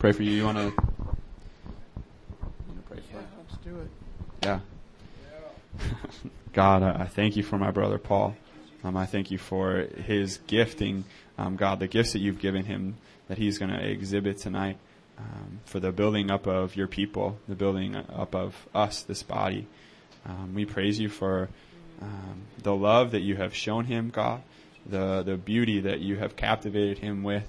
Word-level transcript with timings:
pray 0.00 0.12
for 0.12 0.22
you. 0.22 0.30
You 0.32 0.44
want 0.46 0.56
to 0.56 0.70
pray 2.88 3.00
for? 3.12 3.16
Yeah, 3.16 3.20
let's 3.38 3.56
do 3.62 3.78
it. 3.80 3.90
Yeah. 4.42 4.60
God, 6.54 6.82
I 6.82 7.04
thank 7.04 7.36
you 7.36 7.42
for 7.42 7.58
my 7.58 7.70
brother 7.70 7.98
Paul. 7.98 8.34
Um, 8.82 8.96
I 8.96 9.04
thank 9.04 9.30
you 9.30 9.36
for 9.36 9.86
his 10.06 10.38
gifting, 10.46 11.04
um, 11.36 11.56
God, 11.56 11.80
the 11.80 11.86
gifts 11.86 12.14
that 12.14 12.20
you've 12.20 12.38
given 12.38 12.64
him 12.64 12.96
that 13.28 13.36
he's 13.36 13.58
going 13.58 13.70
to 13.70 13.86
exhibit 13.86 14.38
tonight 14.38 14.78
um, 15.18 15.60
for 15.66 15.80
the 15.80 15.92
building 15.92 16.30
up 16.30 16.46
of 16.46 16.76
your 16.76 16.86
people, 16.86 17.38
the 17.46 17.54
building 17.54 17.94
up 17.94 18.34
of 18.34 18.56
us, 18.74 19.02
this 19.02 19.22
body. 19.22 19.66
Um, 20.24 20.54
we 20.54 20.64
praise 20.64 20.98
you 20.98 21.10
for 21.10 21.50
um, 22.00 22.40
the 22.62 22.74
love 22.74 23.10
that 23.10 23.20
you 23.20 23.36
have 23.36 23.54
shown 23.54 23.84
him, 23.84 24.08
God, 24.08 24.40
the 24.86 25.22
the 25.22 25.36
beauty 25.36 25.80
that 25.80 26.00
you 26.00 26.16
have 26.16 26.36
captivated 26.36 26.98
him 26.98 27.22
with, 27.22 27.46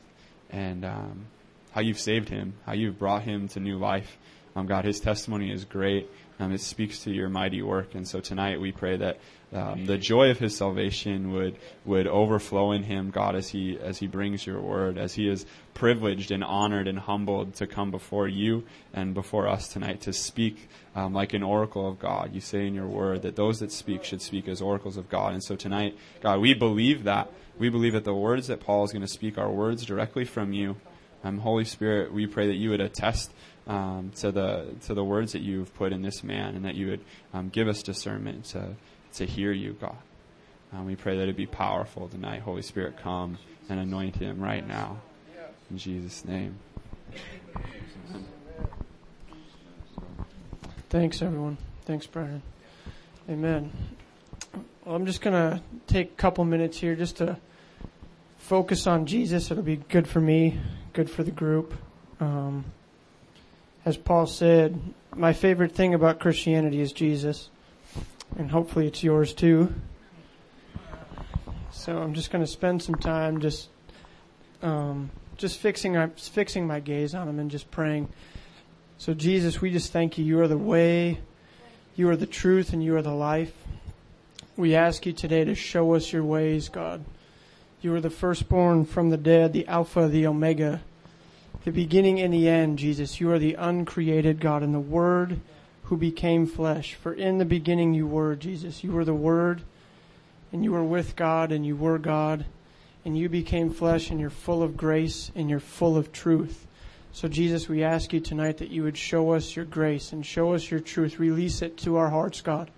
and 0.50 0.84
um, 0.84 1.28
how 1.72 1.82
you've 1.82 2.00
saved 2.00 2.30
him, 2.30 2.54
how 2.66 2.74
you've 2.74 3.00
brought 3.00 3.24
him 3.24 3.48
to 3.50 3.60
new 3.60 3.78
life. 3.78 4.18
Um, 4.56 4.68
God, 4.68 4.84
his 4.84 5.00
testimony 5.00 5.52
is 5.52 5.64
great. 5.64 6.10
Um, 6.40 6.52
it 6.52 6.62
speaks 6.62 7.04
to 7.04 7.12
your 7.12 7.30
mighty 7.30 7.62
work, 7.62 7.94
and 7.96 8.08
so 8.08 8.20
tonight 8.20 8.60
we 8.60 8.72
pray 8.72 8.98
that 8.98 9.20
um, 9.54 9.86
the 9.86 9.98
joy 9.98 10.32
of 10.32 10.40
his 10.40 10.56
salvation 10.56 11.34
would 11.34 11.58
would 11.86 12.08
overflow 12.08 12.72
in 12.72 12.84
him, 12.84 13.12
God, 13.12 13.36
as 13.36 13.50
he 13.50 13.78
as 13.80 14.00
he 14.00 14.08
brings 14.08 14.46
your 14.46 14.60
word, 14.60 14.98
as 14.98 15.14
he 15.14 15.30
is 15.30 15.46
privileged 15.74 16.32
and 16.32 16.44
honored 16.44 16.88
and 16.88 16.98
humbled 16.98 17.56
to 17.56 17.68
come 17.68 17.92
before 17.92 18.28
you 18.28 18.64
and 18.94 19.14
before 19.14 19.48
us 19.48 19.68
tonight 19.68 20.02
to 20.02 20.14
speak 20.14 20.70
um, 20.96 21.14
like 21.14 21.34
an 21.34 21.44
oracle 21.44 21.88
of 21.88 22.00
God. 22.00 22.34
You 22.34 22.42
say 22.42 22.66
in 22.66 22.74
your 22.74 22.88
word 22.88 23.22
that 23.22 23.36
those 23.36 23.60
that 23.60 23.72
speak 23.72 24.04
should 24.04 24.22
speak 24.22 24.48
as 24.48 24.62
oracles 24.62 24.98
of 24.98 25.10
God, 25.10 25.34
and 25.34 25.44
so 25.44 25.56
tonight, 25.56 25.98
God, 26.22 26.40
we 26.40 26.54
believe 26.54 27.04
that 27.04 27.32
we 27.60 27.70
believe 27.70 27.94
that 27.94 28.06
the 28.06 28.16
words 28.16 28.48
that 28.48 28.62
Paul 28.62 28.84
is 28.86 28.92
going 28.92 29.04
to 29.04 29.08
speak 29.08 29.38
are 29.38 29.52
words 29.52 29.86
directly 29.86 30.26
from 30.26 30.54
you. 30.54 30.78
Um, 31.24 31.38
Holy 31.40 31.66
Spirit, 31.66 32.14
we 32.14 32.28
pray 32.28 32.48
that 32.48 32.56
you 32.56 32.72
would 32.72 32.82
attest 32.82 33.32
um, 33.68 34.12
to 34.18 34.32
the 34.32 34.68
to 34.86 34.94
the 34.94 35.04
words 35.04 35.34
that 35.34 35.42
you've 35.42 35.74
put 35.76 35.94
in 35.94 36.02
this 36.02 36.24
man, 36.24 36.56
and 36.56 36.66
that 36.66 36.76
you 36.76 36.88
would 36.88 37.02
um, 37.34 37.50
give 37.50 37.68
us 37.68 37.84
discernment 37.84 38.46
to 38.46 38.76
to 39.14 39.26
hear 39.26 39.52
you, 39.52 39.74
God. 39.80 39.98
Um, 40.74 40.86
we 40.86 40.96
pray 40.96 41.18
that 41.18 41.28
it 41.28 41.36
be 41.36 41.46
powerful 41.46 42.08
tonight. 42.08 42.42
Holy 42.42 42.62
Spirit, 42.62 42.98
come 42.98 43.38
and 43.70 43.80
anoint 43.80 44.16
him 44.16 44.42
right 44.42 44.66
now, 44.66 45.02
in 45.70 45.78
Jesus' 45.78 46.26
name. 46.26 46.58
Thanks, 50.90 51.22
everyone. 51.22 51.58
Thanks, 51.86 52.06
Brian. 52.06 52.42
Amen. 53.30 53.72
Well, 54.86 54.96
I'm 54.96 55.06
just 55.06 55.22
going 55.22 55.34
to 55.34 55.62
take 55.88 56.12
a 56.12 56.16
couple 56.16 56.44
minutes 56.44 56.78
here 56.78 56.96
just 56.96 57.18
to 57.18 57.38
focus 58.42 58.88
on 58.88 59.06
Jesus. 59.06 59.50
It'll 59.50 59.64
be 59.64 59.78
good 59.78 60.08
for 60.08 60.20
me, 60.20 60.60
good 60.94 61.10
for 61.10 61.24
the 61.24 61.32
group. 61.32 61.74
Um, 62.20 62.66
as 63.86 63.96
Paul 63.98 64.28
said, 64.28 64.80
my 65.16 65.34
favorite 65.34 65.74
thing 65.74 65.94
about 65.94 66.20
Christianity 66.20 66.82
is 66.82 66.92
Jesus, 66.92 67.50
and 68.38 68.52
hopefully 68.52 68.88
it's 68.88 69.04
yours 69.04 69.34
too. 69.34 69.74
So 71.72 71.98
I'm 71.98 72.14
just 72.14 72.32
going 72.32 72.44
to 72.44 72.52
spend 72.52 72.84
some 72.84 72.96
time 72.96 73.40
just, 73.40 73.70
um, 74.62 75.10
just 75.38 75.58
fixing 75.60 75.96
fixing 76.12 76.68
my 76.68 76.80
gaze 76.80 77.16
on 77.16 77.30
him 77.30 77.40
and 77.40 77.50
just 77.50 77.72
praying. 77.72 78.10
So 78.98 79.14
Jesus, 79.14 79.62
we 79.62 79.72
just 79.72 79.92
thank 79.92 80.18
you. 80.18 80.26
You 80.26 80.42
are 80.42 80.48
the 80.48 80.58
way, 80.58 81.20
you 81.96 82.10
are 82.10 82.16
the 82.16 82.28
truth, 82.28 82.74
and 82.74 82.84
you 82.84 82.96
are 82.98 83.02
the 83.02 83.14
life. 83.14 83.54
We 84.58 84.76
ask 84.76 85.06
you 85.06 85.14
today 85.14 85.46
to 85.46 85.56
show 85.56 85.96
us 85.96 86.12
your 86.12 86.24
ways, 86.24 86.70
God. 86.70 87.04
You 87.82 87.94
are 87.96 88.02
the 88.02 88.10
firstborn 88.10 88.86
from 88.86 89.10
the 89.10 89.18
dead, 89.18 89.54
the 89.54 89.68
Alpha, 89.68 90.08
the 90.08 90.28
Omega 90.28 90.82
the 91.64 91.72
beginning 91.72 92.20
and 92.20 92.34
the 92.34 92.50
end, 92.50 92.80
Jesus. 92.80 93.20
You 93.20 93.32
are 93.32 93.40
the 93.40 93.54
uncreated 93.54 94.40
God 94.40 94.64
and 94.64 94.74
the 94.74 94.80
Word 94.80 95.40
who 95.84 95.98
became 95.98 96.48
flesh. 96.48 96.96
For 96.96 97.14
in 97.14 97.38
the 97.38 97.46
beginning 97.46 97.94
you 97.94 98.08
were, 98.08 98.36
Jesus. 98.36 98.84
You 98.84 98.92
were 98.94 99.06
the 99.06 99.14
Word, 99.14 99.62
and 100.52 100.64
you 100.64 100.72
were 100.72 100.84
with 100.84 101.16
God, 101.16 101.52
and 101.52 101.66
you 101.66 101.76
were 101.76 102.00
God, 102.00 102.46
and 103.06 103.16
you 103.16 103.30
became 103.30 103.70
flesh, 103.70 104.10
and 104.10 104.20
you're 104.20 104.32
full 104.32 104.64
of 104.64 104.76
grace, 104.76 105.32
and 105.36 105.50
you're 105.50 105.60
full 105.60 105.98
of 105.98 106.12
truth. 106.12 106.66
So, 107.14 107.28
Jesus, 107.28 107.70
we 107.70 107.84
ask 107.84 108.12
you 108.14 108.22
tonight 108.22 108.58
that 108.58 108.72
you 108.72 108.84
would 108.84 108.98
show 108.98 109.32
us 109.34 109.56
your 109.56 109.66
grace 109.66 110.14
and 110.14 110.26
show 110.26 110.54
us 110.54 110.72
your 110.72 110.80
truth. 110.80 111.20
Release 111.20 111.62
it 111.62 111.78
to 111.80 111.98
our 111.98 112.10
hearts, 112.10 112.42
God. 112.42 112.72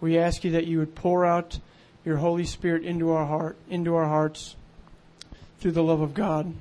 We 0.00 0.18
ask 0.18 0.44
you 0.44 0.52
that 0.52 0.66
you 0.66 0.78
would 0.78 0.94
pour 0.94 1.24
out 1.24 1.58
your 2.08 2.16
Holy 2.16 2.46
Spirit 2.46 2.84
into 2.84 3.10
our 3.10 3.26
heart, 3.26 3.58
into 3.68 3.94
our 3.94 4.06
hearts 4.06 4.56
through 5.60 5.72
the 5.72 5.82
love 5.82 6.00
of 6.00 6.14
God. 6.14 6.54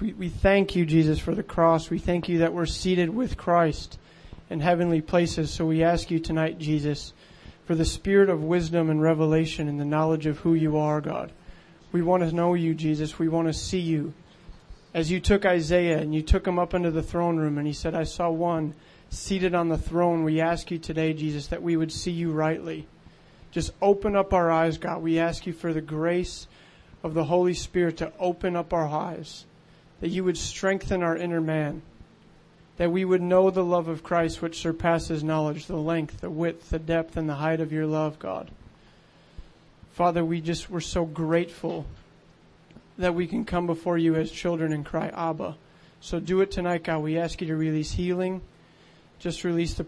We, 0.00 0.12
we 0.12 0.28
thank 0.28 0.76
you, 0.76 0.86
Jesus, 0.86 1.18
for 1.18 1.34
the 1.34 1.42
cross. 1.42 1.90
We 1.90 1.98
thank 1.98 2.28
you 2.28 2.38
that 2.38 2.54
we're 2.54 2.66
seated 2.66 3.10
with 3.10 3.36
Christ 3.36 3.98
in 4.48 4.60
heavenly 4.60 5.00
places. 5.00 5.50
So 5.50 5.66
we 5.66 5.82
ask 5.82 6.08
you 6.10 6.20
tonight, 6.20 6.60
Jesus, 6.60 7.12
for 7.66 7.74
the 7.74 7.84
spirit 7.84 8.30
of 8.30 8.44
wisdom 8.44 8.90
and 8.90 9.02
revelation 9.02 9.68
and 9.68 9.80
the 9.80 9.84
knowledge 9.84 10.26
of 10.26 10.38
who 10.38 10.54
you 10.54 10.78
are, 10.78 11.00
God. 11.00 11.32
We 11.90 12.02
want 12.02 12.22
to 12.22 12.34
know 12.34 12.54
you, 12.54 12.74
Jesus. 12.74 13.18
We 13.18 13.28
want 13.28 13.48
to 13.48 13.52
see 13.52 13.80
you. 13.80 14.14
As 14.94 15.10
you 15.10 15.18
took 15.18 15.44
Isaiah 15.44 15.98
and 15.98 16.14
you 16.14 16.22
took 16.22 16.46
him 16.46 16.60
up 16.60 16.74
into 16.74 16.92
the 16.92 17.02
throne 17.02 17.38
room 17.38 17.58
and 17.58 17.66
he 17.66 17.72
said, 17.72 17.94
I 17.94 18.04
saw 18.04 18.30
one 18.30 18.74
seated 19.10 19.54
on 19.54 19.68
the 19.68 19.78
throne. 19.78 20.22
We 20.22 20.40
ask 20.40 20.70
you 20.70 20.78
today, 20.78 21.12
Jesus, 21.12 21.48
that 21.48 21.62
we 21.62 21.76
would 21.76 21.90
see 21.90 22.12
you 22.12 22.30
rightly. 22.30 22.86
Just 23.50 23.72
open 23.80 24.14
up 24.14 24.32
our 24.32 24.50
eyes, 24.50 24.78
God. 24.78 25.02
We 25.02 25.18
ask 25.18 25.46
you 25.46 25.52
for 25.52 25.72
the 25.72 25.80
grace 25.80 26.46
of 27.02 27.14
the 27.14 27.24
Holy 27.24 27.54
Spirit 27.54 27.98
to 27.98 28.12
open 28.18 28.56
up 28.56 28.72
our 28.72 28.86
eyes 28.86 29.44
that 30.00 30.08
you 30.08 30.24
would 30.24 30.38
strengthen 30.38 31.02
our 31.02 31.16
inner 31.16 31.40
man, 31.40 31.82
that 32.76 32.92
we 32.92 33.04
would 33.04 33.22
know 33.22 33.50
the 33.50 33.64
love 33.64 33.88
of 33.88 34.02
Christ 34.02 34.40
which 34.40 34.60
surpasses 34.60 35.24
knowledge, 35.24 35.66
the 35.66 35.76
length, 35.76 36.20
the 36.20 36.30
width, 36.30 36.70
the 36.70 36.78
depth, 36.78 37.16
and 37.16 37.28
the 37.28 37.34
height 37.34 37.60
of 37.60 37.72
your 37.72 37.86
love, 37.86 38.18
God. 38.18 38.50
Father, 39.92 40.24
we 40.24 40.40
just, 40.40 40.70
we're 40.70 40.80
so 40.80 41.04
grateful 41.04 41.86
that 42.98 43.14
we 43.14 43.26
can 43.26 43.44
come 43.44 43.66
before 43.66 43.98
you 43.98 44.14
as 44.14 44.30
children 44.30 44.72
and 44.72 44.84
cry, 44.84 45.08
Abba. 45.08 45.56
So 46.00 46.20
do 46.20 46.40
it 46.40 46.52
tonight, 46.52 46.84
God. 46.84 47.02
We 47.02 47.18
ask 47.18 47.40
you 47.40 47.48
to 47.48 47.56
release 47.56 47.92
healing. 47.92 48.40
Just 49.18 49.44
release 49.44 49.74
the 49.74 49.84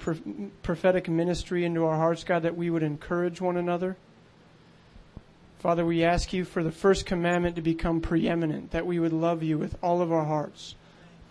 prophetic 0.62 1.08
ministry 1.08 1.64
into 1.64 1.84
our 1.84 1.96
hearts, 1.96 2.24
God, 2.24 2.42
that 2.42 2.56
we 2.56 2.68
would 2.70 2.82
encourage 2.82 3.40
one 3.40 3.56
another 3.56 3.96
Father, 5.60 5.84
we 5.84 6.04
ask 6.04 6.32
you 6.32 6.46
for 6.46 6.62
the 6.62 6.72
first 6.72 7.04
commandment 7.04 7.56
to 7.56 7.62
become 7.62 8.00
preeminent, 8.00 8.70
that 8.70 8.86
we 8.86 8.98
would 8.98 9.12
love 9.12 9.42
you 9.42 9.58
with 9.58 9.76
all 9.82 10.00
of 10.00 10.10
our 10.10 10.24
hearts, 10.24 10.74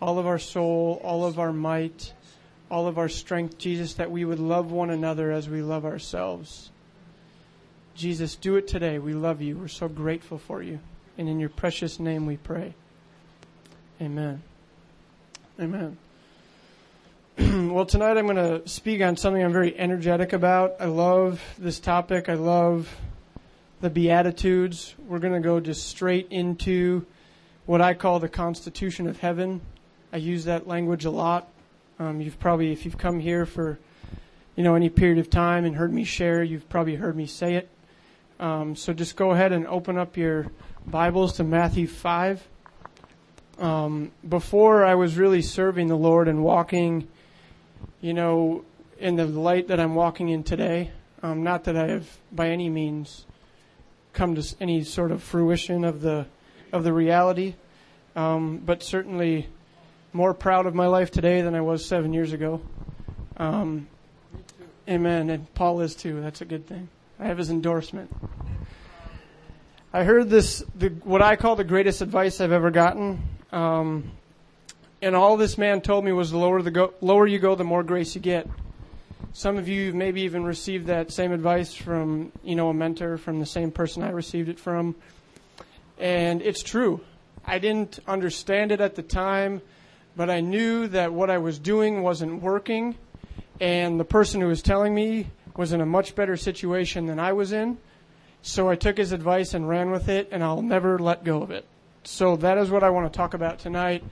all 0.00 0.20
of 0.20 0.26
our 0.26 0.38
soul, 0.38 1.00
all 1.02 1.24
of 1.24 1.40
our 1.40 1.52
might, 1.52 2.12
all 2.70 2.86
of 2.86 2.96
our 2.96 3.08
strength, 3.08 3.58
Jesus, 3.58 3.94
that 3.94 4.12
we 4.12 4.24
would 4.24 4.38
love 4.38 4.70
one 4.70 4.90
another 4.90 5.32
as 5.32 5.48
we 5.48 5.62
love 5.62 5.84
ourselves. 5.84 6.70
Jesus, 7.96 8.36
do 8.36 8.54
it 8.54 8.68
today. 8.68 9.00
We 9.00 9.14
love 9.14 9.42
you. 9.42 9.58
We're 9.58 9.66
so 9.66 9.88
grateful 9.88 10.38
for 10.38 10.62
you. 10.62 10.78
And 11.18 11.28
in 11.28 11.40
your 11.40 11.48
precious 11.48 11.98
name 11.98 12.24
we 12.24 12.36
pray. 12.36 12.74
Amen. 14.00 14.44
Amen. 15.58 15.98
well, 17.70 17.86
tonight 17.86 18.18
I'm 18.18 18.26
going 18.26 18.36
to 18.36 18.68
speak 18.68 19.00
on 19.00 19.16
something 19.16 19.42
I'm 19.42 19.52
very 19.52 19.78
energetic 19.78 20.34
about. 20.34 20.74
I 20.78 20.86
love 20.86 21.40
this 21.58 21.80
topic. 21.80 22.28
I 22.28 22.34
love 22.34 22.94
the 23.80 23.88
Beatitudes. 23.88 24.94
We're 25.06 25.20
going 25.20 25.32
to 25.32 25.40
go 25.40 25.58
just 25.58 25.88
straight 25.88 26.26
into 26.30 27.06
what 27.64 27.80
I 27.80 27.94
call 27.94 28.18
the 28.18 28.28
Constitution 28.28 29.06
of 29.06 29.20
Heaven. 29.20 29.62
I 30.12 30.18
use 30.18 30.44
that 30.44 30.66
language 30.66 31.06
a 31.06 31.10
lot. 31.10 31.48
Um, 31.98 32.20
you've 32.20 32.38
probably, 32.38 32.72
if 32.72 32.84
you've 32.84 32.98
come 32.98 33.20
here 33.20 33.46
for, 33.46 33.78
you 34.54 34.62
know, 34.62 34.74
any 34.74 34.90
period 34.90 35.16
of 35.16 35.30
time 35.30 35.64
and 35.64 35.76
heard 35.76 35.94
me 35.94 36.04
share, 36.04 36.42
you've 36.42 36.68
probably 36.68 36.96
heard 36.96 37.16
me 37.16 37.24
say 37.24 37.54
it. 37.54 37.70
Um, 38.38 38.76
so 38.76 38.92
just 38.92 39.16
go 39.16 39.30
ahead 39.30 39.52
and 39.52 39.66
open 39.66 39.96
up 39.96 40.18
your 40.18 40.48
Bibles 40.86 41.34
to 41.34 41.44
Matthew 41.44 41.86
5. 41.86 42.46
Um, 43.58 44.10
before 44.28 44.84
I 44.84 44.94
was 44.94 45.16
really 45.16 45.40
serving 45.40 45.86
the 45.86 45.96
Lord 45.96 46.28
and 46.28 46.44
walking, 46.44 47.08
you 48.00 48.14
know, 48.14 48.64
in 48.98 49.16
the 49.16 49.26
light 49.26 49.68
that 49.68 49.80
I'm 49.80 49.94
walking 49.94 50.28
in 50.28 50.42
today, 50.42 50.90
um, 51.22 51.42
not 51.42 51.64
that 51.64 51.76
I 51.76 51.88
have 51.88 52.08
by 52.32 52.48
any 52.50 52.68
means 52.68 53.26
come 54.12 54.34
to 54.34 54.56
any 54.60 54.84
sort 54.84 55.12
of 55.12 55.22
fruition 55.22 55.84
of 55.84 56.00
the 56.00 56.26
of 56.72 56.84
the 56.84 56.92
reality. 56.92 57.54
Um, 58.16 58.58
but 58.58 58.82
certainly 58.82 59.48
more 60.12 60.34
proud 60.34 60.66
of 60.66 60.74
my 60.74 60.86
life 60.86 61.10
today 61.10 61.42
than 61.42 61.54
I 61.54 61.60
was 61.60 61.84
seven 61.84 62.12
years 62.12 62.32
ago. 62.32 62.60
Um, 63.36 63.88
amen. 64.88 65.30
And 65.30 65.52
Paul 65.54 65.80
is 65.80 65.94
too. 65.94 66.20
That's 66.20 66.40
a 66.40 66.44
good 66.44 66.66
thing. 66.66 66.88
I 67.18 67.26
have 67.26 67.38
his 67.38 67.50
endorsement. 67.50 68.14
I 69.92 70.04
heard 70.04 70.30
this, 70.30 70.62
the, 70.74 70.88
what 70.88 71.22
I 71.22 71.36
call 71.36 71.56
the 71.56 71.64
greatest 71.64 72.00
advice 72.00 72.40
I've 72.40 72.52
ever 72.52 72.70
gotten. 72.70 73.22
Um, 73.52 74.12
and 75.02 75.16
all 75.16 75.36
this 75.36 75.56
man 75.56 75.80
told 75.80 76.04
me 76.04 76.12
was 76.12 76.30
the 76.30 76.38
lower, 76.38 76.62
the 76.62 76.70
go, 76.70 76.94
lower 77.00 77.26
you 77.26 77.38
go, 77.38 77.54
the 77.54 77.64
more 77.64 77.82
grace 77.82 78.14
you 78.14 78.20
get. 78.20 78.48
Some 79.32 79.56
of 79.56 79.68
you 79.68 79.92
maybe 79.92 80.22
even 80.22 80.44
received 80.44 80.86
that 80.88 81.12
same 81.12 81.32
advice 81.32 81.74
from, 81.74 82.32
you 82.42 82.56
know, 82.56 82.68
a 82.68 82.74
mentor 82.74 83.16
from 83.16 83.38
the 83.38 83.46
same 83.46 83.70
person 83.70 84.02
I 84.02 84.10
received 84.10 84.48
it 84.48 84.58
from. 84.58 84.96
And 85.98 86.42
it's 86.42 86.62
true. 86.62 87.00
I 87.46 87.58
didn't 87.58 88.00
understand 88.06 88.72
it 88.72 88.80
at 88.80 88.96
the 88.96 89.02
time. 89.02 89.62
but 90.16 90.30
I 90.30 90.40
knew 90.40 90.88
that 90.88 91.12
what 91.12 91.30
I 91.30 91.38
was 91.38 91.58
doing 91.58 92.02
wasn't 92.02 92.42
working, 92.42 92.96
and 93.60 93.98
the 93.98 94.04
person 94.04 94.40
who 94.40 94.48
was 94.48 94.62
telling 94.62 94.94
me 94.94 95.28
was 95.56 95.72
in 95.72 95.80
a 95.80 95.86
much 95.86 96.14
better 96.14 96.36
situation 96.36 97.06
than 97.06 97.18
I 97.18 97.32
was 97.32 97.52
in. 97.52 97.78
So 98.42 98.68
I 98.68 98.74
took 98.74 98.96
his 98.96 99.12
advice 99.12 99.54
and 99.54 99.68
ran 99.68 99.90
with 99.90 100.08
it, 100.08 100.28
and 100.30 100.42
I'll 100.42 100.62
never 100.62 100.98
let 100.98 101.24
go 101.24 101.42
of 101.42 101.50
it. 101.50 101.64
So 102.04 102.36
that 102.36 102.58
is 102.58 102.70
what 102.70 102.82
I 102.82 102.90
want 102.90 103.12
to 103.12 103.16
talk 103.16 103.34
about 103.34 103.58
tonight. 103.58 104.02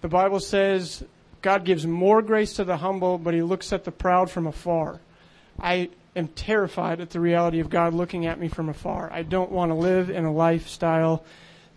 The 0.00 0.08
Bible 0.08 0.40
says 0.40 1.04
God 1.42 1.64
gives 1.64 1.86
more 1.86 2.22
grace 2.22 2.54
to 2.54 2.64
the 2.64 2.76
humble, 2.76 3.18
but 3.18 3.34
he 3.34 3.42
looks 3.42 3.72
at 3.72 3.84
the 3.84 3.92
proud 3.92 4.30
from 4.30 4.46
afar. 4.46 5.00
I 5.58 5.90
am 6.14 6.28
terrified 6.28 7.00
at 7.00 7.10
the 7.10 7.20
reality 7.20 7.60
of 7.60 7.70
God 7.70 7.94
looking 7.94 8.26
at 8.26 8.38
me 8.38 8.48
from 8.48 8.68
afar. 8.68 9.10
I 9.12 9.22
don't 9.22 9.50
want 9.50 9.70
to 9.70 9.74
live 9.74 10.10
in 10.10 10.24
a 10.24 10.32
lifestyle 10.32 11.24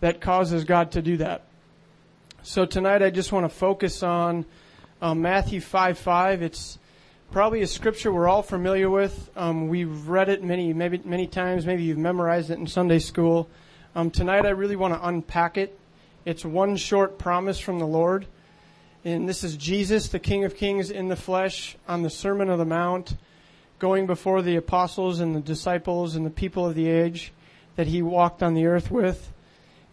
that 0.00 0.20
causes 0.20 0.64
God 0.64 0.92
to 0.92 1.02
do 1.02 1.18
that. 1.18 1.44
So 2.42 2.64
tonight 2.64 3.02
I 3.02 3.10
just 3.10 3.32
want 3.32 3.44
to 3.44 3.54
focus 3.54 4.02
on 4.02 4.46
um, 5.02 5.22
Matthew 5.22 5.60
5 5.60 5.98
5. 5.98 6.42
It's 6.42 6.78
probably 7.30 7.62
a 7.62 7.66
scripture 7.66 8.12
we're 8.12 8.28
all 8.28 8.42
familiar 8.42 8.90
with. 8.90 9.30
Um, 9.36 9.68
we've 9.68 10.08
read 10.08 10.28
it 10.28 10.42
many, 10.42 10.72
maybe 10.72 11.00
many 11.04 11.26
times. 11.26 11.66
Maybe 11.66 11.84
you've 11.84 11.98
memorized 11.98 12.50
it 12.50 12.58
in 12.58 12.66
Sunday 12.66 12.98
school. 12.98 13.48
Um, 13.94 14.10
tonight 14.10 14.46
I 14.46 14.50
really 14.50 14.76
want 14.76 14.94
to 14.94 15.06
unpack 15.06 15.58
it. 15.58 15.78
It's 16.24 16.44
one 16.44 16.76
short 16.76 17.18
promise 17.18 17.58
from 17.58 17.78
the 17.78 17.86
Lord. 17.86 18.26
And 19.04 19.28
this 19.28 19.42
is 19.42 19.56
Jesus, 19.56 20.08
the 20.08 20.18
King 20.18 20.44
of 20.44 20.54
Kings 20.54 20.90
in 20.90 21.08
the 21.08 21.16
flesh, 21.16 21.76
on 21.88 22.02
the 22.02 22.10
Sermon 22.10 22.50
of 22.50 22.58
the 22.58 22.66
Mount, 22.66 23.16
going 23.78 24.06
before 24.06 24.42
the 24.42 24.56
apostles 24.56 25.20
and 25.20 25.34
the 25.34 25.40
disciples 25.40 26.16
and 26.16 26.26
the 26.26 26.30
people 26.30 26.66
of 26.66 26.74
the 26.74 26.88
age 26.88 27.32
that 27.76 27.86
he 27.86 28.02
walked 28.02 28.42
on 28.42 28.52
the 28.52 28.66
earth 28.66 28.90
with. 28.90 29.32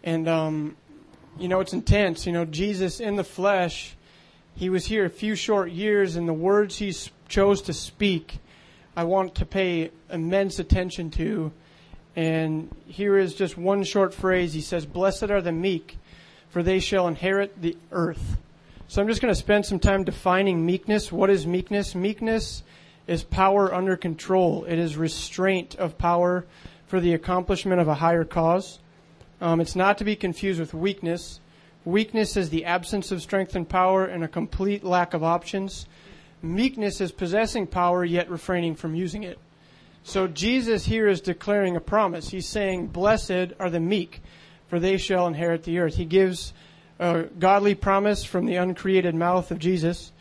And 0.04 0.28
um, 0.28 0.76
you 1.38 1.48
know, 1.48 1.60
it's 1.60 1.72
intense. 1.72 2.26
You 2.26 2.32
know, 2.32 2.44
Jesus 2.44 3.00
in 3.00 3.16
the 3.16 3.24
flesh, 3.24 3.96
he 4.54 4.68
was 4.68 4.84
here 4.84 5.06
a 5.06 5.10
few 5.10 5.34
short 5.34 5.70
years, 5.70 6.16
and 6.16 6.28
the 6.28 6.34
words 6.34 6.76
he 6.76 6.94
chose 7.28 7.62
to 7.62 7.72
speak, 7.72 8.38
I 8.96 9.04
want 9.04 9.36
to 9.36 9.46
pay 9.46 9.92
immense 10.10 10.58
attention 10.58 11.10
to. 11.12 11.52
And 12.16 12.74
here 12.86 13.16
is 13.16 13.34
just 13.34 13.56
one 13.56 13.84
short 13.84 14.12
phrase. 14.12 14.52
He 14.52 14.60
says, 14.60 14.84
Blessed 14.84 15.30
are 15.30 15.40
the 15.40 15.52
meek, 15.52 15.96
for 16.58 16.64
they 16.64 16.80
shall 16.80 17.06
inherit 17.06 17.62
the 17.62 17.76
earth. 17.92 18.36
So 18.88 19.00
I'm 19.00 19.06
just 19.06 19.22
going 19.22 19.32
to 19.32 19.38
spend 19.38 19.64
some 19.64 19.78
time 19.78 20.02
defining 20.02 20.66
meekness. 20.66 21.12
What 21.12 21.30
is 21.30 21.46
meekness? 21.46 21.94
Meekness 21.94 22.64
is 23.06 23.22
power 23.22 23.72
under 23.72 23.96
control. 23.96 24.64
It 24.64 24.76
is 24.76 24.96
restraint 24.96 25.76
of 25.76 25.98
power 25.98 26.46
for 26.88 26.98
the 26.98 27.14
accomplishment 27.14 27.80
of 27.80 27.86
a 27.86 27.94
higher 27.94 28.24
cause. 28.24 28.80
Um, 29.40 29.60
it's 29.60 29.76
not 29.76 29.98
to 29.98 30.04
be 30.04 30.16
confused 30.16 30.58
with 30.58 30.74
weakness. 30.74 31.38
Weakness 31.84 32.36
is 32.36 32.50
the 32.50 32.64
absence 32.64 33.12
of 33.12 33.22
strength 33.22 33.54
and 33.54 33.68
power 33.68 34.04
and 34.04 34.24
a 34.24 34.28
complete 34.28 34.82
lack 34.82 35.14
of 35.14 35.22
options. 35.22 35.86
Meekness 36.42 37.00
is 37.00 37.12
possessing 37.12 37.68
power 37.68 38.04
yet 38.04 38.28
refraining 38.28 38.74
from 38.74 38.96
using 38.96 39.22
it. 39.22 39.38
So 40.02 40.26
Jesus 40.26 40.86
here 40.86 41.06
is 41.06 41.20
declaring 41.20 41.76
a 41.76 41.80
promise. 41.80 42.30
He's 42.30 42.48
saying, 42.48 42.88
Blessed 42.88 43.52
are 43.60 43.70
the 43.70 43.78
meek, 43.78 44.22
for 44.68 44.78
they 44.78 44.96
shall 44.96 45.26
inherit 45.26 45.64
the 45.64 45.78
earth. 45.78 45.96
He 45.96 46.04
gives 46.04 46.52
a 46.98 47.24
godly 47.24 47.74
promise 47.74 48.24
from 48.24 48.46
the 48.46 48.56
uncreated 48.56 49.14
mouth 49.14 49.50
of 49.50 49.58
Jesus. 49.58 50.12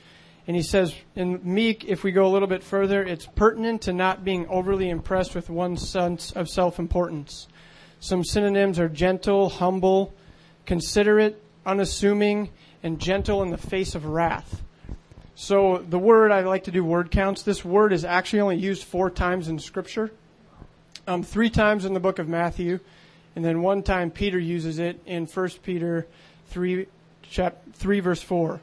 And 0.48 0.56
he 0.56 0.62
says, 0.62 0.94
in 1.16 1.42
meek, 1.44 1.84
if 1.86 2.04
we 2.04 2.12
go 2.12 2.26
a 2.26 2.32
little 2.32 2.48
bit 2.48 2.64
further, 2.64 3.04
it's 3.04 3.26
pertinent 3.26 3.82
to 3.84 3.94
not 3.94 4.24
being 4.24 4.48
overly 4.48 4.90
impressed 4.90 5.36
with 5.36 5.50
one's 5.50 5.88
sense 5.88 6.32
of 6.32 6.50
self 6.50 6.80
importance. 6.80 7.48
Some 8.00 8.24
synonyms 8.24 8.80
are 8.80 8.88
gentle, 8.88 9.50
humble, 9.50 10.14
considerate, 10.66 11.42
unassuming, 11.66 12.50
and 12.84 13.00
gentle 13.00 13.44
in 13.44 13.50
the 13.50 13.58
face 13.58 13.96
of 13.96 14.06
wrath. 14.06 14.64
So 15.36 15.84
the 15.88 16.00
word, 16.00 16.32
I 16.32 16.42
like 16.42 16.64
to 16.66 16.72
do 16.72 16.84
word 16.84 17.12
counts. 17.12 17.44
This 17.44 17.66
word 17.66 17.92
is 17.92 18.06
actually 18.06 18.40
only 18.40 18.58
used 18.58 18.84
four 18.84 19.10
times 19.10 19.50
in 19.50 19.60
Scripture. 19.60 20.12
Um, 21.08 21.24
three 21.24 21.50
times 21.50 21.86
in 21.86 21.94
the 21.94 22.00
book 22.00 22.20
of 22.20 22.28
Matthew, 22.28 22.80
and 23.38 23.46
then 23.46 23.62
one 23.62 23.84
time 23.84 24.10
Peter 24.10 24.40
uses 24.40 24.80
it 24.80 25.00
in 25.06 25.28
1 25.28 25.50
Peter 25.62 26.08
3, 26.48 26.88
chap, 27.22 27.62
3 27.74 28.00
verse 28.00 28.20
4. 28.20 28.60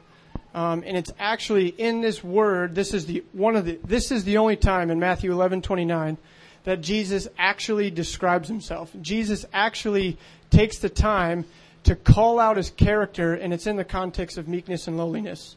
Um, 0.53 0.83
and 0.85 0.97
it's 0.97 1.13
actually 1.17 1.69
in 1.69 2.01
this 2.01 2.21
word, 2.21 2.75
this 2.75 2.93
is 2.93 3.05
the, 3.05 3.23
one 3.31 3.55
of 3.55 3.63
the, 3.63 3.79
this 3.85 4.11
is 4.11 4.25
the 4.25 4.35
only 4.35 4.57
time 4.57 4.91
in 4.91 4.99
Matthew 4.99 5.31
11, 5.31 5.61
29 5.61 6.17
that 6.65 6.81
Jesus 6.81 7.29
actually 7.37 7.89
describes 7.89 8.49
himself. 8.49 8.91
Jesus 9.01 9.45
actually 9.53 10.17
takes 10.49 10.79
the 10.79 10.89
time 10.89 11.45
to 11.83 11.95
call 11.95 12.37
out 12.37 12.57
his 12.57 12.69
character, 12.69 13.33
and 13.33 13.53
it's 13.53 13.67
in 13.67 13.77
the 13.77 13.85
context 13.85 14.37
of 14.37 14.49
meekness 14.49 14.89
and 14.89 14.97
lowliness. 14.97 15.55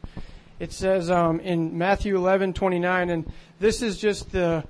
It 0.60 0.72
says 0.72 1.10
um, 1.10 1.40
in 1.40 1.76
Matthew 1.76 2.14
11, 2.14 2.52
29, 2.52 3.10
and 3.10 3.32
this 3.58 3.82
is 3.82 3.98
just 3.98 4.30
the, 4.30 4.62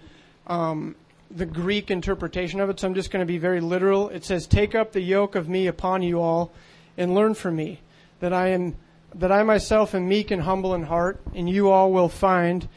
um, 0.46 0.96
the 1.30 1.46
Greek 1.46 1.90
interpretation 1.90 2.60
of 2.60 2.70
it, 2.70 2.80
so 2.80 2.88
I'm 2.88 2.94
just 2.94 3.10
going 3.10 3.20
to 3.20 3.26
be 3.26 3.38
very 3.38 3.60
literal. 3.60 4.08
It 4.08 4.25
says, 4.25 4.46
Take 4.46 4.75
up 4.75 4.92
the 4.92 5.00
yoke 5.00 5.34
of 5.34 5.48
me 5.48 5.66
upon 5.66 6.02
you 6.02 6.20
all, 6.20 6.52
and 6.96 7.14
learn 7.14 7.34
from 7.34 7.56
me, 7.56 7.80
that 8.20 8.32
I 8.32 8.48
am 8.48 8.76
that 9.14 9.32
I 9.32 9.42
myself 9.42 9.94
am 9.94 10.06
meek 10.06 10.30
and 10.30 10.42
humble 10.42 10.75
in 10.75 10.82
heart, 10.82 11.20
and 11.34 11.48
you 11.48 11.70
all 11.70 11.92
will 11.92 12.10
find 12.10 12.69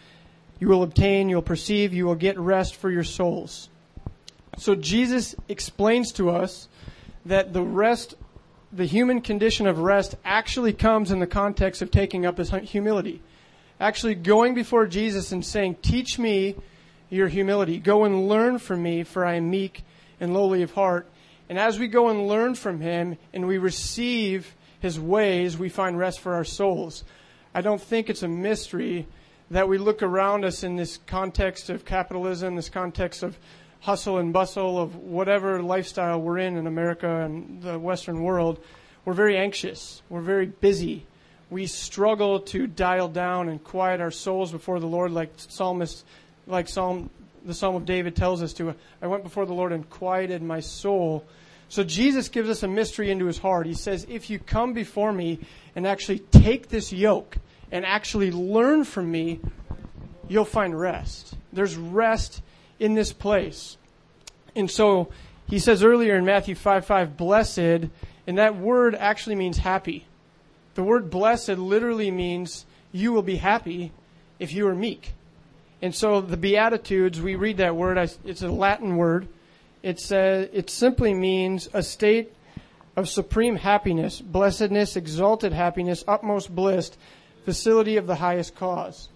you 0.62 0.68
will 0.68 0.84
obtain, 0.84 1.28
you'll 1.28 1.42
perceive, 1.42 1.92
you 1.92 2.06
will 2.06 2.16
get 2.16 2.38
rest 2.38 2.76
for 2.76 2.92
your 2.92 3.04
souls. 3.04 3.68
So 4.60 4.76
Jesus 4.76 5.34
explains 5.50 6.12
to 6.14 6.30
us 6.30 6.68
that 7.26 7.52
the 7.52 7.64
rest, 7.64 8.14
the 8.72 8.86
human 8.86 9.22
condition 9.22 9.66
of 9.66 9.80
rest 9.80 10.14
actually 10.24 10.74
comes 10.74 11.10
in 11.10 11.18
the 11.18 11.26
context 11.26 11.82
of 11.82 11.90
taking 11.90 12.28
up 12.28 12.38
his 12.38 12.52
humility. 12.52 13.24
Actually 13.80 14.14
going 14.14 14.54
before 14.54 14.86
Jesus 14.86 15.32
and 15.32 15.44
saying, 15.44 15.78
teach 15.82 16.20
me 16.20 16.56
your 17.12 17.28
humility. 17.28 17.78
Go 17.78 18.06
and 18.06 18.28
learn 18.28 18.58
from 18.58 18.82
me, 18.82 19.04
for 19.04 19.24
I 19.24 19.36
am 19.36 19.52
meek 19.52 19.84
and 20.20 20.34
lowly 20.34 20.64
of 20.64 20.72
heart. 20.72 21.08
And 21.48 21.60
as 21.60 21.78
we 21.78 21.88
go 21.88 22.10
and 22.10 22.28
learn 22.28 22.56
from 22.56 22.82
him 22.82 23.18
and 23.34 23.46
we 23.46 23.60
receive 23.60 24.56
his 24.80 25.00
ways, 25.00 25.58
we 25.58 25.70
find 25.70 26.00
rest 26.00 26.22
for 26.22 26.34
our 26.34 26.46
souls. 26.46 27.04
I 27.54 27.62
don't 27.62 27.82
think 27.82 28.10
it's 28.10 28.24
a 28.24 28.28
mystery 28.28 29.06
that 29.52 29.68
we 29.68 29.78
look 29.78 30.02
around 30.02 30.46
us 30.46 30.64
in 30.64 30.78
this 30.78 30.98
context 31.06 31.70
of 31.70 31.84
capitalism, 31.84 32.56
this 32.56 32.70
context 32.70 33.22
of 33.22 33.38
hustle 33.82 34.18
and 34.18 34.32
bustle 34.32 34.80
of 34.80 34.96
whatever 34.96 35.62
lifestyle 35.62 36.22
we're 36.22 36.38
in 36.38 36.56
in 36.56 36.68
America 36.68 37.24
and 37.24 37.62
the 37.62 37.78
Western 37.78 38.24
world, 38.24 38.64
we're 39.04 39.14
very 39.14 39.38
anxious. 39.38 40.02
We're 40.08 40.22
very 40.22 40.46
busy. 40.46 41.06
We 41.50 41.66
struggle 41.66 42.40
to 42.40 42.68
dial 42.68 43.10
down 43.10 43.50
and 43.50 43.62
quiet 43.62 44.00
our 44.00 44.12
souls 44.12 44.52
before 44.52 44.80
the 44.80 44.88
Lord, 44.88 45.12
like 45.12 45.34
psalmist, 45.36 46.06
like 46.48 46.68
Psalm, 46.68 47.10
the 47.46 47.54
Psalm 47.54 47.76
of 47.76 47.86
David 47.86 48.16
tells 48.16 48.42
us 48.42 48.54
to. 48.54 48.76
I 49.02 49.08
went 49.08 49.24
before 49.24 49.46
the 49.46 49.54
Lord 49.54 49.72
and 49.72 49.90
quieted 49.90 50.42
my 50.42 50.60
soul. 50.60 51.26
So 51.70 51.84
Jesus 51.84 52.28
gives 52.28 52.50
us 52.50 52.64
a 52.64 52.68
mystery 52.68 53.12
into 53.12 53.26
his 53.26 53.38
heart. 53.38 53.66
He 53.66 53.74
says, 53.74 54.06
if 54.10 54.30
you 54.30 54.40
come 54.40 54.74
before 54.74 55.14
me 55.14 55.40
and 55.76 55.88
actually 55.88 56.20
take 56.20 56.68
this 56.68 56.92
yoke, 56.92 57.38
and 57.72 57.86
actually 57.86 58.32
learn 58.32 58.84
from 58.84 59.10
me, 59.10 59.40
you'll 60.28 60.46
find 60.46 60.78
rest. 60.78 61.36
There's 61.54 61.76
rest 61.76 62.42
in 62.80 62.94
this 62.94 63.14
place. 63.14 63.78
And 64.56 64.70
so 64.70 65.10
he 65.48 65.60
says 65.60 65.84
earlier 65.84 66.16
in 66.16 66.26
Matthew 66.26 66.56
5 66.56 66.86
5, 66.86 67.18
blessed, 67.18 67.58
and 68.28 68.38
that 68.38 68.58
word 68.58 68.96
actually 68.96 69.36
means 69.36 69.60
happy. 69.60 70.06
The 70.76 70.84
word 70.84 71.10
blessed 71.10 71.58
literally 71.58 72.12
means 72.12 72.66
you 72.92 73.14
will 73.14 73.24
be 73.24 73.38
happy 73.38 73.92
if 74.40 74.54
you 74.54 74.68
are 74.68 74.76
meek. 74.76 75.14
And 75.82 75.96
so 75.96 76.22
the 76.22 76.38
Beatitudes, 76.38 77.20
we 77.20 77.36
read 77.36 77.58
that 77.58 77.76
word, 77.76 77.98
it's 78.24 78.42
a 78.42 78.50
Latin 78.50 78.98
word. 78.98 79.28
It 79.82 80.00
says, 80.00 80.50
it 80.54 80.70
simply 80.70 81.14
means 81.14 81.68
a 81.74 81.82
state 81.82 82.34
of 82.96 83.10
supreme 83.10 83.56
happiness, 83.56 84.22
blessedness, 84.22 84.96
exalted 84.96 85.54
happiness, 85.54 86.04
utmost 86.08 86.54
bliss, 86.54 86.92
facility 87.46 87.98
of 87.98 88.06
the 88.06 88.16
highest 88.16 88.56
cause. 88.56 89.10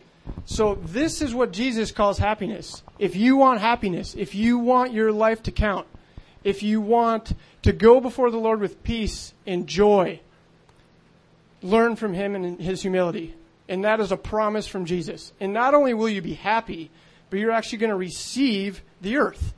So 0.45 0.75
this 0.75 1.21
is 1.21 1.35
what 1.35 1.51
Jesus 1.51 1.91
calls 1.91 2.17
happiness. 2.17 2.81
If 2.97 3.15
you 3.15 3.35
want 3.37 3.61
happiness, 3.61 4.15
if 4.15 4.33
you 4.33 4.57
want 4.57 4.91
your 4.91 5.11
life 5.11 5.43
to 5.43 5.51
count, 5.51 5.85
if 6.43 6.63
you 6.63 6.81
want 6.81 7.33
to 7.61 7.73
go 7.73 8.01
before 8.01 8.31
the 8.31 8.37
Lord 8.37 8.59
with 8.59 8.83
peace 8.83 9.33
and 9.45 9.67
joy, 9.67 10.19
learn 11.61 11.95
from 11.95 12.13
him 12.13 12.33
and 12.33 12.59
his 12.59 12.81
humility. 12.81 13.35
And 13.67 13.83
that 13.83 13.99
is 13.99 14.11
a 14.11 14.17
promise 14.17 14.67
from 14.67 14.85
Jesus. 14.85 15.33
And 15.39 15.53
not 15.53 15.73
only 15.73 15.93
will 15.93 16.09
you 16.09 16.21
be 16.21 16.33
happy, 16.33 16.91
but 17.29 17.39
you're 17.39 17.51
actually 17.51 17.79
going 17.79 17.89
to 17.89 17.95
receive 17.95 18.83
the 19.01 19.17
earth. 19.17 19.53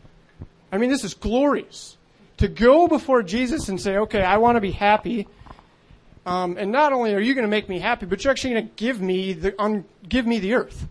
I 0.71 0.77
mean, 0.77 0.89
this 0.89 1.03
is 1.03 1.13
glorious. 1.13 1.97
To 2.37 2.47
go 2.47 2.87
before 2.87 3.23
Jesus 3.23 3.67
and 3.67 3.81
say, 3.81 3.97
okay, 3.97 4.21
I 4.21 4.37
want 4.37 4.55
to 4.57 4.61
be 4.61 4.71
happy 4.71 5.27
um, 6.27 6.57
and 6.59 6.73
not 6.73 6.91
only 6.91 7.15
are 7.15 7.21
you 7.21 7.33
going 7.33 7.45
to 7.45 7.49
make 7.49 7.69
me 7.69 7.79
happy, 7.79 8.05
but 8.05 8.21
you're 8.21 8.31
actually 8.31 8.55
going 8.55 8.67
to 8.67 8.73
give 8.75 8.99
me 9.01 9.31
the 9.31 9.59
um, 9.61 9.85
give 10.09 10.27
me 10.27 10.39
the 10.39 10.55
earth. 10.55 10.85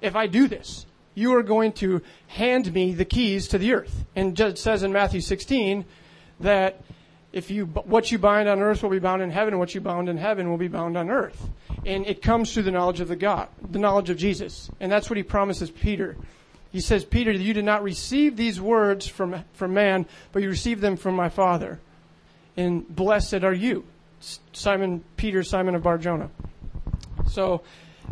If 0.00 0.16
I 0.16 0.26
do 0.26 0.48
this, 0.48 0.86
you 1.14 1.34
are 1.34 1.42
going 1.42 1.72
to 1.72 2.00
hand 2.28 2.72
me 2.72 2.94
the 2.94 3.04
keys 3.04 3.46
to 3.48 3.58
the 3.58 3.74
earth. 3.74 4.06
And 4.16 4.40
it 4.40 4.56
says 4.56 4.82
in 4.82 4.90
Matthew 4.90 5.20
16 5.20 5.84
that 6.40 6.80
if 7.30 7.50
you 7.50 7.66
what 7.66 8.10
you 8.10 8.18
bind 8.18 8.48
on 8.48 8.62
earth 8.62 8.82
will 8.82 8.88
be 8.88 8.98
bound 8.98 9.20
in 9.20 9.28
heaven, 9.28 9.58
what 9.58 9.74
you 9.74 9.82
bound 9.82 10.08
in 10.08 10.16
heaven 10.16 10.48
will 10.48 10.56
be 10.56 10.68
bound 10.68 10.96
on 10.96 11.10
earth. 11.10 11.50
And 11.86 12.06
it 12.06 12.20
comes 12.20 12.52
through 12.52 12.64
the 12.64 12.70
knowledge 12.70 13.00
of 13.00 13.08
the 13.08 13.16
God, 13.16 13.48
the 13.70 13.78
knowledge 13.78 14.10
of 14.10 14.16
Jesus, 14.16 14.70
and 14.80 14.92
that's 14.92 15.08
what 15.08 15.16
he 15.16 15.22
promises 15.22 15.70
Peter. 15.70 16.16
He 16.72 16.80
says, 16.80 17.04
Peter, 17.04 17.32
you 17.32 17.52
did 17.52 17.64
not 17.64 17.82
receive 17.82 18.36
these 18.36 18.60
words 18.60 19.06
from 19.06 19.44
from 19.54 19.74
man, 19.74 20.06
but 20.32 20.42
you 20.42 20.48
received 20.48 20.80
them 20.80 20.96
from 20.96 21.16
my 21.16 21.28
Father. 21.28 21.80
And 22.56 22.86
blessed 22.88 23.42
are 23.44 23.52
you, 23.52 23.84
Simon 24.52 25.02
Peter, 25.16 25.42
Simon 25.42 25.74
of 25.74 25.82
Barjona. 25.82 26.30
So, 27.28 27.62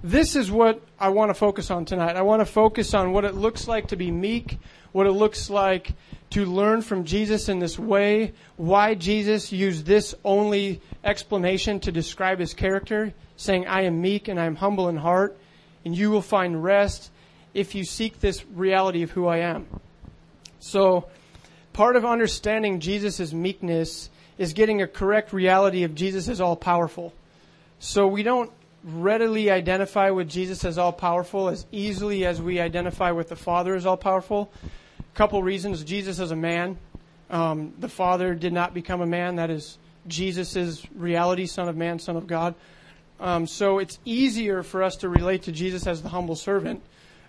this 0.03 0.37
is 0.37 0.51
what 0.51 0.81
I 0.99 1.11
want 1.11 1.31
to 1.31 1.35
focus 1.35 1.71
on 1.71 1.85
tonight. 1.85 2.17
I 2.17 2.23
want 2.23 2.41
to 2.41 2.47
focus 2.47 2.95
on 2.95 3.13
what 3.13 3.25
it 3.25 3.35
looks 3.35 3.69
like 3.69 3.89
to 3.89 3.97
be 3.97 4.11
meek, 4.11 4.59
what 4.93 5.07
it 5.07 5.13
looks 5.13 5.51
like 5.51 5.93
to 6.31 6.45
learn 6.45 6.83
from 6.83 7.05
Jesus 7.05 7.49
in 7.49 7.59
this 7.59 7.79
way, 7.79 8.33
why 8.57 8.95
Jesus 8.95 9.51
used 9.53 9.87
this 9.87 10.15
only 10.25 10.81
explanation 11.03 11.81
to 11.81 11.93
describe 11.93 12.39
his 12.39 12.55
character, 12.55 13.15
saying, 13.37 13.67
I 13.67 13.83
am 13.83 14.01
meek 14.01 14.29
and 14.29 14.39
I 14.39 14.45
am 14.45 14.57
humble 14.57 14.89
in 14.89 14.97
heart, 14.97 15.39
and 15.85 15.97
you 15.97 16.11
will 16.11 16.23
find 16.23 16.63
rest 16.63 17.11
if 17.55 17.75
you 17.75 17.85
seek 17.85 18.21
this 18.21 18.45
reality 18.55 19.03
of 19.03 19.11
who 19.11 19.27
I 19.27 19.39
am. 19.39 19.67
So, 20.61 21.09
part 21.73 21.97
of 21.97 22.05
understanding 22.05 22.81
Jesus' 22.81 23.33
meekness 23.33 24.11
is 24.39 24.53
getting 24.53 24.83
a 24.83 24.87
correct 24.87 25.33
reality 25.33 25.83
of 25.83 25.95
Jesus 25.95 26.29
as 26.29 26.41
all 26.41 26.57
powerful. 26.57 27.13
So 27.79 28.07
we 28.07 28.23
don't 28.23 28.51
readily 28.85 29.51
identify 29.51 30.11
with 30.11 30.29
Jesus 30.29 30.65
as 30.65 30.79
all 30.79 30.93
powerful 30.93 31.49
as 31.49 31.67
easily 31.73 32.25
as 32.25 32.41
we 32.41 32.61
identify 32.61 33.11
with 33.11 33.29
the 33.29 33.37
Father 33.37 33.75
as 33.75 33.87
all 33.87 33.97
powerful 33.97 34.51
couple 35.19 35.43
reasons. 35.43 35.83
Jesus 35.83 36.21
is 36.21 36.31
a 36.31 36.37
man. 36.37 36.79
Um, 37.29 37.75
the 37.81 37.89
Father 37.89 38.37
did 38.37 38.53
not 38.53 38.73
become 38.73 39.01
a 39.01 39.07
man. 39.07 39.35
That 39.35 39.51
is 39.51 39.77
Jesus' 40.07 40.87
reality, 40.95 41.47
Son 41.47 41.69
of 41.69 41.77
Man, 41.77 41.99
Son 41.99 42.17
of 42.17 42.29
God. 42.29 42.55
Um, 43.19 43.49
so 43.49 43.81
it's 43.81 43.99
easier 44.05 44.63
for 44.63 44.81
us 44.81 44.95
to 44.99 45.09
relate 45.09 45.43
to 45.43 45.53
Jesus 45.53 45.89
as 45.89 46.03
the 46.03 46.09
humble 46.09 46.37
servant. 46.37 46.83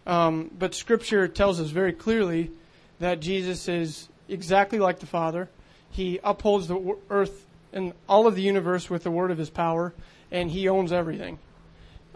Um, 0.05 0.51
but 0.59 0.75
Scripture 0.75 1.27
tells 1.27 1.59
us 1.59 1.71
very 1.71 1.91
clearly 1.91 2.51
that 2.99 3.21
Jesus 3.21 3.67
is 3.67 4.07
exactly 4.27 4.77
like 4.77 4.99
the 4.99 5.07
Father. 5.07 5.49
He 5.89 6.19
upholds 6.23 6.67
the 6.67 6.95
earth 7.09 7.43
and 7.73 7.93
all 8.07 8.27
of 8.27 8.35
the 8.35 8.43
universe 8.43 8.87
with 8.87 9.01
the 9.01 9.09
word 9.09 9.31
of 9.31 9.39
his 9.39 9.49
power, 9.49 9.95
and 10.31 10.51
he 10.51 10.69
owns 10.69 10.91
everything. 10.91 11.39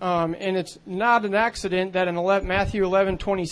Um, 0.04 0.36
and 0.38 0.58
it's 0.58 0.78
not 0.86 1.24
an 1.24 1.34
accident 1.34 1.94
that 1.94 2.10
in 2.10 2.18
11, 2.18 2.46
Matthew 2.46 2.84
11, 2.84 3.20
20, 3.20 3.50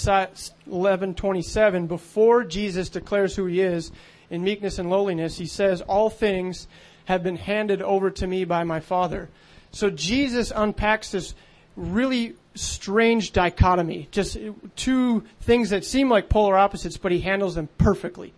11, 0.69 1.15
27, 1.15 1.87
before 1.87 2.43
Jesus 2.43 2.89
declares 2.89 3.33
who 3.37 3.45
he 3.45 3.61
is 3.61 3.89
in 4.29 4.43
meekness 4.43 4.77
and 4.77 4.89
lowliness, 4.89 5.37
he 5.37 5.45
says, 5.45 5.79
All 5.79 6.09
things 6.09 6.67
have 7.05 7.23
been 7.23 7.37
handed 7.37 7.81
over 7.81 8.11
to 8.11 8.27
me 8.27 8.43
by 8.43 8.65
my 8.65 8.81
Father. 8.81 9.29
So 9.71 9.89
Jesus 9.89 10.51
unpacks 10.53 11.11
this 11.11 11.33
really 11.77 12.35
strange 12.53 13.31
dichotomy, 13.31 14.09
just 14.11 14.37
two 14.75 15.23
things 15.39 15.69
that 15.69 15.85
seem 15.85 16.09
like 16.09 16.27
polar 16.27 16.57
opposites, 16.57 16.97
but 16.97 17.13
he 17.13 17.21
handles 17.21 17.55
them 17.55 17.69
perfectly. 17.77 18.33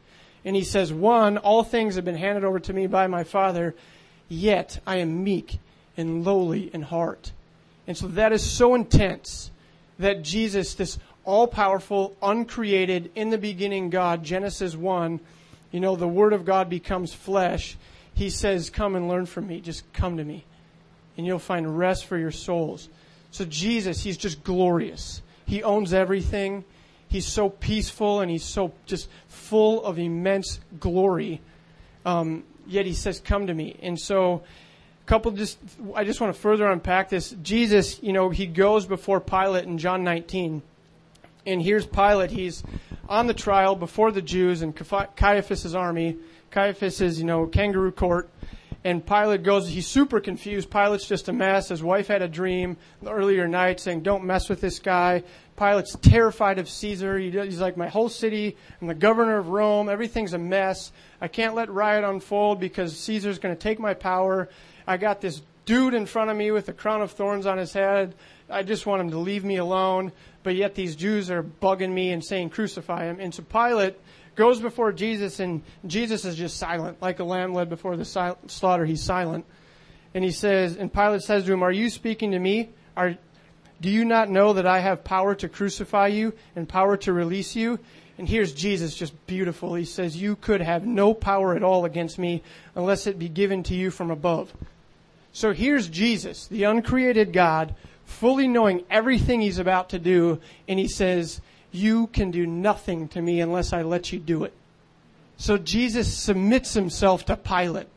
And 0.45 0.55
he 0.55 0.63
says, 0.63 0.93
One, 0.93 1.39
all 1.39 1.63
things 1.63 1.95
have 1.95 2.05
been 2.05 2.17
handed 2.17 2.43
over 2.43 2.59
to 2.59 2.73
me 2.73 2.85
by 2.85 3.07
my 3.07 3.23
Father, 3.23 3.73
yet 4.29 4.79
I 4.85 4.97
am 4.97 5.23
meek 5.23 5.57
and 5.97 6.23
lowly 6.23 6.69
in 6.75 6.83
heart 6.83 7.31
and 7.87 7.97
so 7.97 8.07
that 8.07 8.31
is 8.31 8.43
so 8.49 8.75
intense 8.75 9.51
that 9.99 10.23
Jesus, 10.23 10.75
this 10.75 10.97
all 11.25 11.47
powerful, 11.47 12.15
uncreated, 12.21 13.11
in 13.15 13.29
the 13.29 13.37
beginning 13.37 13.89
God, 13.89 14.23
Genesis 14.23 14.75
1, 14.75 15.19
you 15.71 15.79
know, 15.79 15.95
the 15.95 16.07
Word 16.07 16.33
of 16.33 16.45
God 16.45 16.69
becomes 16.69 17.13
flesh. 17.13 17.77
He 18.13 18.29
says, 18.29 18.69
Come 18.69 18.95
and 18.95 19.07
learn 19.07 19.25
from 19.25 19.47
me. 19.47 19.61
Just 19.61 19.91
come 19.93 20.17
to 20.17 20.23
me. 20.23 20.43
And 21.17 21.25
you'll 21.25 21.39
find 21.39 21.77
rest 21.77 22.05
for 22.05 22.17
your 22.17 22.31
souls. 22.31 22.89
So 23.31 23.45
Jesus, 23.45 24.03
He's 24.03 24.17
just 24.17 24.43
glorious. 24.43 25.21
He 25.45 25.63
owns 25.63 25.93
everything. 25.93 26.63
He's 27.07 27.25
so 27.25 27.49
peaceful 27.49 28.21
and 28.21 28.29
He's 28.29 28.43
so 28.43 28.73
just 28.85 29.09
full 29.27 29.83
of 29.83 29.97
immense 29.97 30.59
glory. 30.79 31.41
Um, 32.05 32.43
yet 32.67 32.85
He 32.85 32.93
says, 32.93 33.19
Come 33.19 33.47
to 33.47 33.53
me. 33.53 33.77
And 33.81 33.99
so 33.99 34.43
couple 35.05 35.31
just 35.31 35.57
I 35.95 36.03
just 36.03 36.21
want 36.21 36.33
to 36.33 36.41
further 36.41 36.69
unpack 36.69 37.09
this. 37.09 37.35
Jesus, 37.41 38.01
you 38.01 38.13
know, 38.13 38.29
he 38.29 38.45
goes 38.45 38.85
before 38.85 39.19
Pilate 39.19 39.65
in 39.65 39.77
John 39.77 40.03
19. 40.03 40.61
And 41.45 41.61
here's 41.61 41.85
Pilate. 41.85 42.31
He's 42.31 42.63
on 43.09 43.27
the 43.27 43.33
trial 43.33 43.75
before 43.75 44.11
the 44.11 44.21
Jews 44.21 44.61
and 44.61 44.73
Caiaphas' 44.75 45.75
army. 45.75 46.17
Caiaphas 46.51 47.01
is, 47.01 47.19
you 47.19 47.25
know, 47.25 47.47
kangaroo 47.47 47.91
court. 47.91 48.29
And 48.85 49.05
Pilate 49.05 49.43
goes, 49.43 49.67
he's 49.67 49.87
super 49.87 50.19
confused. 50.19 50.69
Pilate's 50.69 51.07
just 51.07 51.29
a 51.29 51.33
mess. 51.33 51.69
His 51.69 51.81
wife 51.81 52.07
had 52.07 52.21
a 52.21 52.27
dream 52.27 52.75
the 53.01 53.11
earlier 53.11 53.47
night 53.47 53.79
saying, 53.79 54.01
don't 54.01 54.25
mess 54.25 54.49
with 54.49 54.59
this 54.59 54.79
guy. 54.79 55.23
Pilate's 55.55 55.95
terrified 56.01 56.59
of 56.59 56.67
Caesar. 56.67 57.17
He's 57.17 57.61
like, 57.61 57.77
my 57.77 57.87
whole 57.87 58.09
city, 58.09 58.57
I'm 58.81 58.87
the 58.87 58.93
governor 58.93 59.37
of 59.37 59.47
Rome. 59.49 59.87
Everything's 59.87 60.33
a 60.33 60.37
mess. 60.37 60.91
I 61.21 61.29
can't 61.29 61.55
let 61.55 61.69
riot 61.69 62.03
unfold 62.03 62.59
because 62.59 62.97
Caesar's 62.99 63.39
going 63.39 63.55
to 63.55 63.61
take 63.61 63.79
my 63.79 63.93
power. 63.93 64.49
I 64.87 64.97
got 64.97 65.21
this 65.21 65.41
dude 65.65 65.93
in 65.93 66.05
front 66.05 66.29
of 66.29 66.37
me 66.37 66.51
with 66.51 66.69
a 66.69 66.73
crown 66.73 67.01
of 67.01 67.11
thorns 67.11 67.45
on 67.45 67.57
his 67.57 67.73
head. 67.73 68.15
I 68.49 68.63
just 68.63 68.85
want 68.85 69.01
him 69.01 69.11
to 69.11 69.17
leave 69.17 69.43
me 69.43 69.57
alone. 69.57 70.11
But 70.43 70.55
yet 70.55 70.75
these 70.75 70.95
Jews 70.95 71.31
are 71.31 71.43
bugging 71.43 71.91
me 71.91 72.11
and 72.11 72.23
saying, 72.23 72.49
crucify 72.49 73.05
him. 73.05 73.19
And 73.19 73.33
so 73.33 73.43
Pilate 73.43 73.97
goes 74.35 74.59
before 74.59 74.91
Jesus, 74.91 75.39
and 75.39 75.61
Jesus 75.85 76.25
is 76.25 76.35
just 76.35 76.57
silent, 76.57 77.01
like 77.01 77.19
a 77.19 77.23
lamb 77.23 77.53
led 77.53 77.69
before 77.69 77.95
the 77.95 78.35
slaughter. 78.47 78.85
He's 78.85 79.03
silent. 79.03 79.45
And 80.13 80.23
he 80.23 80.31
says, 80.31 80.75
and 80.75 80.93
Pilate 80.93 81.21
says 81.21 81.45
to 81.45 81.53
him, 81.53 81.63
Are 81.63 81.71
you 81.71 81.89
speaking 81.89 82.31
to 82.31 82.39
me? 82.39 82.69
Are, 82.95 83.15
do 83.81 83.89
you 83.89 84.05
not 84.05 84.29
know 84.29 84.53
that 84.53 84.67
I 84.67 84.79
have 84.79 85.03
power 85.03 85.33
to 85.35 85.49
crucify 85.49 86.07
you 86.07 86.33
and 86.55 86.67
power 86.67 86.97
to 86.97 87.13
release 87.13 87.55
you? 87.55 87.79
And 88.17 88.29
here's 88.29 88.53
Jesus 88.53 88.95
just 88.95 89.25
beautiful. 89.25 89.73
He 89.73 89.85
says, 89.85 90.15
You 90.15 90.35
could 90.35 90.61
have 90.61 90.85
no 90.85 91.13
power 91.13 91.55
at 91.55 91.63
all 91.63 91.85
against 91.85 92.19
me 92.19 92.43
unless 92.75 93.07
it 93.07 93.17
be 93.17 93.29
given 93.29 93.63
to 93.63 93.75
you 93.75 93.89
from 93.89 94.11
above. 94.11 94.53
So 95.33 95.51
here's 95.51 95.89
Jesus, 95.89 96.47
the 96.47 96.63
uncreated 96.63 97.33
God, 97.33 97.73
fully 98.05 98.47
knowing 98.47 98.83
everything 98.89 99.41
he's 99.41 99.57
about 99.57 99.89
to 99.89 99.99
do, 99.99 100.39
and 100.67 100.79
he 100.79 100.87
says, 100.87 101.41
You 101.71 102.07
can 102.07 102.29
do 102.29 102.45
nothing 102.45 103.07
to 103.09 103.21
me 103.21 103.41
unless 103.41 103.73
I 103.73 103.81
let 103.81 104.13
you 104.13 104.19
do 104.19 104.43
it. 104.43 104.53
So 105.37 105.57
Jesus 105.57 106.15
submits 106.15 106.75
himself 106.75 107.25
to 107.25 107.35
Pilate. 107.35 107.87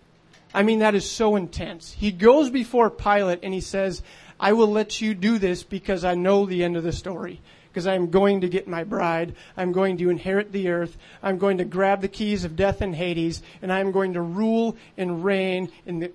I 0.54 0.62
mean, 0.62 0.78
that 0.78 0.94
is 0.94 1.08
so 1.08 1.36
intense. 1.36 1.92
He 1.92 2.10
goes 2.10 2.48
before 2.48 2.88
Pilate 2.88 3.40
and 3.42 3.52
he 3.52 3.60
says, 3.60 4.02
I 4.40 4.54
will 4.54 4.68
let 4.70 5.02
you 5.02 5.14
do 5.14 5.38
this 5.38 5.62
because 5.62 6.04
I 6.04 6.14
know 6.14 6.46
the 6.46 6.64
end 6.64 6.76
of 6.78 6.82
the 6.82 6.92
story. 6.92 7.40
Because 7.68 7.86
I'm 7.86 8.10
going 8.10 8.40
to 8.40 8.48
get 8.48 8.66
my 8.66 8.84
bride. 8.84 9.34
I'm 9.54 9.72
going 9.72 9.98
to 9.98 10.08
inherit 10.08 10.50
the 10.50 10.70
earth. 10.70 10.96
I'm 11.22 11.36
going 11.36 11.58
to 11.58 11.64
grab 11.66 12.00
the 12.00 12.08
keys 12.08 12.44
of 12.44 12.56
death 12.56 12.80
and 12.80 12.96
Hades. 12.96 13.42
And 13.60 13.70
I'm 13.70 13.92
going 13.92 14.14
to 14.14 14.22
rule 14.22 14.78
and 14.96 15.22
reign 15.22 15.70
in 15.84 15.98
the 15.98 16.10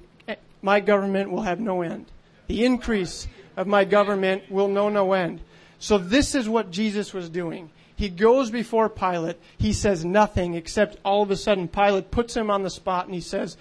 my 0.61 0.79
government 0.79 1.31
will 1.31 1.41
have 1.41 1.59
no 1.59 1.81
end. 1.81 2.05
The 2.47 2.65
increase 2.65 3.27
of 3.57 3.67
my 3.67 3.85
government 3.85 4.43
will 4.49 4.67
know 4.67 4.89
no 4.89 5.13
end. 5.13 5.41
So 5.79 5.97
this 5.97 6.35
is 6.35 6.47
what 6.47 6.71
Jesus 6.71 7.13
was 7.13 7.29
doing. 7.29 7.69
He 7.95 8.09
goes 8.09 8.49
before 8.49 8.89
Pilate. 8.89 9.37
He 9.57 9.73
says 9.73 10.03
nothing 10.03 10.55
except 10.55 10.97
all 11.05 11.21
of 11.21 11.31
a 11.31 11.35
sudden 11.35 11.67
Pilate 11.67 12.11
puts 12.11 12.35
him 12.35 12.49
on 12.49 12.63
the 12.63 12.69
spot 12.69 13.05
and 13.05 13.13
he 13.13 13.21
says, 13.21 13.57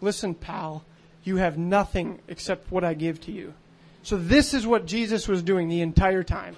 Listen, 0.00 0.34
pal, 0.34 0.84
you 1.24 1.36
have 1.36 1.56
nothing 1.56 2.20
except 2.28 2.70
what 2.70 2.84
I 2.84 2.94
give 2.94 3.20
to 3.22 3.32
you. 3.32 3.54
So 4.02 4.16
this 4.16 4.54
is 4.54 4.66
what 4.66 4.86
Jesus 4.86 5.26
was 5.26 5.42
doing 5.42 5.68
the 5.68 5.80
entire 5.80 6.22
time. 6.22 6.56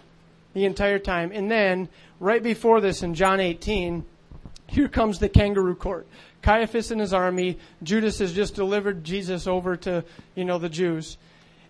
The 0.54 0.64
entire 0.64 0.99
time. 0.99 1.30
And 1.33 1.50
then, 1.50 1.88
right 2.21 2.42
before 2.42 2.80
this 2.80 3.02
in 3.02 3.14
John 3.14 3.40
18, 3.40 4.04
here 4.66 4.88
comes 4.88 5.18
the 5.18 5.28
kangaroo 5.28 5.75
court. 5.75 6.07
Caiaphas 6.42 6.90
and 6.90 7.00
his 7.00 7.12
army. 7.12 7.59
Judas 7.83 8.18
has 8.18 8.33
just 8.33 8.54
delivered 8.54 9.04
Jesus 9.04 9.47
over 9.47 9.76
to, 9.78 10.04
you 10.35 10.45
know, 10.45 10.59
the 10.59 10.68
Jews. 10.68 11.18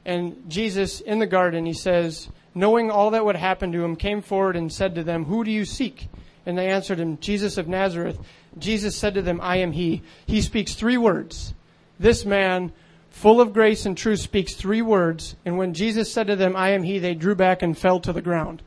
And 0.04 0.48
Jesus 0.48 1.00
in 1.00 1.18
the 1.18 1.26
garden, 1.26 1.66
he 1.66 1.74
says, 1.74 2.28
knowing 2.54 2.90
all 2.90 3.10
that 3.10 3.24
would 3.24 3.36
happen 3.36 3.72
to 3.72 3.84
him, 3.84 3.96
came 3.96 4.22
forward 4.22 4.56
and 4.56 4.72
said 4.72 4.94
to 4.94 5.04
them, 5.04 5.24
Who 5.24 5.44
do 5.44 5.50
you 5.50 5.64
seek? 5.64 6.08
And 6.44 6.56
they 6.56 6.68
answered 6.68 6.98
him, 6.98 7.18
Jesus 7.18 7.58
of 7.58 7.68
Nazareth. 7.68 8.18
Jesus 8.58 8.96
said 8.96 9.14
to 9.14 9.22
them, 9.22 9.40
I 9.42 9.58
am 9.58 9.72
he. 9.72 10.02
He 10.26 10.40
speaks 10.40 10.74
three 10.74 10.96
words. 10.96 11.54
This 12.00 12.24
man, 12.24 12.72
full 13.10 13.40
of 13.40 13.52
grace 13.52 13.84
and 13.86 13.96
truth, 13.96 14.20
speaks 14.20 14.54
three 14.54 14.82
words. 14.82 15.36
And 15.44 15.58
when 15.58 15.74
Jesus 15.74 16.12
said 16.12 16.26
to 16.28 16.36
them, 16.36 16.56
I 16.56 16.70
am 16.70 16.82
he, 16.82 16.98
they 16.98 17.14
drew 17.14 17.34
back 17.34 17.62
and 17.62 17.76
fell 17.76 18.00
to 18.00 18.12
the 18.12 18.22
ground. 18.22 18.62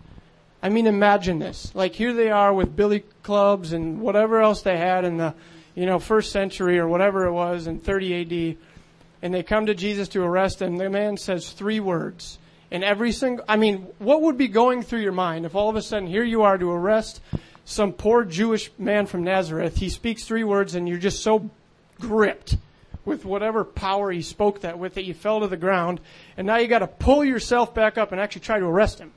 I 0.62 0.70
mean, 0.70 0.86
imagine 0.86 1.40
this. 1.40 1.74
Like 1.74 1.94
here 1.96 2.14
they 2.14 2.30
are 2.30 2.54
with 2.54 2.76
billy 2.76 3.04
clubs 3.24 3.74
and 3.74 4.00
whatever 4.00 4.42
else 4.42 4.62
they 4.62 4.78
had 4.78 5.04
in 5.04 5.18
the 5.18 5.34
you 5.76 5.86
know, 5.86 6.00
first 6.00 6.32
century 6.32 6.80
or 6.80 6.88
whatever 6.88 7.26
it 7.26 7.32
was 7.32 7.68
in 7.68 7.80
30 7.80 8.54
AD, 8.54 8.58
and 9.22 9.34
they 9.34 9.44
come 9.44 9.68
to 9.68 9.76
Jesus 9.76 10.08
to 10.10 10.24
arrest 10.24 10.62
him, 10.62 10.78
the 10.78 10.90
man 10.90 11.18
says 11.18 11.52
three 11.52 11.80
words. 11.80 12.40
And 12.72 12.84
every 12.84 13.12
single, 13.12 13.44
I 13.48 13.58
mean, 13.58 13.88
what 14.00 14.22
would 14.22 14.38
be 14.38 14.48
going 14.48 14.82
through 14.82 15.02
your 15.02 15.12
mind 15.12 15.46
if 15.46 15.56
all 15.56 15.70
of 15.70 15.76
a 15.76 15.82
sudden 15.82 16.08
here 16.08 16.24
you 16.24 16.44
are 16.44 16.58
to 16.58 16.72
arrest 16.72 17.22
some 17.66 17.92
poor 17.92 18.24
Jewish 18.24 18.72
man 18.78 19.06
from 19.06 19.24
Nazareth? 19.24 19.78
He 19.78 19.90
speaks 19.90 20.24
three 20.24 20.44
words 20.44 20.76
and 20.76 20.88
you're 20.88 20.98
just 20.98 21.22
so 21.22 21.50
gripped 22.00 22.58
with 23.06 23.26
whatever 23.26 23.64
power 23.64 24.12
he 24.12 24.22
spoke 24.22 24.62
that 24.62 24.78
with 24.78 24.94
that 24.94 25.04
you 25.04 25.14
fell 25.14 25.42
to 25.42 25.48
the 25.48 25.58
ground, 25.58 26.00
and 26.38 26.46
now 26.46 26.58
you 26.58 26.68
got 26.68 26.80
to 26.80 26.88
pull 26.88 27.26
yourself 27.26 27.74
back 27.74 27.98
up 27.98 28.12
and 28.12 28.22
actually 28.22 28.42
try 28.42 28.60
to 28.60 28.66
arrest 28.66 29.00
him. 29.00 29.12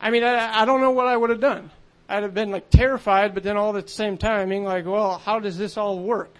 I 0.00 0.10
mean, 0.10 0.24
I, 0.24 0.62
I 0.62 0.64
don't 0.64 0.80
know 0.80 0.90
what 0.90 1.06
I 1.06 1.16
would 1.16 1.30
have 1.30 1.40
done. 1.40 1.70
I'd 2.08 2.22
have 2.22 2.34
been 2.34 2.50
like 2.50 2.70
terrified, 2.70 3.34
but 3.34 3.42
then 3.42 3.56
all 3.56 3.76
at 3.76 3.86
the 3.86 3.92
same 3.92 4.18
time 4.18 4.48
being 4.48 4.64
like, 4.64 4.84
well, 4.84 5.18
how 5.18 5.40
does 5.40 5.56
this 5.56 5.76
all 5.76 5.98
work? 5.98 6.34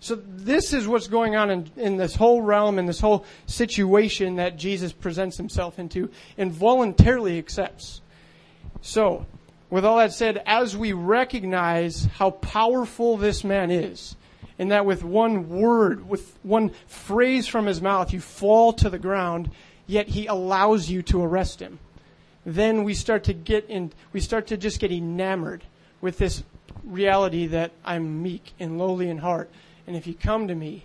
So 0.00 0.16
this 0.16 0.74
is 0.74 0.86
what's 0.86 1.06
going 1.06 1.34
on 1.34 1.50
in, 1.50 1.70
in 1.76 1.96
this 1.96 2.14
whole 2.14 2.42
realm, 2.42 2.78
in 2.78 2.84
this 2.86 3.00
whole 3.00 3.24
situation 3.46 4.36
that 4.36 4.58
Jesus 4.58 4.92
presents 4.92 5.36
himself 5.36 5.78
into 5.78 6.10
and 6.36 6.52
voluntarily 6.52 7.38
accepts. 7.38 8.02
So, 8.82 9.24
with 9.70 9.84
all 9.84 9.96
that 9.96 10.12
said, 10.12 10.42
as 10.44 10.76
we 10.76 10.92
recognize 10.92 12.04
how 12.04 12.32
powerful 12.32 13.16
this 13.16 13.44
man 13.44 13.70
is, 13.70 14.14
and 14.58 14.70
that 14.70 14.84
with 14.84 15.02
one 15.02 15.48
word, 15.48 16.08
with 16.08 16.38
one 16.42 16.72
phrase 16.86 17.46
from 17.46 17.66
his 17.66 17.80
mouth, 17.80 18.12
you 18.12 18.20
fall 18.20 18.72
to 18.74 18.90
the 18.90 18.98
ground, 18.98 19.50
yet 19.86 20.08
he 20.08 20.26
allows 20.26 20.90
you 20.90 21.02
to 21.02 21.22
arrest 21.22 21.60
him. 21.60 21.78
Then 22.46 22.84
we 22.84 22.94
start 22.94 23.24
to 23.24 23.32
get 23.32 23.68
in, 23.70 23.92
we 24.12 24.20
start 24.20 24.48
to 24.48 24.56
just 24.56 24.80
get 24.80 24.92
enamored 24.92 25.64
with 26.00 26.18
this 26.18 26.42
reality 26.84 27.46
that 27.48 27.72
I'm 27.84 28.22
meek 28.22 28.52
and 28.60 28.78
lowly 28.78 29.08
in 29.08 29.18
heart. 29.18 29.50
And 29.86 29.96
if 29.96 30.06
you 30.06 30.14
come 30.14 30.48
to 30.48 30.54
me, 30.54 30.84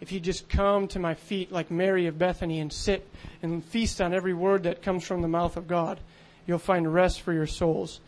if 0.00 0.12
you 0.12 0.20
just 0.20 0.48
come 0.48 0.88
to 0.88 0.98
my 0.98 1.14
feet 1.14 1.52
like 1.52 1.70
Mary 1.70 2.06
of 2.06 2.18
Bethany 2.18 2.60
and 2.60 2.72
sit 2.72 3.08
and 3.42 3.64
feast 3.64 4.00
on 4.00 4.12
every 4.12 4.34
word 4.34 4.64
that 4.64 4.82
comes 4.82 5.04
from 5.04 5.22
the 5.22 5.28
mouth 5.28 5.56
of 5.56 5.68
God, 5.68 6.00
you'll 6.46 6.58
find 6.58 6.92
rest 6.92 7.20
for 7.22 7.32
your 7.32 7.46
souls. 7.46 8.00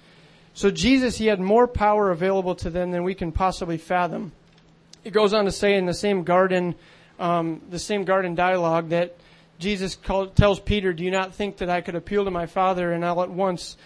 So 0.55 0.71
Jesus, 0.71 1.19
he 1.19 1.27
had 1.27 1.41
more 1.41 1.67
power 1.67 2.11
available 2.11 2.55
to 2.57 2.71
them 2.71 2.91
than 2.91 3.05
we 3.05 3.15
can 3.15 3.33
possibly 3.33 3.77
fathom. 3.77 4.33
It 5.05 5.13
goes 5.13 5.33
on 5.33 5.45
to 5.45 5.53
say 5.53 5.75
in 5.77 5.87
the 5.87 5.95
same 5.95 6.25
garden, 6.25 6.75
um, 7.19 7.61
the 7.71 7.79
same 7.79 8.05
garden 8.05 8.35
dialogue 8.35 8.89
that 8.89 9.17
Jesus 9.59 9.95
called, 9.95 10.37
tells 10.37 10.61
Peter, 10.61 10.93
"Do 10.93 11.05
you 11.05 11.11
not 11.11 11.35
think 11.35 11.59
that 11.59 11.71
I 11.71 11.81
could 11.81 11.95
appeal 11.95 12.25
to 12.25 12.31
my 12.31 12.47
Father, 12.47 12.93
and 12.93 13.05
all 13.05 13.23
at 13.23 13.31
once, 13.31 13.77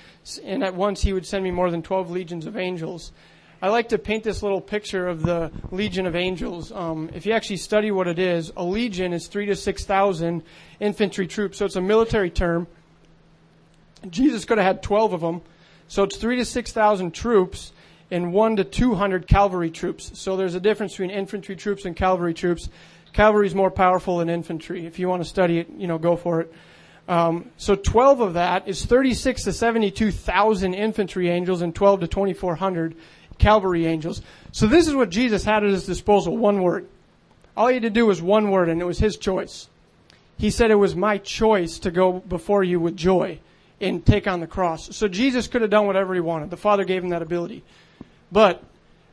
and 0.42 0.64
at 0.64 0.74
once 0.74 1.02
He 1.02 1.12
would 1.12 1.26
send 1.26 1.44
me 1.44 1.50
more 1.50 1.70
than 1.70 1.82
twelve 1.82 2.10
legions 2.10 2.46
of 2.46 2.56
angels?" 2.56 3.12
I 3.62 3.68
like 3.68 3.90
to 3.90 3.98
paint 3.98 4.24
this 4.24 4.42
little 4.42 4.62
picture 4.62 5.06
of 5.06 5.22
the 5.22 5.52
legion 5.70 6.06
of 6.06 6.16
angels. 6.16 6.72
Um, 6.72 7.10
if 7.12 7.26
you 7.26 7.32
actually 7.32 7.58
study 7.58 7.90
what 7.90 8.08
it 8.08 8.18
is, 8.18 8.50
a 8.56 8.64
legion 8.64 9.12
is 9.12 9.26
three 9.26 9.46
to 9.46 9.54
six 9.54 9.84
thousand 9.84 10.42
infantry 10.80 11.26
troops, 11.26 11.58
so 11.58 11.66
it's 11.66 11.76
a 11.76 11.80
military 11.80 12.30
term. 12.30 12.66
Jesus 14.08 14.46
could 14.46 14.56
have 14.56 14.66
had 14.66 14.82
twelve 14.82 15.12
of 15.12 15.20
them, 15.20 15.42
so 15.88 16.04
it's 16.04 16.16
three 16.16 16.36
to 16.36 16.44
six 16.44 16.72
thousand 16.72 17.12
troops 17.12 17.72
and 18.10 18.32
one 18.32 18.56
to 18.56 18.64
two 18.64 18.94
hundred 18.94 19.28
cavalry 19.28 19.70
troops. 19.70 20.18
So 20.18 20.38
there's 20.38 20.54
a 20.54 20.60
difference 20.60 20.92
between 20.92 21.10
infantry 21.10 21.54
troops 21.54 21.84
and 21.84 21.94
cavalry 21.94 22.32
troops. 22.32 22.70
Cavalry 23.12 23.46
is 23.46 23.54
more 23.54 23.70
powerful 23.70 24.18
than 24.18 24.30
infantry. 24.30 24.86
If 24.86 24.98
you 24.98 25.08
want 25.08 25.22
to 25.22 25.28
study 25.28 25.58
it, 25.58 25.68
you 25.76 25.86
know, 25.86 25.98
go 25.98 26.16
for 26.16 26.42
it. 26.42 26.52
Um, 27.08 27.50
so 27.56 27.74
12 27.74 28.20
of 28.20 28.34
that 28.34 28.68
is 28.68 28.84
36 28.84 29.44
to 29.44 29.52
72,000 29.52 30.74
infantry 30.74 31.28
angels 31.28 31.60
and 31.60 31.74
12 31.74 32.00
to 32.00 32.08
2,400 32.08 32.94
cavalry 33.38 33.86
angels. 33.86 34.22
So 34.52 34.66
this 34.68 34.86
is 34.86 34.94
what 34.94 35.10
Jesus 35.10 35.44
had 35.44 35.64
at 35.64 35.70
his 35.70 35.86
disposal, 35.86 36.36
one 36.36 36.62
word. 36.62 36.86
All 37.56 37.66
he 37.66 37.74
had 37.74 37.82
to 37.82 37.90
do 37.90 38.06
was 38.06 38.22
one 38.22 38.50
word, 38.50 38.68
and 38.68 38.80
it 38.80 38.84
was 38.84 38.98
his 38.98 39.16
choice. 39.16 39.68
He 40.38 40.50
said 40.50 40.70
it 40.70 40.76
was 40.76 40.94
my 40.94 41.18
choice 41.18 41.80
to 41.80 41.90
go 41.90 42.12
before 42.12 42.62
you 42.62 42.78
with 42.78 42.96
joy 42.96 43.40
and 43.80 44.04
take 44.04 44.28
on 44.28 44.40
the 44.40 44.46
cross. 44.46 44.94
So 44.96 45.08
Jesus 45.08 45.48
could 45.48 45.62
have 45.62 45.70
done 45.70 45.86
whatever 45.86 46.14
he 46.14 46.20
wanted. 46.20 46.50
The 46.50 46.56
Father 46.56 46.84
gave 46.84 47.02
him 47.02 47.10
that 47.10 47.22
ability. 47.22 47.64
But, 48.30 48.62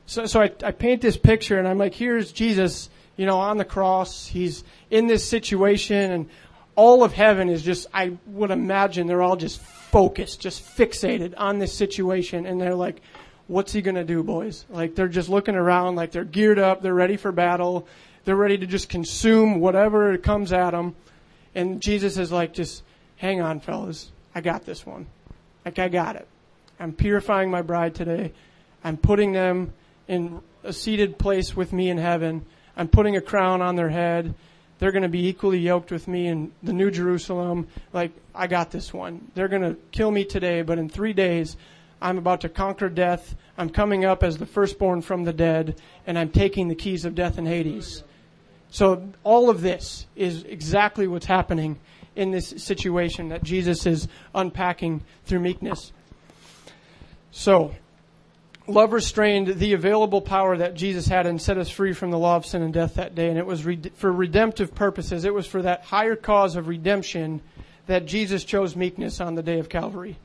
so, 0.06 0.26
so 0.26 0.42
I, 0.42 0.52
I 0.64 0.72
paint 0.72 1.02
this 1.02 1.18
picture, 1.18 1.58
and 1.58 1.68
I'm 1.68 1.78
like, 1.78 1.96
here's 1.96 2.32
Jesus, 2.32 2.90
you 3.18 3.26
know, 3.26 3.40
on 3.40 3.58
the 3.58 3.66
cross. 3.66 4.26
He's 4.26 4.64
in 4.90 5.08
this 5.08 5.28
situation, 5.28 6.12
and 6.12 6.30
all 6.76 7.04
of 7.04 7.12
heaven 7.12 7.50
is 7.50 7.64
just, 7.64 7.88
I 7.94 8.18
would 8.28 8.52
imagine 8.52 9.08
they're 9.08 9.22
all 9.22 9.36
just 9.36 9.60
focused, 9.60 10.40
just 10.40 10.64
fixated 10.64 11.34
on 11.36 11.60
this 11.60 11.74
situation, 11.74 12.46
and 12.46 12.62
they're 12.62 12.76
like, 12.76 13.02
what's 13.48 13.74
he 13.74 13.82
going 13.82 13.96
to 13.96 14.04
do, 14.04 14.24
boys? 14.24 14.66
Like 14.70 14.96
they're 14.96 15.08
just 15.08 15.30
looking 15.30 15.56
around, 15.56 15.96
like 15.96 16.12
they're 16.12 16.24
geared 16.24 16.60
up, 16.60 16.82
they're 16.82 16.94
ready 16.94 17.18
for 17.18 17.32
battle, 17.32 17.88
they're 18.26 18.36
ready 18.36 18.58
to 18.58 18.68
just 18.68 18.90
consume 18.90 19.60
whatever 19.60 20.18
comes 20.18 20.54
at 20.54 20.72
them. 20.72 20.96
And 21.56 21.82
Jesus 21.82 22.18
is 22.18 22.32
like, 22.32 22.54
just 22.54 22.84
hang 23.16 23.42
on, 23.42 23.60
fellas, 23.60 24.12
I 24.36 24.42
got 24.42 24.66
this 24.66 24.86
one. 24.86 25.08
Like 25.66 25.80
I 25.80 25.88
got 25.88 26.16
it. 26.16 26.28
I'm 26.80 26.94
purifying 26.94 27.50
my 27.50 27.62
bride 27.62 27.96
today. 27.96 28.34
I'm 28.84 28.98
putting 28.98 29.32
them 29.32 29.74
in 30.08 30.42
a 30.64 30.72
seated 30.72 31.18
place 31.18 31.56
with 31.56 31.74
me 31.74 31.90
in 31.90 31.98
heaven. 31.98 32.46
I'm 32.78 32.88
putting 32.88 33.18
a 33.18 33.22
crown 33.22 33.62
on 33.62 33.76
their 33.76 33.90
head. 33.90 34.36
They're 34.80 34.92
going 34.92 35.04
to 35.04 35.10
be 35.10 35.28
equally 35.28 35.58
yoked 35.58 35.92
with 35.92 36.08
me 36.08 36.28
in 36.28 36.52
the 36.62 36.74
New 36.74 36.92
Jerusalem. 36.92 37.68
Like, 37.92 38.12
I 38.36 38.46
got 38.46 38.70
this 38.70 38.94
one. 38.94 39.32
They're 39.34 39.48
going 39.48 39.64
to 39.64 39.76
kill 39.92 40.12
me 40.12 40.24
today, 40.24 40.62
but 40.62 40.78
in 40.78 40.88
three 40.88 41.14
days, 41.14 41.58
I'm 42.00 42.20
about 42.20 42.42
to 42.42 42.50
conquer 42.50 42.88
death. 42.88 43.36
I'm 43.58 43.72
coming 43.72 44.06
up 44.06 44.24
as 44.24 44.38
the 44.38 44.46
firstborn 44.46 45.02
from 45.02 45.24
the 45.24 45.34
dead, 45.34 45.82
and 46.06 46.20
I'm 46.20 46.30
taking 46.30 46.68
the 46.68 46.76
keys 46.76 47.04
of 47.04 47.16
death 47.16 47.40
and 47.40 47.48
Hades. 47.48 48.04
So 48.70 49.10
all 49.24 49.50
of 49.50 49.62
this 49.62 50.06
is 50.16 50.44
exactly 50.44 51.08
what's 51.08 51.26
happening 51.26 51.80
in 52.16 52.30
this 52.30 52.54
situation 52.58 53.30
that 53.30 53.42
Jesus 53.42 53.88
is 53.88 54.08
unpacking 54.36 55.04
through 55.26 55.40
meekness. 55.40 55.92
So, 57.32 57.74
love 58.68 58.94
restrained 58.94 59.48
the 59.48 59.74
available 59.74 60.22
power 60.22 60.58
that 60.58 60.76
Jesus 60.76 61.08
had 61.08 61.26
and 61.26 61.42
set 61.42 61.58
us 61.58 61.70
free 61.70 61.94
from 61.94 62.12
the 62.12 62.20
law 62.20 62.36
of 62.36 62.46
sin 62.46 62.62
and 62.62 62.74
death 62.74 62.96
that 62.96 63.16
day, 63.16 63.30
and 63.30 63.38
it 63.38 63.46
was 63.46 63.66
re- 63.66 63.92
for 63.96 64.12
redemptive 64.12 64.76
purposes. 64.76 65.26
It 65.26 65.34
was 65.34 65.48
for 65.48 65.62
that 65.62 65.84
higher 65.84 66.16
cause 66.16 66.56
of 66.56 66.68
redemption 66.68 67.42
that 67.88 68.06
Jesus 68.06 68.44
chose 68.44 68.76
meekness 68.76 69.22
on 69.22 69.36
the 69.36 69.44
day 69.44 69.60
of 69.60 69.70
Calvary 69.70 70.18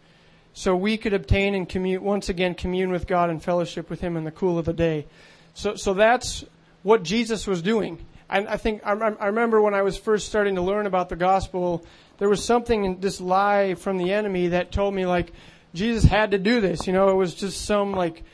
so 0.55 0.76
we 0.76 0.96
could 0.96 1.14
obtain 1.14 1.55
and 1.55 1.68
commune, 1.68 2.02
once 2.02 2.28
again 2.28 2.55
commune 2.55 2.90
with 2.90 3.07
God 3.07 3.31
and 3.31 3.42
fellowship 3.42 3.88
with 3.88 4.00
Him 4.00 4.16
in 4.16 4.24
the 4.24 4.31
cool 4.31 4.59
of 4.59 4.64
the 4.64 4.72
day. 4.72 5.07
So, 5.55 5.76
so 5.76 5.94
that's 5.94 6.44
what 6.83 7.02
Jesus 7.02 7.46
was 7.46 7.62
doing. 7.62 8.05
And 8.28 8.48
I 8.48 8.57
think 8.57 8.83
I, 8.85 8.92
I 8.92 9.26
remember 9.26 9.61
when 9.61 9.74
I 9.74 9.83
was 9.83 9.96
first 9.96 10.28
starting 10.28 10.55
to 10.57 10.62
learn 10.62 10.87
about 10.87 11.09
the 11.09 11.16
gospel, 11.16 11.85
there 12.18 12.28
was 12.28 12.44
something 12.44 12.85
in 12.85 13.00
this 13.00 13.20
lie 13.20 13.74
from 13.74 13.98
the 13.98 14.12
enemy 14.12 14.48
that 14.48 14.72
told 14.72 14.94
me 14.94 15.07
like 15.07 15.33
Jesus 15.74 16.04
had 16.04 16.32
to 16.32 16.38
do 16.38 16.61
this. 16.61 16.87
You 16.87 16.92
know, 16.92 17.08
it 17.11 17.14
was 17.14 17.35
just 17.35 17.64
some 17.64 17.92
like 17.92 18.24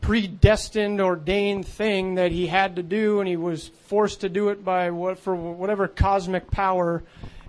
predestined, 0.00 1.00
ordained 1.00 1.66
thing 1.66 2.14
that 2.14 2.32
he 2.32 2.46
had 2.46 2.76
to 2.76 2.82
do, 2.82 3.20
and 3.20 3.28
he 3.28 3.36
was 3.36 3.68
forced 3.86 4.20
to 4.22 4.28
do 4.28 4.48
it 4.48 4.64
by 4.64 4.90
what 4.90 5.18
for 5.18 5.34
whatever 5.34 5.88
cosmic 5.88 6.50
power. 6.50 7.02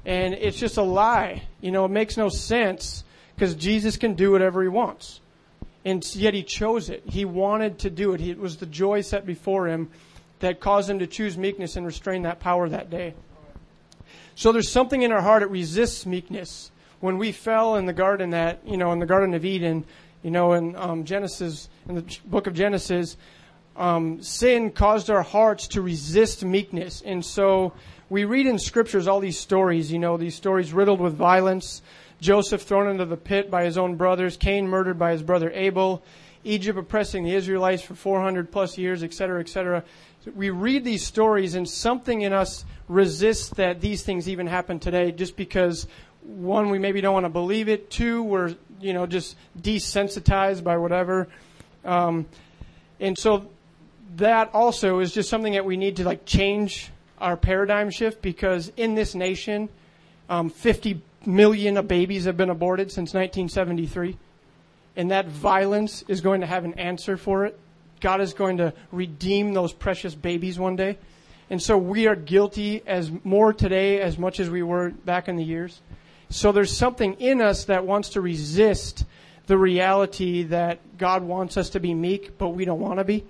And 0.05 0.33
it's 0.33 0.57
just 0.57 0.77
a 0.77 0.81
lie. 0.81 1.43
You 1.61 1.71
know, 1.71 1.85
it 1.85 1.91
makes 1.91 2.17
no 2.17 2.29
sense 2.29 3.03
because 3.35 3.55
Jesus 3.55 3.97
can 3.97 4.15
do 4.15 4.31
whatever 4.31 4.61
he 4.61 4.67
wants. 4.67 5.21
And 5.85 6.03
yet 6.15 6.33
he 6.33 6.43
chose 6.43 6.89
it. 6.89 7.03
He 7.05 7.25
wanted 7.25 7.79
to 7.79 7.89
do 7.89 8.13
it. 8.13 8.21
It 8.21 8.37
was 8.37 8.57
the 8.57 8.65
joy 8.65 9.01
set 9.01 9.25
before 9.25 9.67
him 9.67 9.89
that 10.39 10.59
caused 10.59 10.89
him 10.89 10.99
to 10.99 11.07
choose 11.07 11.37
meekness 11.37 11.75
and 11.75 11.85
restrain 11.85 12.23
that 12.23 12.39
power 12.39 12.67
that 12.69 12.89
day. 12.89 13.13
So 14.35 14.51
there's 14.51 14.71
something 14.71 15.01
in 15.01 15.11
our 15.11 15.21
heart 15.21 15.41
that 15.41 15.49
resists 15.49 16.05
meekness. 16.05 16.71
When 16.99 17.17
we 17.17 17.31
fell 17.31 17.75
in 17.75 17.85
the 17.85 17.93
garden 17.93 18.31
that, 18.31 18.59
you 18.65 18.77
know, 18.77 18.91
in 18.91 18.99
the 18.99 19.05
Garden 19.05 19.33
of 19.33 19.45
Eden, 19.45 19.85
you 20.21 20.31
know, 20.31 20.53
in 20.53 20.75
um, 20.75 21.05
Genesis, 21.05 21.69
in 21.87 21.95
the 21.95 22.17
book 22.25 22.47
of 22.47 22.53
Genesis, 22.53 23.15
um, 23.77 24.21
sin 24.21 24.71
caused 24.71 25.09
our 25.09 25.21
hearts 25.21 25.67
to 25.69 25.81
resist 25.81 26.43
meekness. 26.43 27.01
And 27.01 27.23
so 27.23 27.73
we 28.09 28.25
read 28.25 28.47
in 28.47 28.59
scriptures 28.59 29.07
all 29.07 29.21
these 29.21 29.39
stories, 29.39 29.91
you 29.91 29.99
know, 29.99 30.17
these 30.17 30.35
stories 30.35 30.73
riddled 30.73 30.99
with 30.99 31.13
violence, 31.13 31.81
Joseph 32.19 32.63
thrown 32.63 32.89
into 32.89 33.05
the 33.05 33.15
pit 33.15 33.49
by 33.49 33.63
his 33.63 33.77
own 33.77 33.95
brothers, 33.95 34.35
Cain 34.35 34.67
murdered 34.67 34.99
by 34.99 35.11
his 35.13 35.23
brother 35.23 35.49
Abel, 35.51 36.03
Egypt 36.43 36.77
oppressing 36.77 37.23
the 37.23 37.33
Israelites 37.33 37.81
for 37.81 37.95
400 37.95 38.51
plus 38.51 38.77
years, 38.77 39.03
etc., 39.03 39.39
etc. 39.39 39.83
We 40.35 40.49
read 40.49 40.83
these 40.83 41.05
stories 41.05 41.55
and 41.55 41.67
something 41.67 42.21
in 42.21 42.33
us 42.33 42.65
resists 42.87 43.49
that 43.51 43.79
these 43.79 44.03
things 44.03 44.27
even 44.27 44.47
happen 44.47 44.79
today 44.79 45.11
just 45.11 45.37
because 45.37 45.87
one, 46.21 46.69
we 46.69 46.79
maybe 46.79 47.01
don't 47.01 47.13
want 47.13 47.25
to 47.25 47.29
believe 47.29 47.69
it. 47.69 47.89
Two, 47.89 48.23
we're, 48.23 48.55
you 48.79 48.93
know, 48.93 49.05
just 49.05 49.35
desensitized 49.59 50.63
by 50.63 50.77
whatever. 50.77 51.27
Um, 51.85 52.25
and 52.99 53.17
so 53.17 53.49
that 54.15 54.53
also 54.53 54.99
is 54.99 55.13
just 55.13 55.29
something 55.29 55.53
that 55.53 55.65
we 55.65 55.77
need 55.77 55.97
to 55.97 56.03
like 56.03 56.25
change 56.25 56.91
our 57.19 57.37
paradigm 57.37 57.89
shift 57.89 58.21
because 58.21 58.71
in 58.77 58.95
this 58.95 59.15
nation, 59.15 59.69
um, 60.29 60.49
50 60.49 61.01
million 61.25 61.85
babies 61.85 62.25
have 62.25 62.37
been 62.37 62.49
aborted 62.49 62.91
since 62.91 63.13
1973. 63.13 64.17
And 64.95 65.11
that 65.11 65.27
violence 65.27 66.03
is 66.07 66.21
going 66.21 66.41
to 66.41 66.47
have 66.47 66.65
an 66.65 66.73
answer 66.73 67.17
for 67.17 67.45
it. 67.45 67.57
God 68.01 68.21
is 68.21 68.33
going 68.33 68.57
to 68.57 68.73
redeem 68.91 69.53
those 69.53 69.73
precious 69.73 70.15
babies 70.15 70.57
one 70.57 70.75
day. 70.75 70.97
And 71.49 71.61
so 71.61 71.77
we 71.77 72.07
are 72.07 72.15
guilty 72.15 72.83
as 72.85 73.11
more 73.23 73.53
today 73.53 74.01
as 74.01 74.17
much 74.17 74.39
as 74.39 74.49
we 74.49 74.61
were 74.61 74.89
back 74.89 75.27
in 75.27 75.35
the 75.35 75.43
years. 75.43 75.81
So 76.29 76.51
there's 76.51 76.75
something 76.75 77.15
in 77.15 77.41
us 77.41 77.65
that 77.65 77.85
wants 77.85 78.09
to 78.09 78.21
resist 78.21 79.05
the 79.47 79.57
reality 79.57 80.43
that 80.43 80.97
God 80.97 81.23
wants 81.23 81.57
us 81.57 81.71
to 81.71 81.79
be 81.79 81.93
meek, 81.93 82.37
but 82.37 82.49
we 82.49 82.65
don't 82.65 82.79
want 82.79 82.99
to 82.99 83.03
be. 83.03 83.25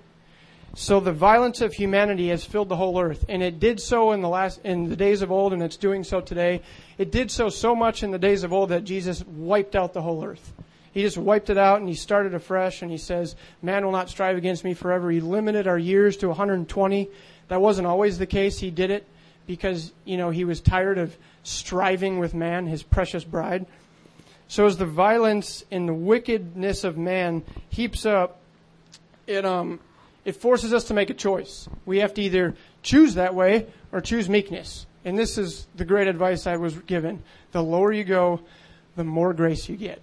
So 0.75 0.99
the 0.99 1.13
violence 1.13 1.61
of 1.61 1.73
humanity 1.73 2.27
has 2.29 2.45
filled 2.45 2.69
the 2.69 2.75
whole 2.75 2.99
earth, 2.99 3.25
and 3.27 3.41
it 3.41 3.59
did 3.59 3.79
so 3.79 4.11
in 4.11 4.21
the 4.21 4.29
last 4.29 4.59
in 4.63 4.89
the 4.89 4.95
days 4.95 5.21
of 5.21 5.31
old, 5.31 5.53
and 5.53 5.63
it's 5.63 5.77
doing 5.77 6.03
so 6.03 6.21
today. 6.21 6.61
It 6.97 7.11
did 7.11 7.31
so 7.31 7.49
so 7.49 7.75
much 7.75 8.03
in 8.03 8.11
the 8.11 8.19
days 8.19 8.43
of 8.43 8.53
old 8.53 8.69
that 8.69 8.83
Jesus 8.83 9.23
wiped 9.25 9.75
out 9.75 9.93
the 9.93 10.01
whole 10.01 10.23
earth. 10.23 10.53
He 10.91 11.01
just 11.01 11.17
wiped 11.17 11.49
it 11.49 11.57
out 11.57 11.79
and 11.79 11.87
he 11.87 11.95
started 11.95 12.33
afresh 12.33 12.81
and 12.81 12.91
he 12.91 12.97
says, 12.97 13.35
Man 13.61 13.85
will 13.85 13.91
not 13.91 14.09
strive 14.09 14.37
against 14.37 14.63
me 14.63 14.73
forever. 14.73 15.09
He 15.11 15.21
limited 15.21 15.67
our 15.67 15.77
years 15.77 16.17
to 16.17 16.27
120. 16.27 17.09
That 17.47 17.61
wasn't 17.61 17.87
always 17.87 18.17
the 18.17 18.25
case. 18.25 18.59
He 18.59 18.71
did 18.71 18.91
it 18.91 19.05
because, 19.45 19.93
you 20.03 20.17
know, 20.17 20.29
he 20.29 20.45
was 20.45 20.61
tired 20.61 20.97
of 20.97 21.15
striving 21.43 22.19
with 22.19 22.33
man, 22.33 22.67
his 22.67 22.83
precious 22.83 23.23
bride. 23.23 23.65
So 24.47 24.65
as 24.65 24.77
the 24.77 24.85
violence 24.85 25.63
and 25.71 25.87
the 25.87 25.93
wickedness 25.93 26.83
of 26.83 26.97
man 26.97 27.43
heaps 27.69 28.05
up, 28.05 28.39
it 29.27 29.45
um 29.45 29.79
it 30.25 30.35
forces 30.35 30.73
us 30.73 30.85
to 30.85 30.93
make 30.93 31.09
a 31.09 31.13
choice. 31.13 31.67
We 31.85 31.99
have 31.99 32.13
to 32.15 32.21
either 32.21 32.55
choose 32.83 33.15
that 33.15 33.33
way 33.33 33.67
or 33.91 34.01
choose 34.01 34.29
meekness. 34.29 34.85
And 35.05 35.17
this 35.17 35.37
is 35.37 35.65
the 35.75 35.85
great 35.85 36.07
advice 36.07 36.45
I 36.45 36.57
was 36.57 36.75
given. 36.75 37.23
The 37.51 37.63
lower 37.63 37.91
you 37.91 38.03
go, 38.03 38.41
the 38.95 39.03
more 39.03 39.33
grace 39.33 39.69
you 39.69 39.77
get. 39.77 40.01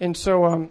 And 0.00 0.16
so, 0.16 0.44
um, 0.44 0.70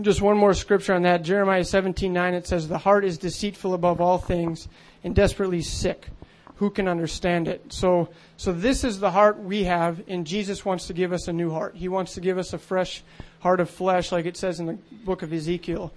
just 0.00 0.20
one 0.20 0.36
more 0.36 0.54
scripture 0.54 0.94
on 0.94 1.02
that. 1.02 1.22
Jeremiah 1.22 1.64
17:9. 1.64 2.34
It 2.34 2.46
says, 2.46 2.68
"The 2.68 2.78
heart 2.78 3.04
is 3.04 3.16
deceitful 3.16 3.74
above 3.74 4.00
all 4.00 4.18
things 4.18 4.68
and 5.04 5.14
desperately 5.14 5.62
sick. 5.62 6.08
Who 6.56 6.70
can 6.70 6.88
understand 6.88 7.48
it?" 7.48 7.72
So, 7.72 8.08
so 8.36 8.52
this 8.52 8.84
is 8.84 9.00
the 9.00 9.10
heart 9.10 9.38
we 9.38 9.64
have, 9.64 10.02
and 10.08 10.26
Jesus 10.26 10.64
wants 10.64 10.86
to 10.86 10.92
give 10.92 11.12
us 11.12 11.28
a 11.28 11.32
new 11.32 11.50
heart. 11.50 11.74
He 11.76 11.88
wants 11.88 12.14
to 12.14 12.20
give 12.20 12.38
us 12.38 12.52
a 12.52 12.58
fresh 12.58 13.02
heart 13.40 13.60
of 13.60 13.70
flesh, 13.70 14.12
like 14.12 14.26
it 14.26 14.36
says 14.36 14.60
in 14.60 14.66
the 14.66 14.78
book 15.04 15.22
of 15.22 15.32
Ezekiel. 15.32 15.92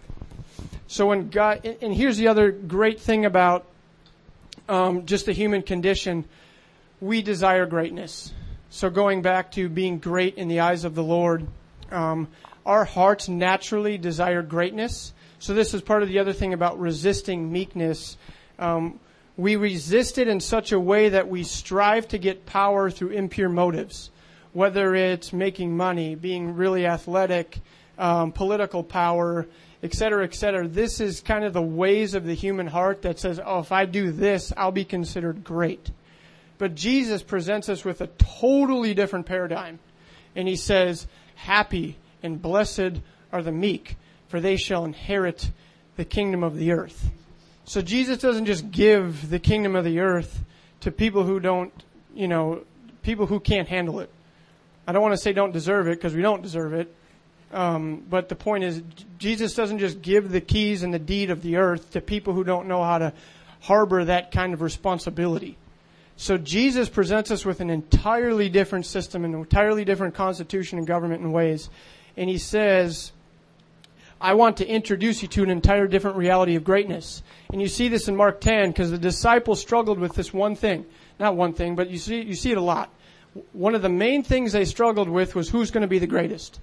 So 0.87 1.07
when 1.07 1.29
God, 1.29 1.65
and 1.81 1.93
here's 1.93 2.17
the 2.17 2.27
other 2.27 2.51
great 2.51 2.99
thing 2.99 3.25
about 3.25 3.65
um, 4.69 5.05
just 5.05 5.25
the 5.25 5.33
human 5.33 5.61
condition, 5.61 6.25
we 6.99 7.21
desire 7.21 7.65
greatness. 7.65 8.33
So 8.69 8.89
going 8.89 9.21
back 9.21 9.51
to 9.53 9.69
being 9.69 9.99
great 9.99 10.35
in 10.35 10.47
the 10.47 10.61
eyes 10.61 10.83
of 10.83 10.95
the 10.95 11.03
Lord. 11.03 11.47
Um, 11.91 12.27
our 12.65 12.83
hearts 12.83 13.29
naturally 13.29 13.97
desire 13.97 14.41
greatness. 14.41 15.13
So 15.39 15.53
this 15.53 15.73
is 15.73 15.81
part 15.81 16.03
of 16.03 16.09
the 16.09 16.19
other 16.19 16.33
thing 16.33 16.53
about 16.53 16.79
resisting 16.79 17.51
meekness. 17.51 18.17
Um, 18.59 18.99
we 19.37 19.55
resist 19.55 20.17
it 20.17 20.27
in 20.27 20.39
such 20.39 20.71
a 20.71 20.79
way 20.79 21.09
that 21.09 21.29
we 21.29 21.43
strive 21.43 22.07
to 22.09 22.17
get 22.17 22.47
power 22.47 22.89
through 22.89 23.09
impure 23.09 23.49
motives, 23.49 24.09
whether 24.51 24.95
it's 24.95 25.31
making 25.31 25.77
money, 25.77 26.15
being 26.15 26.55
really 26.55 26.87
athletic, 26.87 27.59
um, 27.99 28.31
political 28.31 28.83
power, 28.83 29.45
et 29.83 29.93
cetera, 29.93 30.23
et 30.23 30.33
cetera. 30.33 30.67
This 30.67 30.99
is 30.99 31.21
kind 31.21 31.45
of 31.45 31.53
the 31.53 31.61
ways 31.61 32.15
of 32.15 32.25
the 32.25 32.33
human 32.33 32.65
heart 32.65 33.03
that 33.03 33.19
says, 33.19 33.39
oh, 33.45 33.59
if 33.59 33.71
I 33.71 33.85
do 33.85 34.11
this, 34.11 34.51
I'll 34.57 34.71
be 34.71 34.85
considered 34.85 35.43
great. 35.43 35.91
But 36.57 36.73
Jesus 36.73 37.21
presents 37.21 37.69
us 37.69 37.85
with 37.85 38.01
a 38.01 38.07
totally 38.17 38.95
different 38.95 39.27
paradigm. 39.27 39.77
And 40.35 40.47
he 40.47 40.55
says, 40.55 41.05
happy 41.35 41.97
and 42.23 42.41
blessed 42.41 43.01
are 43.31 43.43
the 43.43 43.51
meek, 43.51 43.97
for 44.29 44.39
they 44.39 44.57
shall 44.57 44.83
inherit 44.83 45.51
the 45.95 46.05
kingdom 46.05 46.43
of 46.43 46.57
the 46.57 46.71
earth. 46.71 47.11
So 47.67 47.81
Jesus 47.81 48.17
doesn't 48.19 48.45
just 48.45 48.71
give 48.71 49.29
the 49.29 49.39
kingdom 49.39 49.75
of 49.75 49.83
the 49.83 49.99
earth 49.99 50.41
to 50.79 50.91
people 50.91 51.25
who 51.25 51.41
don't, 51.41 51.73
you 52.15 52.29
know, 52.29 52.63
people 53.01 53.25
who 53.25 53.41
can't 53.41 53.67
handle 53.67 53.99
it. 53.99 54.09
I 54.87 54.93
don't 54.93 55.01
want 55.01 55.13
to 55.13 55.17
say 55.17 55.33
don't 55.33 55.51
deserve 55.51 55.89
it 55.89 55.97
because 55.97 56.15
we 56.15 56.21
don't 56.21 56.41
deserve 56.41 56.73
it. 56.73 56.95
Um, 57.51 58.05
but 58.09 58.29
the 58.29 58.35
point 58.35 58.63
is, 58.63 58.81
Jesus 59.19 59.53
doesn't 59.53 59.79
just 59.79 60.01
give 60.01 60.31
the 60.31 60.39
keys 60.39 60.81
and 60.81 60.93
the 60.93 60.99
deed 60.99 61.29
of 61.29 61.41
the 61.41 61.57
earth 61.57 61.91
to 61.91 61.99
people 61.99 62.33
who 62.33 62.45
don't 62.45 62.69
know 62.69 62.81
how 62.83 62.99
to 62.99 63.11
harbor 63.61 64.05
that 64.05 64.31
kind 64.31 64.53
of 64.53 64.61
responsibility. 64.61 65.57
So 66.15 66.37
Jesus 66.37 66.87
presents 66.87 67.31
us 67.31 67.45
with 67.45 67.59
an 67.59 67.69
entirely 67.69 68.47
different 68.47 68.85
system, 68.85 69.25
an 69.25 69.33
entirely 69.33 69.83
different 69.83 70.15
constitution 70.15 70.77
and 70.77 70.87
government 70.87 71.21
in 71.21 71.33
ways 71.33 71.69
and 72.17 72.29
he 72.29 72.39
says, 72.39 73.11
I 74.19 74.33
want 74.33 74.57
to 74.57 74.67
introduce 74.67 75.21
you 75.21 75.27
to 75.29 75.43
an 75.43 75.49
entire 75.49 75.87
different 75.87 76.17
reality 76.17 76.55
of 76.55 76.63
greatness. 76.63 77.21
And 77.51 77.61
you 77.61 77.67
see 77.67 77.87
this 77.87 78.07
in 78.07 78.15
Mark 78.15 78.41
10 78.41 78.71
because 78.71 78.91
the 78.91 78.97
disciples 78.97 79.59
struggled 79.59 79.99
with 79.99 80.13
this 80.13 80.33
one 80.33 80.55
thing. 80.55 80.85
Not 81.19 81.35
one 81.35 81.53
thing, 81.53 81.75
but 81.75 81.89
you 81.89 81.97
see, 81.97 82.21
you 82.21 82.35
see 82.35 82.51
it 82.51 82.57
a 82.57 82.61
lot. 82.61 82.93
One 83.53 83.75
of 83.75 83.81
the 83.81 83.89
main 83.89 84.23
things 84.23 84.51
they 84.51 84.65
struggled 84.65 85.09
with 85.09 85.35
was 85.35 85.49
who's 85.49 85.71
going 85.71 85.81
to 85.81 85.87
be 85.87 85.99
the 85.99 86.07
greatest. 86.07 86.59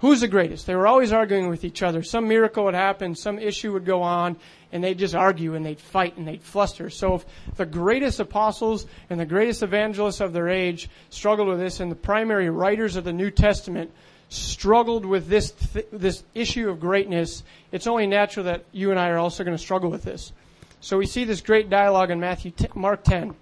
Who's 0.00 0.20
the 0.20 0.28
greatest? 0.28 0.66
They 0.66 0.74
were 0.74 0.86
always 0.86 1.10
arguing 1.10 1.48
with 1.48 1.64
each 1.64 1.82
other. 1.82 2.02
Some 2.02 2.28
miracle 2.28 2.64
would 2.64 2.74
happen, 2.74 3.14
some 3.14 3.38
issue 3.38 3.72
would 3.72 3.86
go 3.86 4.02
on, 4.02 4.36
and 4.70 4.84
they'd 4.84 4.98
just 4.98 5.14
argue 5.14 5.54
and 5.54 5.64
they'd 5.64 5.80
fight 5.80 6.18
and 6.18 6.28
they'd 6.28 6.42
fluster. 6.42 6.90
So 6.90 7.14
if 7.14 7.26
the 7.56 7.64
greatest 7.64 8.20
apostles 8.20 8.86
and 9.08 9.18
the 9.18 9.24
greatest 9.24 9.62
evangelists 9.62 10.20
of 10.20 10.34
their 10.34 10.50
age 10.50 10.90
struggled 11.08 11.48
with 11.48 11.58
this, 11.58 11.80
and 11.80 11.90
the 11.90 11.96
primary 11.96 12.50
writers 12.50 12.96
of 12.96 13.04
the 13.04 13.12
New 13.12 13.30
Testament 13.30 13.90
struggled 14.28 15.06
with 15.06 15.28
this 15.28 15.52
th- 15.52 15.86
this 15.92 16.24
issue 16.34 16.68
of 16.68 16.80
greatness, 16.80 17.44
it's 17.72 17.86
only 17.86 18.06
natural 18.06 18.46
that 18.46 18.64
you 18.72 18.90
and 18.90 18.98
I 18.98 19.10
are 19.10 19.18
also 19.18 19.44
going 19.44 19.56
to 19.56 19.62
struggle 19.62 19.90
with 19.90 20.02
this. 20.02 20.32
So 20.80 20.98
we 20.98 21.06
see 21.06 21.24
this 21.24 21.40
great 21.40 21.70
dialogue 21.70 22.10
in 22.10 22.20
Matthew, 22.20 22.50
t- 22.50 22.68
Mark 22.74 23.02
10. 23.04 23.34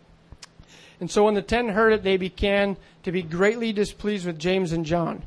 And 1.00 1.10
so 1.10 1.24
when 1.24 1.34
the 1.34 1.42
ten 1.42 1.68
heard 1.68 1.92
it, 1.92 2.02
they 2.02 2.16
began 2.16 2.76
to 3.02 3.12
be 3.12 3.22
greatly 3.22 3.72
displeased 3.72 4.26
with 4.26 4.38
James 4.38 4.72
and 4.72 4.86
John. 4.86 5.24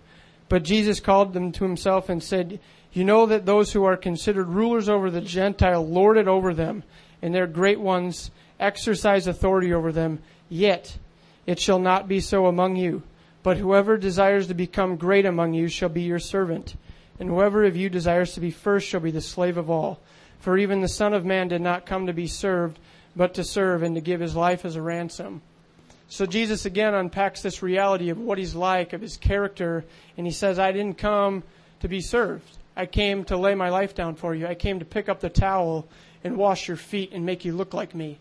But 0.50 0.63
Jesus 0.63 1.00
called 1.00 1.34
them 1.34 1.52
to 1.54 1.63
himself 1.63 2.10
and 2.10 2.24
said, 2.24 2.60
You 2.93 3.04
know 3.04 3.26
that 3.26 3.46
those 3.46 3.74
who 3.74 3.84
are 3.84 3.98
considered 3.98 4.48
rulers 4.48 4.88
over 4.88 5.12
the 5.12 5.22
Gentile 5.22 5.86
lord 5.86 6.17
it 6.17 6.28
over 6.28 6.54
them, 6.54 6.84
and 7.22 7.36
their 7.36 7.48
great 7.48 7.80
ones 7.80 8.32
exercise 8.60 9.28
authority 9.28 9.74
over 9.74 9.91
them. 9.91 10.20
Yet 10.50 10.98
it 11.46 11.60
shall 11.60 11.80
not 11.80 12.08
be 12.08 12.22
so 12.22 12.46
among 12.48 12.78
you. 12.78 13.04
But 13.48 13.56
whoever 13.56 13.96
desires 13.96 14.48
to 14.48 14.54
become 14.54 14.98
great 14.98 15.26
among 15.26 15.54
you 15.54 15.70
shall 15.70 15.88
be 15.88 16.02
your 16.02 16.20
servant, 16.20 16.76
and 17.18 17.30
whoever 17.30 17.64
of 17.64 17.78
you 17.78 17.90
desires 17.90 18.34
to 18.34 18.42
be 18.42 18.52
first 18.52 18.86
shall 18.86 19.00
be 19.00 19.10
the 19.10 19.22
slave 19.22 19.56
of 19.56 19.70
all. 19.70 20.02
For 20.42 20.58
even 20.58 20.82
the 20.82 20.90
Son 20.90 21.14
of 21.14 21.24
Man 21.24 21.48
did 21.48 21.62
not 21.62 21.86
come 21.86 22.08
to 22.08 22.14
be 22.14 22.28
served, 22.28 22.78
but 23.16 23.36
to 23.36 23.46
serve 23.46 23.84
and 23.84 23.96
to 23.96 24.02
give 24.02 24.20
his 24.20 24.36
life 24.36 24.66
as 24.66 24.76
a 24.76 24.82
ransom. 24.82 25.42
So 26.10 26.26
Jesus 26.26 26.66
again 26.66 26.94
unpacks 26.94 27.42
this 27.42 27.64
reality 27.64 28.10
of 28.10 28.20
what 28.20 28.38
he's 28.38 28.54
like, 28.54 28.92
of 28.92 29.00
his 29.00 29.16
character, 29.16 29.86
and 30.18 30.28
he 30.28 30.34
says, 30.34 30.60
I 30.60 30.74
didn't 30.74 30.98
come 30.98 31.42
to 31.80 31.88
be 31.88 32.02
served. 32.02 32.58
I 32.76 32.86
came 32.86 33.24
to 33.24 33.38
lay 33.38 33.56
my 33.56 33.70
life 33.70 33.96
down 33.96 34.16
for 34.16 34.36
you. 34.36 34.46
I 34.46 34.56
came 34.56 34.80
to 34.80 34.86
pick 34.86 35.08
up 35.08 35.22
the 35.22 35.30
towel 35.30 35.88
and 36.22 36.36
wash 36.36 36.68
your 36.68 36.76
feet 36.76 37.14
and 37.14 37.26
make 37.26 37.46
you 37.46 37.54
look 37.54 37.74
like 37.74 37.96
me. 37.96 38.20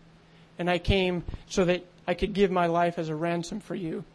And 0.57 0.69
I 0.69 0.77
came 0.77 1.25
so 1.49 1.65
that 1.65 1.85
I 2.07 2.13
could 2.13 2.31
give 2.31 2.49
my 2.49 2.67
life 2.67 2.97
as 2.97 3.09
a 3.09 3.15
ransom 3.15 3.59
for 3.59 3.75
you. 3.75 4.05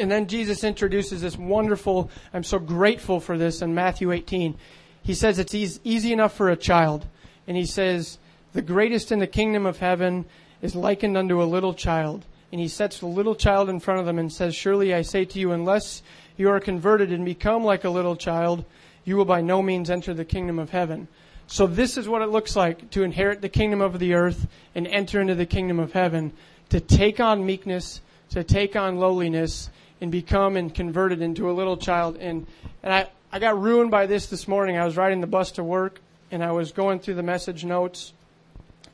And 0.00 0.10
then 0.10 0.26
Jesus 0.26 0.64
introduces 0.64 1.20
this 1.20 1.36
wonderful, 1.36 2.10
I'm 2.32 2.42
so 2.42 2.58
grateful 2.58 3.20
for 3.20 3.36
this 3.36 3.60
in 3.60 3.74
Matthew 3.74 4.12
18. 4.12 4.56
He 5.02 5.14
says 5.14 5.38
it's 5.38 5.54
easy 5.54 6.12
enough 6.12 6.34
for 6.34 6.48
a 6.48 6.56
child. 6.56 7.06
And 7.46 7.56
he 7.56 7.66
says, 7.66 8.18
the 8.52 8.62
greatest 8.62 9.12
in 9.12 9.18
the 9.18 9.26
kingdom 9.26 9.66
of 9.66 9.78
heaven 9.78 10.24
is 10.62 10.74
likened 10.74 11.16
unto 11.16 11.42
a 11.42 11.44
little 11.44 11.74
child. 11.74 12.24
And 12.50 12.60
he 12.60 12.68
sets 12.68 12.98
the 12.98 13.06
little 13.06 13.34
child 13.34 13.68
in 13.68 13.78
front 13.78 14.00
of 14.00 14.06
them 14.06 14.18
and 14.18 14.32
says, 14.32 14.56
Surely 14.56 14.92
I 14.92 15.02
say 15.02 15.24
to 15.24 15.38
you, 15.38 15.52
unless 15.52 16.02
you 16.36 16.48
are 16.50 16.58
converted 16.58 17.12
and 17.12 17.24
become 17.24 17.62
like 17.62 17.84
a 17.84 17.90
little 17.90 18.16
child, 18.16 18.64
you 19.04 19.16
will 19.16 19.24
by 19.24 19.40
no 19.40 19.62
means 19.62 19.90
enter 19.90 20.14
the 20.14 20.24
kingdom 20.24 20.58
of 20.58 20.70
heaven. 20.70 21.06
So 21.46 21.66
this 21.66 21.96
is 21.96 22.08
what 22.08 22.22
it 22.22 22.30
looks 22.30 22.56
like 22.56 22.90
to 22.90 23.02
inherit 23.02 23.40
the 23.40 23.48
kingdom 23.48 23.80
of 23.80 23.98
the 23.98 24.14
earth 24.14 24.48
and 24.74 24.86
enter 24.86 25.20
into 25.20 25.34
the 25.34 25.46
kingdom 25.46 25.78
of 25.78 25.92
heaven, 25.92 26.32
to 26.70 26.80
take 26.80 27.20
on 27.20 27.46
meekness, 27.46 28.00
to 28.30 28.42
take 28.42 28.76
on 28.76 28.98
lowliness, 28.98 29.70
and 30.00 30.10
become 30.10 30.56
and 30.56 30.74
converted 30.74 31.20
into 31.20 31.50
a 31.50 31.52
little 31.52 31.76
child. 31.76 32.16
And, 32.16 32.46
and 32.82 32.92
I, 32.92 33.08
I 33.32 33.38
got 33.38 33.60
ruined 33.60 33.90
by 33.90 34.06
this 34.06 34.26
this 34.26 34.48
morning. 34.48 34.76
I 34.76 34.84
was 34.84 34.96
riding 34.96 35.20
the 35.20 35.26
bus 35.26 35.52
to 35.52 35.64
work 35.64 36.00
and 36.30 36.42
I 36.42 36.52
was 36.52 36.72
going 36.72 37.00
through 37.00 37.14
the 37.14 37.22
message 37.22 37.64
notes 37.64 38.12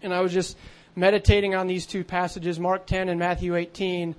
and 0.03 0.13
I 0.13 0.21
was 0.21 0.33
just 0.33 0.57
meditating 0.95 1.55
on 1.55 1.67
these 1.67 1.87
two 1.87 2.05
passages, 2.05 2.59
Mark 2.59 2.87
10 2.87 3.09
and 3.09 3.19
Matthew 3.19 3.55
18. 3.55 4.15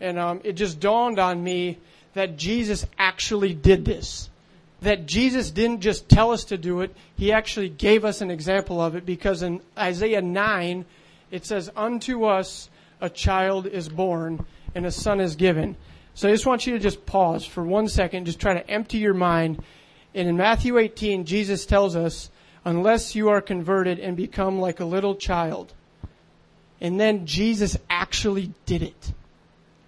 And 0.00 0.18
um, 0.18 0.40
it 0.44 0.54
just 0.54 0.80
dawned 0.80 1.18
on 1.18 1.42
me 1.42 1.78
that 2.14 2.36
Jesus 2.36 2.86
actually 2.98 3.54
did 3.54 3.84
this. 3.84 4.30
That 4.80 5.06
Jesus 5.06 5.50
didn't 5.50 5.80
just 5.80 6.08
tell 6.08 6.32
us 6.32 6.44
to 6.44 6.58
do 6.58 6.80
it, 6.80 6.94
He 7.16 7.32
actually 7.32 7.68
gave 7.68 8.04
us 8.04 8.20
an 8.20 8.30
example 8.30 8.80
of 8.80 8.96
it 8.96 9.06
because 9.06 9.42
in 9.42 9.60
Isaiah 9.78 10.22
9, 10.22 10.84
it 11.30 11.46
says, 11.46 11.70
Unto 11.74 12.24
us 12.24 12.68
a 13.00 13.08
child 13.08 13.66
is 13.66 13.88
born 13.88 14.44
and 14.74 14.84
a 14.86 14.90
son 14.90 15.20
is 15.20 15.36
given. 15.36 15.76
So 16.14 16.28
I 16.28 16.32
just 16.32 16.46
want 16.46 16.66
you 16.66 16.74
to 16.74 16.78
just 16.78 17.04
pause 17.06 17.44
for 17.44 17.64
one 17.64 17.88
second, 17.88 18.26
just 18.26 18.40
try 18.40 18.54
to 18.54 18.70
empty 18.70 18.98
your 18.98 19.14
mind. 19.14 19.62
And 20.14 20.28
in 20.28 20.36
Matthew 20.36 20.78
18, 20.78 21.24
Jesus 21.24 21.66
tells 21.66 21.96
us, 21.96 22.30
unless 22.64 23.14
you 23.14 23.28
are 23.28 23.40
converted 23.40 23.98
and 23.98 24.16
become 24.16 24.60
like 24.60 24.80
a 24.80 24.84
little 24.84 25.16
child. 25.16 25.72
And 26.80 26.98
then 26.98 27.26
Jesus 27.26 27.76
actually 27.90 28.52
did 28.64 28.82
it. 28.82 29.12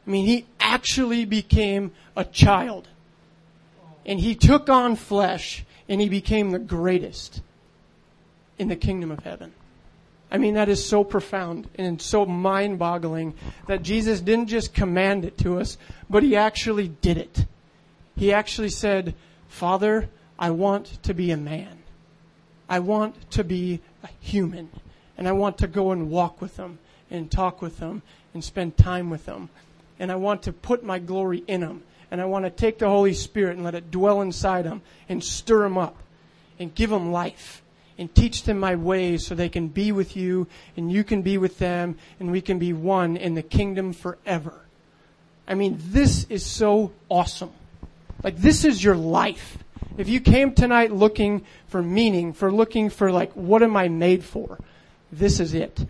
I 0.07 0.11
mean, 0.11 0.27
he 0.27 0.47
actually 0.61 1.25
became 1.25 1.93
a 2.17 2.25
child. 2.25 2.89
And 4.05 4.21
he 4.21 4.35
took 4.35 4.69
on 4.69 4.97
flesh 4.97 5.65
and 5.89 6.01
he 6.01 6.09
became 6.09 6.51
the 6.51 6.59
greatest 6.59 7.41
in 8.59 8.69
the 8.69 8.77
kingdom 8.77 9.11
of 9.11 9.21
heaven. 9.21 9.53
I 10.31 10.39
mean, 10.39 10.55
that 10.55 10.69
is 10.69 10.85
so 10.85 11.05
profound 11.05 11.69
and 11.77 12.03
so 12.03 12.27
mind 12.27 12.79
boggling 12.79 13.35
that 13.69 13.83
Jesus 13.83 14.21
didn't 14.21 14.49
just 14.49 14.75
command 14.75 15.25
it 15.25 15.39
to 15.39 15.61
us, 15.61 15.79
but 16.11 16.23
he 16.23 16.35
actually 16.35 16.89
did 16.89 17.17
it. 17.17 17.47
He 18.17 18.33
actually 18.33 18.71
said, 18.71 19.15
Father, 19.47 20.09
I 20.39 20.51
want 20.51 21.03
to 21.05 21.15
be 21.15 21.31
a 21.31 21.37
man. 21.37 21.79
I 22.69 22.81
want 22.81 23.31
to 23.33 23.45
be 23.45 23.81
a 24.03 24.09
human. 24.21 24.71
And 25.17 25.29
I 25.29 25.33
want 25.33 25.59
to 25.59 25.67
go 25.67 25.93
and 25.93 26.11
walk 26.11 26.41
with 26.41 26.57
them 26.57 26.79
and 27.11 27.31
talk 27.31 27.63
with 27.63 27.79
them 27.79 28.03
and 28.35 28.43
spend 28.43 28.77
time 28.77 29.11
with 29.11 29.27
them. 29.27 29.49
And 29.99 30.11
I 30.11 30.17
want 30.17 30.43
to 30.43 30.53
put 30.53 30.83
my 30.83 30.99
glory 30.99 31.45
in 31.47 31.61
them. 31.61 31.85
And 32.11 32.21
I 32.21 32.25
want 32.25 32.45
to 32.45 32.51
take 32.51 32.79
the 32.79 32.89
Holy 32.89 33.15
Spirit 33.15 33.57
and 33.57 33.65
let 33.65 33.75
it 33.75 33.91
dwell 33.91 34.21
inside 34.21 34.65
them 34.65 34.83
and 35.09 35.23
stir 35.23 35.63
them 35.63 35.79
up 35.79 35.97
and 36.59 36.75
give 36.75 36.91
them 36.91 37.13
life 37.13 37.63
and 37.99 38.15
teach 38.15 38.43
them 38.45 38.59
my 38.59 38.75
ways 38.75 39.27
so 39.27 39.35
they 39.35 39.49
can 39.49 39.69
be 39.69 39.93
with 39.93 40.17
you 40.17 40.47
and 40.77 40.91
you 40.93 41.03
can 41.05 41.23
be 41.23 41.39
with 41.39 41.59
them 41.59 41.97
and 42.21 42.31
we 42.31 42.41
can 42.41 42.59
be 42.59 42.73
one 42.73 43.17
in 43.17 43.35
the 43.35 43.43
kingdom 43.43 43.93
forever. 43.93 44.55
I 45.49 45.55
mean, 45.55 45.79
this 45.81 46.25
is 46.25 46.45
so 46.45 46.93
awesome. 47.09 47.53
Like, 48.23 48.37
this 48.37 48.65
is 48.65 48.83
your 48.83 48.97
life. 48.97 49.59
If 49.97 50.09
you 50.09 50.21
came 50.21 50.53
tonight 50.53 50.93
looking 50.93 51.45
for 51.69 51.83
meaning, 51.83 52.33
for 52.33 52.53
looking 52.53 52.91
for, 52.91 53.13
like, 53.13 53.33
what 53.33 53.63
am 53.63 53.77
I 53.77 53.89
made 53.89 54.25
for? 54.25 54.59
This 55.13 55.41
is 55.41 55.55
it. 55.55 55.87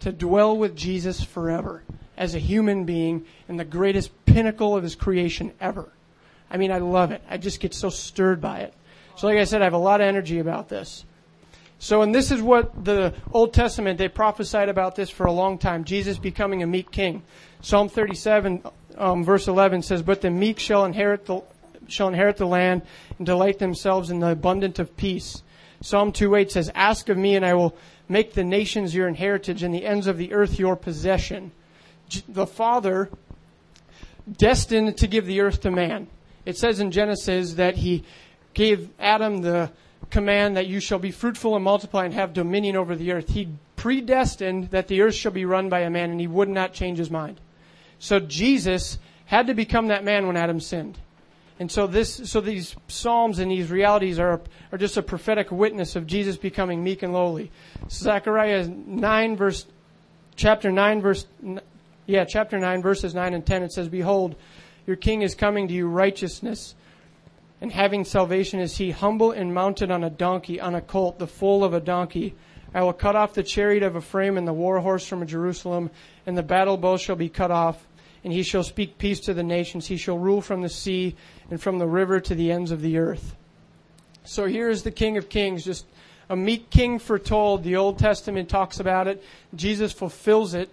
To 0.00 0.12
dwell 0.12 0.56
with 0.56 0.76
Jesus 0.76 1.22
forever 1.22 1.82
as 2.16 2.34
a 2.34 2.38
human 2.38 2.84
being 2.84 3.24
in 3.48 3.56
the 3.56 3.64
greatest 3.64 4.10
pinnacle 4.26 4.76
of 4.76 4.82
his 4.82 4.94
creation 4.94 5.52
ever. 5.60 5.88
I 6.50 6.56
mean, 6.56 6.72
I 6.72 6.78
love 6.78 7.12
it. 7.12 7.22
I 7.30 7.38
just 7.38 7.60
get 7.60 7.72
so 7.72 7.88
stirred 7.88 8.40
by 8.40 8.60
it. 8.60 8.74
So, 9.16 9.26
like 9.26 9.38
I 9.38 9.44
said, 9.44 9.62
I 9.62 9.64
have 9.64 9.72
a 9.72 9.78
lot 9.78 10.00
of 10.00 10.06
energy 10.06 10.38
about 10.38 10.68
this. 10.68 11.04
So, 11.82 12.02
and 12.02 12.14
this 12.14 12.30
is 12.30 12.40
what 12.40 12.84
the 12.84 13.12
Old 13.32 13.52
Testament, 13.52 13.98
they 13.98 14.06
prophesied 14.06 14.68
about 14.68 14.94
this 14.94 15.10
for 15.10 15.26
a 15.26 15.32
long 15.32 15.58
time 15.58 15.82
Jesus 15.82 16.16
becoming 16.16 16.62
a 16.62 16.66
meek 16.66 16.92
king. 16.92 17.24
Psalm 17.60 17.88
37, 17.88 18.62
um, 18.96 19.24
verse 19.24 19.48
11 19.48 19.82
says, 19.82 20.00
But 20.00 20.20
the 20.20 20.30
meek 20.30 20.60
shall 20.60 20.84
inherit 20.84 21.26
the, 21.26 21.42
shall 21.88 22.06
inherit 22.06 22.36
the 22.36 22.46
land 22.46 22.82
and 23.18 23.26
delight 23.26 23.58
themselves 23.58 24.10
in 24.10 24.20
the 24.20 24.28
abundance 24.28 24.78
of 24.78 24.96
peace. 24.96 25.42
Psalm 25.80 26.12
2:8 26.12 26.52
says, 26.52 26.70
Ask 26.72 27.08
of 27.08 27.18
me, 27.18 27.34
and 27.34 27.44
I 27.44 27.54
will 27.54 27.74
make 28.08 28.34
the 28.34 28.44
nations 28.44 28.94
your 28.94 29.08
inheritance 29.08 29.60
and 29.62 29.74
the 29.74 29.84
ends 29.84 30.06
of 30.06 30.18
the 30.18 30.32
earth 30.32 30.60
your 30.60 30.76
possession. 30.76 31.50
The 32.28 32.46
Father 32.46 33.10
destined 34.30 34.96
to 34.98 35.08
give 35.08 35.26
the 35.26 35.40
earth 35.40 35.62
to 35.62 35.72
man. 35.72 36.06
It 36.46 36.56
says 36.56 36.78
in 36.78 36.92
Genesis 36.92 37.54
that 37.54 37.78
he 37.78 38.04
gave 38.54 38.88
Adam 39.00 39.42
the 39.42 39.72
command 40.10 40.56
that 40.56 40.66
you 40.66 40.80
shall 40.80 40.98
be 40.98 41.10
fruitful 41.10 41.54
and 41.54 41.64
multiply 41.64 42.04
and 42.04 42.14
have 42.14 42.32
dominion 42.32 42.76
over 42.76 42.94
the 42.96 43.12
earth. 43.12 43.28
He 43.28 43.48
predestined 43.76 44.70
that 44.70 44.88
the 44.88 45.02
earth 45.02 45.14
shall 45.14 45.32
be 45.32 45.44
run 45.44 45.68
by 45.68 45.80
a 45.80 45.90
man, 45.90 46.10
and 46.10 46.20
he 46.20 46.26
would 46.26 46.48
not 46.48 46.72
change 46.72 46.98
his 46.98 47.10
mind. 47.10 47.40
So 47.98 48.20
Jesus 48.20 48.98
had 49.26 49.46
to 49.46 49.54
become 49.54 49.88
that 49.88 50.04
man 50.04 50.26
when 50.26 50.36
Adam 50.36 50.60
sinned. 50.60 50.98
And 51.58 51.70
so 51.70 51.86
this, 51.86 52.30
so 52.30 52.40
these 52.40 52.74
psalms 52.88 53.38
and 53.38 53.50
these 53.50 53.70
realities 53.70 54.18
are, 54.18 54.40
are 54.72 54.78
just 54.78 54.96
a 54.96 55.02
prophetic 55.02 55.52
witness 55.52 55.94
of 55.94 56.06
Jesus 56.06 56.36
becoming 56.36 56.82
meek 56.82 57.02
and 57.02 57.12
lowly. 57.12 57.50
Zechariah 57.88 58.66
9 58.66 59.36
verse, 59.36 59.66
chapter 60.34 60.72
9 60.72 61.00
verse, 61.00 61.26
yeah, 62.06 62.24
chapter 62.24 62.58
9 62.58 62.82
verses 62.82 63.14
9 63.14 63.34
and 63.34 63.46
10, 63.46 63.62
it 63.62 63.72
says, 63.72 63.88
Behold, 63.88 64.34
your 64.86 64.96
king 64.96 65.22
is 65.22 65.34
coming 65.34 65.68
to 65.68 65.74
you 65.74 65.86
righteousness 65.86 66.74
and 67.62 67.70
having 67.70 68.04
salvation 68.04 68.58
is 68.58 68.76
he 68.76 68.90
humble 68.90 69.30
and 69.30 69.54
mounted 69.54 69.92
on 69.92 70.02
a 70.02 70.10
donkey, 70.10 70.60
on 70.60 70.74
a 70.74 70.80
colt, 70.80 71.20
the 71.20 71.28
foal 71.28 71.62
of 71.62 71.72
a 71.72 71.80
donkey. 71.80 72.34
I 72.74 72.82
will 72.82 72.92
cut 72.92 73.14
off 73.14 73.34
the 73.34 73.44
chariot 73.44 73.84
of 73.84 73.96
Ephraim 73.96 74.36
and 74.36 74.48
the 74.48 74.52
war 74.52 74.80
horse 74.80 75.06
from 75.06 75.24
Jerusalem, 75.28 75.88
and 76.26 76.36
the 76.36 76.42
battle 76.42 76.76
bow 76.76 76.96
shall 76.96 77.14
be 77.14 77.28
cut 77.28 77.52
off 77.52 77.86
and 78.24 78.32
he 78.32 78.42
shall 78.42 78.64
speak 78.64 78.98
peace 78.98 79.20
to 79.20 79.34
the 79.34 79.44
nations. 79.44 79.86
He 79.86 79.96
shall 79.96 80.18
rule 80.18 80.40
from 80.40 80.62
the 80.62 80.68
sea 80.68 81.14
and 81.50 81.62
from 81.62 81.78
the 81.78 81.86
river 81.86 82.18
to 82.18 82.34
the 82.34 82.50
ends 82.50 82.72
of 82.72 82.82
the 82.82 82.98
earth. 82.98 83.36
So 84.24 84.46
here 84.46 84.68
is 84.68 84.82
the 84.82 84.90
King 84.90 85.16
of 85.16 85.28
Kings, 85.28 85.64
just 85.64 85.86
a 86.28 86.34
meek 86.34 86.68
king 86.68 86.98
foretold. 86.98 87.62
The 87.62 87.76
Old 87.76 87.96
Testament 87.96 88.48
talks 88.48 88.80
about 88.80 89.06
it. 89.06 89.22
Jesus 89.54 89.92
fulfills 89.92 90.54
it 90.54 90.68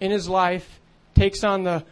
in 0.00 0.10
his 0.10 0.28
life, 0.28 0.80
takes 1.14 1.44
on 1.44 1.62
the, 1.62 1.84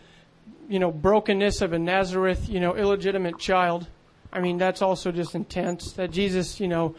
you 0.69 0.81
know, 0.81 0.91
brokenness 0.91 1.61
of 1.61 1.73
a 1.73 1.79
Nazareth, 1.79 2.49
you 2.49 2.59
know, 2.59 2.75
illegitimate 2.75 3.39
child. 3.39 3.87
I 4.35 4.41
mean, 4.41 4.59
that's 4.59 4.83
also 4.83 5.13
just 5.13 5.35
intense. 5.35 5.93
That 5.93 6.11
Jesus, 6.11 6.61
you 6.61 6.69
know, 6.69 6.97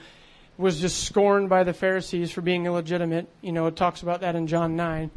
was 0.58 0.80
just 0.80 1.04
scorned 1.04 1.50
by 1.50 1.64
the 1.64 1.74
Pharisees 1.74 2.32
for 2.32 2.42
being 2.42 2.66
illegitimate. 2.66 3.28
You 3.42 3.52
know, 3.52 3.68
it 3.68 3.76
talks 3.76 4.02
about 4.02 4.22
that 4.22 4.36
in 4.36 4.48
John 4.48 4.76
9. 4.76 5.12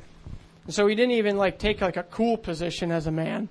And 0.65 0.75
so 0.75 0.87
he 0.87 0.95
didn't 0.95 1.13
even 1.13 1.37
like 1.37 1.59
take 1.59 1.81
like 1.81 1.97
a 1.97 2.03
cool 2.03 2.37
position 2.37 2.91
as 2.91 3.07
a 3.07 3.13
man. 3.13 3.49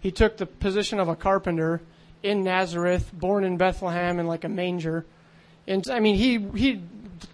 He 0.00 0.10
took 0.10 0.36
the 0.36 0.46
position 0.46 0.98
of 0.98 1.08
a 1.08 1.16
carpenter 1.16 1.80
in 2.22 2.42
Nazareth, 2.42 3.10
born 3.12 3.44
in 3.44 3.56
Bethlehem 3.56 4.18
in 4.18 4.26
like 4.26 4.44
a 4.44 4.48
manger. 4.48 5.04
And 5.66 5.84
I 5.90 6.00
mean, 6.00 6.16
he 6.16 6.38
he 6.58 6.82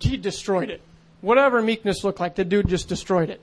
he 0.00 0.16
destroyed 0.16 0.68
it. 0.68 0.82
Whatever 1.20 1.62
meekness 1.62 2.02
looked 2.02 2.18
like, 2.20 2.34
the 2.34 2.44
dude 2.44 2.68
just 2.68 2.88
destroyed 2.88 3.30
it. 3.30 3.42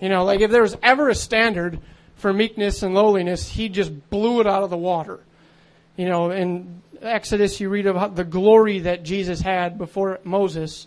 You 0.00 0.08
know, 0.08 0.24
like 0.24 0.40
if 0.40 0.50
there 0.50 0.62
was 0.62 0.76
ever 0.82 1.08
a 1.08 1.14
standard 1.14 1.78
for 2.16 2.32
meekness 2.32 2.82
and 2.82 2.94
lowliness, 2.94 3.48
he 3.48 3.68
just 3.68 4.10
blew 4.10 4.40
it 4.40 4.46
out 4.46 4.62
of 4.62 4.70
the 4.70 4.76
water. 4.76 5.20
You 5.98 6.06
know, 6.06 6.30
in 6.30 6.80
Exodus, 7.02 7.60
you 7.60 7.68
read 7.68 7.88
about 7.88 8.14
the 8.14 8.22
glory 8.22 8.78
that 8.80 9.02
Jesus 9.02 9.40
had 9.40 9.78
before 9.78 10.20
Moses, 10.22 10.86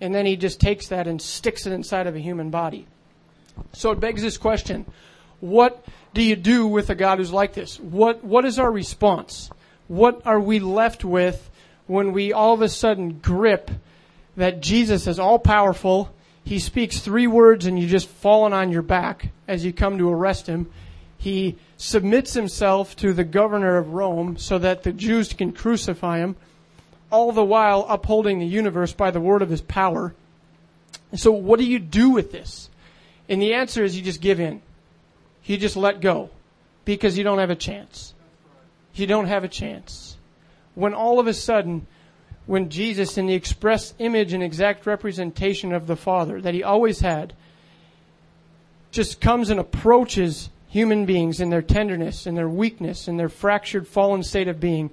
and 0.00 0.14
then 0.14 0.24
he 0.24 0.36
just 0.36 0.58
takes 0.58 0.88
that 0.88 1.06
and 1.06 1.20
sticks 1.20 1.66
it 1.66 1.72
inside 1.74 2.06
of 2.06 2.16
a 2.16 2.18
human 2.18 2.48
body. 2.48 2.86
So 3.74 3.90
it 3.90 4.00
begs 4.00 4.22
this 4.22 4.38
question 4.38 4.86
What 5.40 5.84
do 6.14 6.22
you 6.22 6.34
do 6.34 6.66
with 6.66 6.88
a 6.88 6.94
God 6.94 7.18
who's 7.18 7.30
like 7.30 7.52
this? 7.52 7.78
What, 7.78 8.24
what 8.24 8.46
is 8.46 8.58
our 8.58 8.72
response? 8.72 9.50
What 9.86 10.22
are 10.24 10.40
we 10.40 10.60
left 10.60 11.04
with 11.04 11.50
when 11.86 12.12
we 12.12 12.32
all 12.32 12.54
of 12.54 12.62
a 12.62 12.70
sudden 12.70 13.18
grip 13.18 13.70
that 14.38 14.62
Jesus 14.62 15.06
is 15.06 15.18
all 15.18 15.38
powerful? 15.38 16.10
He 16.42 16.58
speaks 16.58 17.00
three 17.00 17.26
words 17.26 17.66
and 17.66 17.78
you 17.78 17.86
just 17.86 18.08
fallen 18.08 18.54
on 18.54 18.72
your 18.72 18.80
back 18.80 19.28
as 19.46 19.62
you 19.62 19.74
come 19.74 19.98
to 19.98 20.10
arrest 20.10 20.46
him. 20.46 20.70
He 21.18 21.56
submits 21.76 22.32
himself 22.34 22.94
to 22.96 23.12
the 23.12 23.24
governor 23.24 23.76
of 23.76 23.92
Rome 23.92 24.38
so 24.38 24.58
that 24.58 24.84
the 24.84 24.92
Jews 24.92 25.32
can 25.32 25.52
crucify 25.52 26.18
him, 26.18 26.36
all 27.10 27.32
the 27.32 27.44
while 27.44 27.84
upholding 27.88 28.38
the 28.38 28.46
universe 28.46 28.92
by 28.92 29.10
the 29.10 29.20
word 29.20 29.42
of 29.42 29.50
his 29.50 29.60
power. 29.60 30.14
So 31.14 31.32
what 31.32 31.58
do 31.58 31.66
you 31.66 31.80
do 31.80 32.10
with 32.10 32.30
this? 32.30 32.70
And 33.28 33.42
the 33.42 33.54
answer 33.54 33.82
is 33.82 33.96
you 33.96 34.02
just 34.02 34.20
give 34.20 34.40
in. 34.40 34.62
You 35.44 35.56
just 35.56 35.76
let 35.76 36.00
go 36.00 36.30
because 36.84 37.18
you 37.18 37.24
don't 37.24 37.38
have 37.38 37.50
a 37.50 37.56
chance. 37.56 38.14
You 38.94 39.06
don't 39.06 39.26
have 39.26 39.44
a 39.44 39.48
chance. 39.48 40.16
When 40.74 40.94
all 40.94 41.18
of 41.18 41.26
a 41.26 41.34
sudden, 41.34 41.86
when 42.46 42.70
Jesus, 42.70 43.18
in 43.18 43.26
the 43.26 43.34
express 43.34 43.92
image 43.98 44.32
and 44.32 44.42
exact 44.42 44.86
representation 44.86 45.72
of 45.72 45.86
the 45.86 45.96
Father 45.96 46.40
that 46.40 46.54
he 46.54 46.62
always 46.62 47.00
had, 47.00 47.34
just 48.90 49.20
comes 49.20 49.50
and 49.50 49.58
approaches 49.58 50.50
human 50.68 51.06
beings 51.06 51.40
in 51.40 51.50
their 51.50 51.62
tenderness 51.62 52.26
and 52.26 52.36
their 52.36 52.48
weakness 52.48 53.08
and 53.08 53.18
their 53.18 53.28
fractured, 53.28 53.88
fallen 53.88 54.22
state 54.22 54.48
of 54.48 54.60
being, 54.60 54.90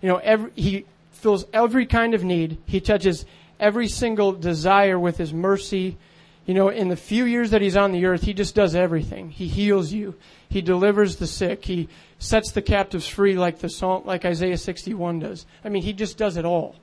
you 0.00 0.08
know, 0.08 0.16
every, 0.16 0.50
he 0.54 0.84
fills 1.12 1.46
every 1.52 1.86
kind 1.86 2.14
of 2.14 2.22
need. 2.22 2.58
He 2.66 2.80
touches 2.80 3.24
every 3.58 3.88
single 3.88 4.32
desire 4.32 4.98
with 4.98 5.16
his 5.16 5.32
mercy 5.32 5.96
you 6.46 6.52
know, 6.52 6.68
in 6.68 6.88
the 6.88 6.96
few 6.96 7.24
years 7.24 7.50
that 7.50 7.62
he's 7.62 7.76
on 7.76 7.92
the 7.92 8.04
earth, 8.04 8.22
he 8.22 8.34
just 8.34 8.54
does 8.54 8.74
everything. 8.74 9.30
He 9.30 9.48
heals 9.48 9.92
you. 9.92 10.14
He 10.48 10.60
delivers 10.60 11.16
the 11.16 11.26
sick. 11.26 11.64
He 11.64 11.88
sets 12.18 12.52
the 12.52 12.60
captives 12.60 13.08
free 13.08 13.34
like 13.34 13.60
the 13.60 13.70
song, 13.70 14.02
like 14.04 14.24
Isaiah 14.26 14.58
61 14.58 15.20
does. 15.20 15.46
I 15.64 15.70
mean, 15.70 15.82
he 15.82 15.94
just 15.94 16.18
does 16.18 16.36
it 16.36 16.44
all. 16.44 16.76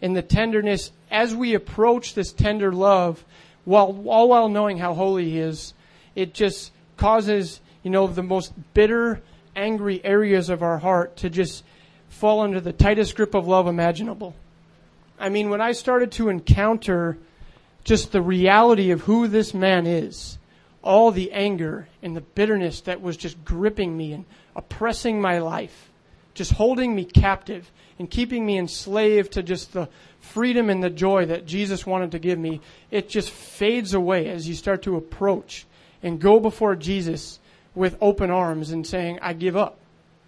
And 0.00 0.14
the 0.14 0.22
tenderness, 0.22 0.92
as 1.10 1.34
we 1.34 1.54
approach 1.54 2.14
this 2.14 2.32
tender 2.32 2.72
love, 2.72 3.24
while 3.64 4.04
all 4.06 4.28
while 4.28 4.48
knowing 4.48 4.78
how 4.78 4.94
holy 4.94 5.30
he 5.30 5.38
is, 5.38 5.74
it 6.14 6.34
just 6.34 6.70
causes, 6.96 7.60
you 7.84 7.90
know, 7.90 8.08
the 8.08 8.22
most 8.22 8.52
bitter, 8.72 9.20
angry 9.54 10.04
areas 10.04 10.48
of 10.48 10.64
our 10.64 10.78
heart 10.78 11.18
to 11.18 11.30
just 11.30 11.62
fall 12.08 12.40
under 12.40 12.60
the 12.60 12.72
tightest 12.72 13.14
grip 13.14 13.34
of 13.34 13.46
love 13.46 13.68
imaginable. 13.68 14.34
I 15.20 15.28
mean, 15.28 15.50
when 15.50 15.60
I 15.60 15.72
started 15.72 16.10
to 16.12 16.28
encounter 16.28 17.18
just 17.84 18.10
the 18.10 18.22
reality 18.22 18.90
of 18.90 19.02
who 19.02 19.28
this 19.28 19.54
man 19.54 19.86
is, 19.86 20.38
all 20.82 21.10
the 21.10 21.32
anger 21.32 21.86
and 22.02 22.16
the 22.16 22.20
bitterness 22.20 22.80
that 22.82 23.00
was 23.00 23.16
just 23.16 23.42
gripping 23.44 23.96
me 23.96 24.12
and 24.12 24.24
oppressing 24.56 25.20
my 25.20 25.38
life, 25.38 25.90
just 26.32 26.52
holding 26.52 26.94
me 26.94 27.04
captive 27.04 27.70
and 27.98 28.10
keeping 28.10 28.44
me 28.44 28.58
enslaved 28.58 29.32
to 29.32 29.42
just 29.42 29.72
the 29.72 29.88
freedom 30.20 30.70
and 30.70 30.82
the 30.82 30.90
joy 30.90 31.26
that 31.26 31.46
Jesus 31.46 31.86
wanted 31.86 32.12
to 32.12 32.18
give 32.18 32.38
me, 32.38 32.60
it 32.90 33.08
just 33.08 33.30
fades 33.30 33.94
away 33.94 34.28
as 34.28 34.48
you 34.48 34.54
start 34.54 34.82
to 34.82 34.96
approach 34.96 35.66
and 36.02 36.20
go 36.20 36.40
before 36.40 36.74
Jesus 36.74 37.38
with 37.74 37.96
open 38.00 38.30
arms 38.30 38.70
and 38.70 38.86
saying, 38.86 39.18
I 39.20 39.32
give 39.32 39.56
up. 39.56 39.78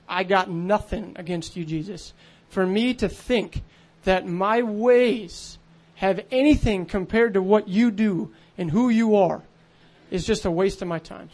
I 0.08 0.24
got 0.24 0.50
nothing 0.50 1.12
against 1.16 1.56
you, 1.56 1.64
Jesus. 1.64 2.12
For 2.48 2.66
me 2.66 2.94
to 2.94 3.08
think 3.08 3.62
that 4.04 4.26
my 4.26 4.62
ways 4.62 5.58
have 5.96 6.24
anything 6.30 6.86
compared 6.86 7.34
to 7.34 7.42
what 7.42 7.68
you 7.68 7.90
do 7.90 8.32
and 8.58 8.70
who 8.70 8.88
you 8.88 9.16
are 9.16 9.42
is 10.10 10.24
just 10.24 10.44
a 10.44 10.50
waste 10.50 10.82
of 10.82 10.88
my 10.88 10.98
time. 10.98 11.28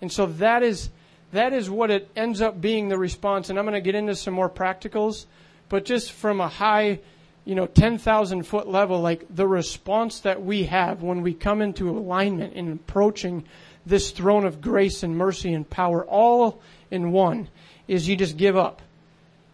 And 0.00 0.10
so 0.10 0.26
that 0.26 0.62
is, 0.62 0.90
that 1.32 1.52
is 1.52 1.70
what 1.70 1.90
it 1.90 2.08
ends 2.16 2.40
up 2.40 2.60
being 2.60 2.88
the 2.88 2.98
response. 2.98 3.48
And 3.48 3.58
I'm 3.58 3.64
going 3.64 3.74
to 3.74 3.80
get 3.80 3.94
into 3.94 4.14
some 4.14 4.34
more 4.34 4.50
practicals, 4.50 5.26
but 5.68 5.84
just 5.84 6.12
from 6.12 6.40
a 6.40 6.48
high, 6.48 7.00
you 7.44 7.54
know, 7.54 7.66
10,000 7.66 8.42
foot 8.42 8.68
level, 8.68 9.00
like 9.00 9.24
the 9.34 9.46
response 9.46 10.20
that 10.20 10.42
we 10.42 10.64
have 10.64 11.02
when 11.02 11.22
we 11.22 11.32
come 11.32 11.62
into 11.62 11.90
alignment 11.90 12.54
in 12.54 12.72
approaching 12.72 13.44
this 13.86 14.10
throne 14.10 14.44
of 14.44 14.60
grace 14.60 15.02
and 15.02 15.16
mercy 15.16 15.52
and 15.52 15.68
power 15.68 16.04
all 16.04 16.60
in 16.90 17.12
one 17.12 17.48
is 17.88 18.08
you 18.08 18.16
just 18.16 18.36
give 18.36 18.56
up. 18.56 18.82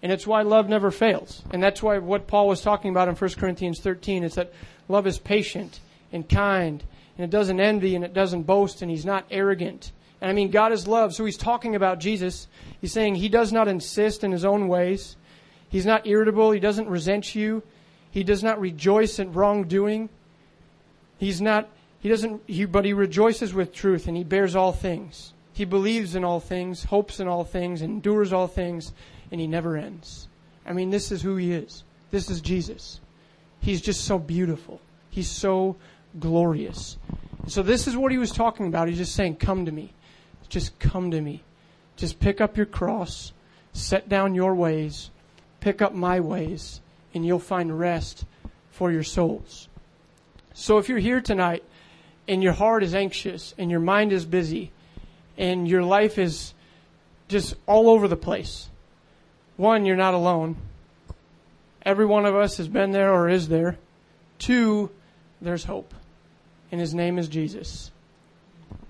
And 0.02 0.12
it's 0.12 0.26
why 0.26 0.42
love 0.42 0.68
never 0.68 0.90
fails. 0.90 1.42
And 1.50 1.62
that's 1.62 1.82
why 1.82 1.98
what 1.98 2.26
Paul 2.26 2.48
was 2.48 2.60
talking 2.60 2.90
about 2.90 3.08
in 3.08 3.14
1 3.14 3.30
Corinthians 3.34 3.80
13 3.80 4.24
is 4.24 4.34
that 4.34 4.52
love 4.88 5.06
is 5.06 5.18
patient 5.18 5.80
and 6.12 6.28
kind 6.28 6.82
and 7.16 7.24
it 7.24 7.30
doesn't 7.30 7.60
envy 7.60 7.94
and 7.94 8.04
it 8.04 8.12
doesn't 8.12 8.42
boast 8.42 8.82
and 8.82 8.90
he's 8.90 9.06
not 9.06 9.24
arrogant. 9.30 9.92
And 10.20 10.30
I 10.30 10.34
mean, 10.34 10.50
God 10.50 10.72
is 10.72 10.86
love. 10.86 11.14
So 11.14 11.24
he's 11.24 11.36
talking 11.36 11.74
about 11.74 11.98
Jesus. 11.98 12.46
He's 12.80 12.92
saying 12.92 13.16
he 13.16 13.28
does 13.28 13.52
not 13.52 13.68
insist 13.68 14.22
in 14.24 14.32
his 14.32 14.44
own 14.44 14.68
ways. 14.68 15.16
He's 15.68 15.86
not 15.86 16.06
irritable. 16.06 16.52
He 16.52 16.60
doesn't 16.60 16.88
resent 16.88 17.34
you. 17.34 17.62
He 18.10 18.22
does 18.22 18.42
not 18.42 18.60
rejoice 18.60 19.18
in 19.18 19.32
wrongdoing. 19.32 20.08
He's 21.18 21.40
not, 21.40 21.68
he 22.06 22.10
doesn't, 22.10 22.40
he, 22.46 22.64
but 22.66 22.84
he 22.84 22.92
rejoices 22.92 23.52
with 23.52 23.72
truth 23.72 24.06
and 24.06 24.16
he 24.16 24.22
bears 24.22 24.54
all 24.54 24.70
things. 24.70 25.32
He 25.52 25.64
believes 25.64 26.14
in 26.14 26.22
all 26.22 26.38
things, 26.38 26.84
hopes 26.84 27.18
in 27.18 27.26
all 27.26 27.42
things, 27.42 27.82
endures 27.82 28.32
all 28.32 28.46
things, 28.46 28.92
and 29.32 29.40
he 29.40 29.48
never 29.48 29.76
ends. 29.76 30.28
I 30.64 30.72
mean, 30.72 30.90
this 30.90 31.10
is 31.10 31.20
who 31.20 31.34
he 31.34 31.52
is. 31.52 31.82
This 32.12 32.30
is 32.30 32.40
Jesus. 32.40 33.00
He's 33.58 33.80
just 33.80 34.04
so 34.04 34.20
beautiful. 34.20 34.80
He's 35.10 35.28
so 35.28 35.74
glorious. 36.20 36.96
So 37.48 37.64
this 37.64 37.88
is 37.88 37.96
what 37.96 38.12
he 38.12 38.18
was 38.18 38.30
talking 38.30 38.68
about. 38.68 38.86
He's 38.86 38.98
just 38.98 39.16
saying, 39.16 39.38
come 39.38 39.66
to 39.66 39.72
me. 39.72 39.92
Just 40.48 40.78
come 40.78 41.10
to 41.10 41.20
me. 41.20 41.42
Just 41.96 42.20
pick 42.20 42.40
up 42.40 42.56
your 42.56 42.66
cross, 42.66 43.32
set 43.72 44.08
down 44.08 44.36
your 44.36 44.54
ways, 44.54 45.10
pick 45.58 45.82
up 45.82 45.92
my 45.92 46.20
ways, 46.20 46.80
and 47.14 47.26
you'll 47.26 47.40
find 47.40 47.76
rest 47.76 48.24
for 48.70 48.92
your 48.92 49.02
souls. 49.02 49.66
So 50.54 50.78
if 50.78 50.88
you're 50.88 51.00
here 51.00 51.20
tonight 51.20 51.64
and 52.28 52.42
your 52.42 52.52
heart 52.52 52.82
is 52.82 52.94
anxious 52.94 53.54
and 53.58 53.70
your 53.70 53.80
mind 53.80 54.12
is 54.12 54.24
busy 54.24 54.72
and 55.38 55.68
your 55.68 55.82
life 55.82 56.18
is 56.18 56.54
just 57.28 57.54
all 57.66 57.90
over 57.90 58.08
the 58.08 58.16
place, 58.16 58.68
one, 59.56 59.84
you're 59.84 59.96
not 59.96 60.14
alone. 60.14 60.56
Every 61.82 62.06
one 62.06 62.26
of 62.26 62.34
us 62.34 62.56
has 62.56 62.68
been 62.68 62.90
there 62.90 63.12
or 63.12 63.28
is 63.28 63.48
there. 63.48 63.78
Two, 64.38 64.90
there's 65.40 65.64
hope. 65.64 65.94
And 66.70 66.80
his 66.80 66.94
name 66.94 67.18
is 67.18 67.28
Jesus. 67.28 67.90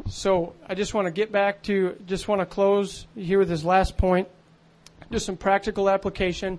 So 0.09 0.55
I 0.66 0.75
just 0.75 0.94
want 0.94 1.07
to 1.07 1.11
get 1.11 1.31
back 1.31 1.62
to, 1.64 1.96
just 2.07 2.29
want 2.29 2.40
to 2.40 2.46
close 2.46 3.07
here 3.14 3.38
with 3.38 3.49
this 3.49 3.64
last 3.64 3.96
point. 3.96 4.29
Just 5.11 5.27
some 5.27 5.37
practical 5.37 5.90
application. 5.90 6.59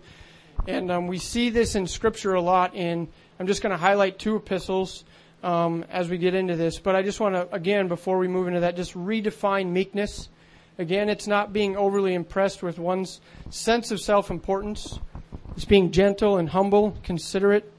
And 0.68 0.92
um, 0.92 1.08
we 1.08 1.18
see 1.18 1.50
this 1.50 1.76
in 1.76 1.88
Scripture 1.88 2.34
a 2.34 2.42
lot. 2.42 2.76
In 2.76 3.08
I'm 3.40 3.48
just 3.48 3.62
going 3.62 3.72
to 3.72 3.78
highlight 3.78 4.20
two 4.20 4.36
epistles 4.36 5.04
um, 5.44 5.86
as 5.90 6.10
we 6.10 6.18
get 6.18 6.34
into 6.34 6.56
this. 6.56 6.80
But 6.80 6.96
I 6.96 7.02
just 7.02 7.20
want 7.20 7.36
to, 7.36 7.54
again, 7.54 7.88
before 7.88 8.18
we 8.18 8.28
move 8.28 8.48
into 8.48 8.62
that, 8.62 8.76
just 8.76 8.94
redefine 8.94 9.70
meekness. 9.70 10.30
Again, 10.80 11.10
it's 11.10 11.28
not 11.28 11.54
being 11.54 11.76
overly 11.76 12.14
impressed 12.14 12.62
with 12.62 12.78
one's 12.80 13.20
sense 13.50 13.92
of 13.92 14.00
self 14.00 14.30
importance. 14.30 15.00
It's 15.56 15.66
being 15.66 15.92
gentle 15.92 16.38
and 16.38 16.48
humble, 16.48 16.96
considerate, 17.04 17.72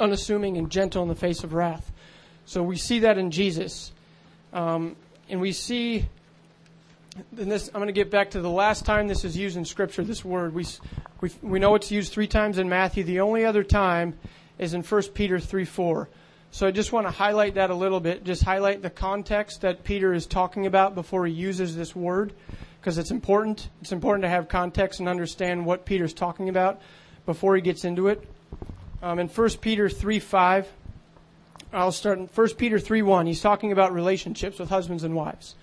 unassuming, 0.00 0.56
and 0.56 0.68
gentle 0.68 1.02
in 1.02 1.08
the 1.08 1.14
face 1.14 1.44
of 1.44 1.52
wrath. 1.52 1.92
So 2.44 2.62
we 2.62 2.76
see 2.76 3.00
that 3.00 3.18
in 3.18 3.30
Jesus. 3.30 3.92
Um, 4.52 4.96
and 5.28 5.40
we 5.40 5.52
see, 5.52 6.06
and 7.36 7.52
this, 7.52 7.68
I'm 7.68 7.74
going 7.74 7.86
to 7.86 7.92
get 7.92 8.10
back 8.10 8.30
to 8.30 8.40
the 8.40 8.50
last 8.50 8.84
time 8.84 9.06
this 9.06 9.24
is 9.24 9.36
used 9.36 9.56
in 9.56 9.64
Scripture, 9.64 10.02
this 10.02 10.24
word. 10.24 10.54
We, 10.54 10.66
we, 11.20 11.30
we 11.42 11.58
know 11.58 11.74
it's 11.74 11.92
used 11.92 12.12
three 12.12 12.26
times 12.26 12.58
in 12.58 12.68
Matthew. 12.68 13.04
The 13.04 13.20
only 13.20 13.44
other 13.44 13.62
time 13.62 14.18
is 14.58 14.74
in 14.74 14.82
1 14.82 15.02
Peter 15.14 15.38
3 15.38 15.64
4. 15.64 16.08
So 16.50 16.66
I 16.66 16.70
just 16.70 16.92
want 16.92 17.06
to 17.06 17.10
highlight 17.10 17.54
that 17.54 17.70
a 17.70 17.74
little 17.74 18.00
bit, 18.00 18.24
just 18.24 18.42
highlight 18.42 18.80
the 18.82 18.90
context 18.90 19.60
that 19.60 19.84
Peter 19.84 20.14
is 20.14 20.26
talking 20.26 20.66
about 20.66 20.94
before 20.94 21.26
he 21.26 21.32
uses 21.32 21.76
this 21.76 21.94
word, 21.94 22.32
because 22.80 22.96
it's 22.96 23.10
important. 23.10 23.68
It's 23.82 23.92
important 23.92 24.22
to 24.22 24.28
have 24.28 24.48
context 24.48 24.98
and 25.00 25.08
understand 25.08 25.66
what 25.66 25.84
Peter's 25.84 26.14
talking 26.14 26.48
about 26.48 26.80
before 27.26 27.54
he 27.54 27.60
gets 27.60 27.84
into 27.84 28.08
it. 28.08 28.26
Um, 29.02 29.18
in 29.18 29.28
1 29.28 29.50
Peter 29.60 29.88
3 29.90 30.18
5, 30.18 30.68
I'll 31.72 31.92
start 31.92 32.18
in 32.18 32.26
1 32.26 32.48
Peter 32.54 32.78
3 32.78 33.02
1. 33.02 33.26
He's 33.26 33.42
talking 33.42 33.70
about 33.70 33.92
relationships 33.92 34.58
with 34.58 34.70
husbands 34.70 35.04
and 35.04 35.14
wives. 35.14 35.54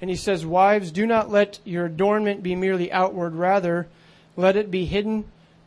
And 0.00 0.10
he 0.10 0.16
says, 0.16 0.44
Wives, 0.44 0.92
do 0.92 1.06
not 1.06 1.30
let 1.30 1.58
your 1.64 1.86
adornment 1.86 2.42
be 2.42 2.54
merely 2.54 2.92
outward, 2.92 3.34
rather, 3.34 3.88
let 4.36 4.56
it 4.56 4.70
be 4.70 4.84
hidden, 4.84 5.24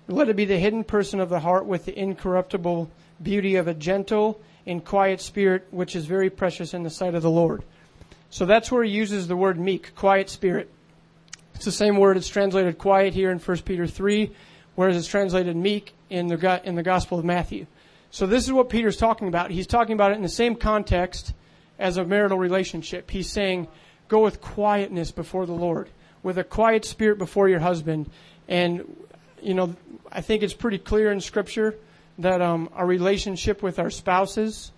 let 0.08 0.30
it 0.30 0.36
be 0.36 0.45
the 0.45 0.60
hidden 0.60 0.84
person 0.84 1.19
of 1.19 1.30
the 1.30 1.39
heart 1.39 1.65
with 1.65 1.86
the 1.86 2.00
incorruptible 2.00 2.89
beauty 3.21 3.56
of 3.56 3.67
a 3.67 3.74
gentle 3.74 4.39
and 4.65 4.84
quiet 4.84 5.21
spirit, 5.21 5.67
which 5.71 5.95
is 5.95 6.06
very 6.06 6.30
precious 6.30 6.74
in 6.74 6.84
the 6.84 6.89
sight 6.89 7.15
of 7.15 7.21
the 7.21 7.30
Lord. 7.30 7.63
So 8.30 8.45
that's 8.45 8.71
where 8.71 8.84
he 8.84 8.91
uses 8.91 9.28
the 9.28 9.36
word 9.36 9.60
meek, 9.60 9.93
quiet 9.95 10.30
spirit. 10.30 10.69
It's 11.56 11.65
the 11.65 11.71
same 11.71 11.97
word. 11.97 12.17
It's 12.17 12.30
translated 12.30 12.78
quiet 12.78 13.13
here 13.13 13.30
in 13.30 13.39
1 13.39 13.58
Peter 13.60 13.88
3, 13.88 14.32
whereas 14.76 14.95
it's 14.95 15.08
translated 15.08 15.56
meek 15.56 15.93
in 16.10 16.28
the, 16.28 16.62
in 16.63 16.76
the 16.76 16.84
Gospel 16.84 17.19
of 17.19 17.26
Matthew. 17.26 17.65
So 18.10 18.26
this 18.26 18.45
is 18.45 18.52
what 18.52 18.69
Peter's 18.69 18.97
talking 18.97 19.28
about. 19.28 19.52
He's 19.52 19.67
talking 19.67 19.93
about 19.93 20.12
it 20.12 20.15
in 20.15 20.21
the 20.21 20.30
same 20.30 20.56
context 20.56 21.34
as 21.80 21.97
a 21.97 22.06
marital 22.06 22.38
relationship. 22.38 23.10
He's 23.10 23.30
saying, 23.30 23.67
go 24.08 24.24
with 24.24 24.41
quietness 24.41 25.12
before 25.12 25.45
the 25.45 25.54
Lord, 25.54 25.89
with 26.24 26.38
a 26.38 26.43
quiet 26.43 26.86
spirit 26.86 27.17
before 27.17 27.50
your 27.50 27.60
husband. 27.60 28.10
And, 28.47 29.06
you 29.41 29.54
know, 29.54 29.76
I 30.12 30.21
think 30.21 30.43
it's 30.43 30.54
pretty 30.54 30.78
clear 30.78 31.12
in 31.12 31.21
Scripture 31.21 31.76
that 32.21 32.41
um, 32.41 32.69
our 32.73 32.86
relationship 32.86 33.62
with 33.62 33.79
our 33.79 33.89
spouses, 33.89 34.71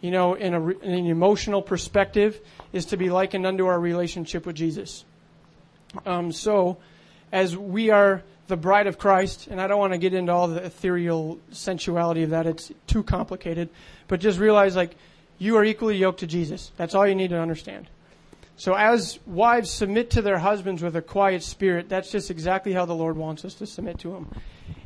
you 0.00 0.10
know, 0.10 0.34
in, 0.34 0.54
a, 0.54 0.68
in 0.68 0.92
an 0.92 1.06
emotional 1.06 1.62
perspective, 1.62 2.40
is 2.72 2.86
to 2.86 2.96
be 2.96 3.10
likened 3.10 3.46
unto 3.46 3.66
our 3.66 3.78
relationship 3.78 4.46
with 4.46 4.56
Jesus. 4.56 5.04
Um, 6.04 6.32
so, 6.32 6.78
as 7.32 7.56
we 7.56 7.90
are 7.90 8.22
the 8.48 8.56
bride 8.56 8.86
of 8.86 8.98
Christ, 8.98 9.48
and 9.48 9.60
I 9.60 9.66
don't 9.66 9.78
want 9.78 9.92
to 9.92 9.98
get 9.98 10.14
into 10.14 10.32
all 10.32 10.48
the 10.48 10.64
ethereal 10.64 11.38
sensuality 11.50 12.22
of 12.22 12.30
that, 12.30 12.46
it's 12.46 12.70
too 12.86 13.02
complicated, 13.02 13.68
but 14.08 14.20
just 14.20 14.38
realize 14.38 14.76
like 14.76 14.96
you 15.38 15.56
are 15.56 15.64
equally 15.64 15.96
yoked 15.96 16.20
to 16.20 16.26
Jesus. 16.26 16.72
That's 16.76 16.94
all 16.94 17.06
you 17.06 17.14
need 17.14 17.30
to 17.30 17.40
understand. 17.40 17.88
So 18.56 18.74
as 18.74 19.18
wives 19.26 19.70
submit 19.70 20.10
to 20.10 20.22
their 20.22 20.38
husbands 20.38 20.82
with 20.82 20.96
a 20.96 21.02
quiet 21.02 21.42
spirit, 21.42 21.88
that's 21.88 22.10
just 22.10 22.30
exactly 22.30 22.72
how 22.72 22.86
the 22.86 22.94
Lord 22.94 23.16
wants 23.16 23.44
us 23.44 23.54
to 23.54 23.66
submit 23.66 23.98
to 24.00 24.14
him. 24.14 24.28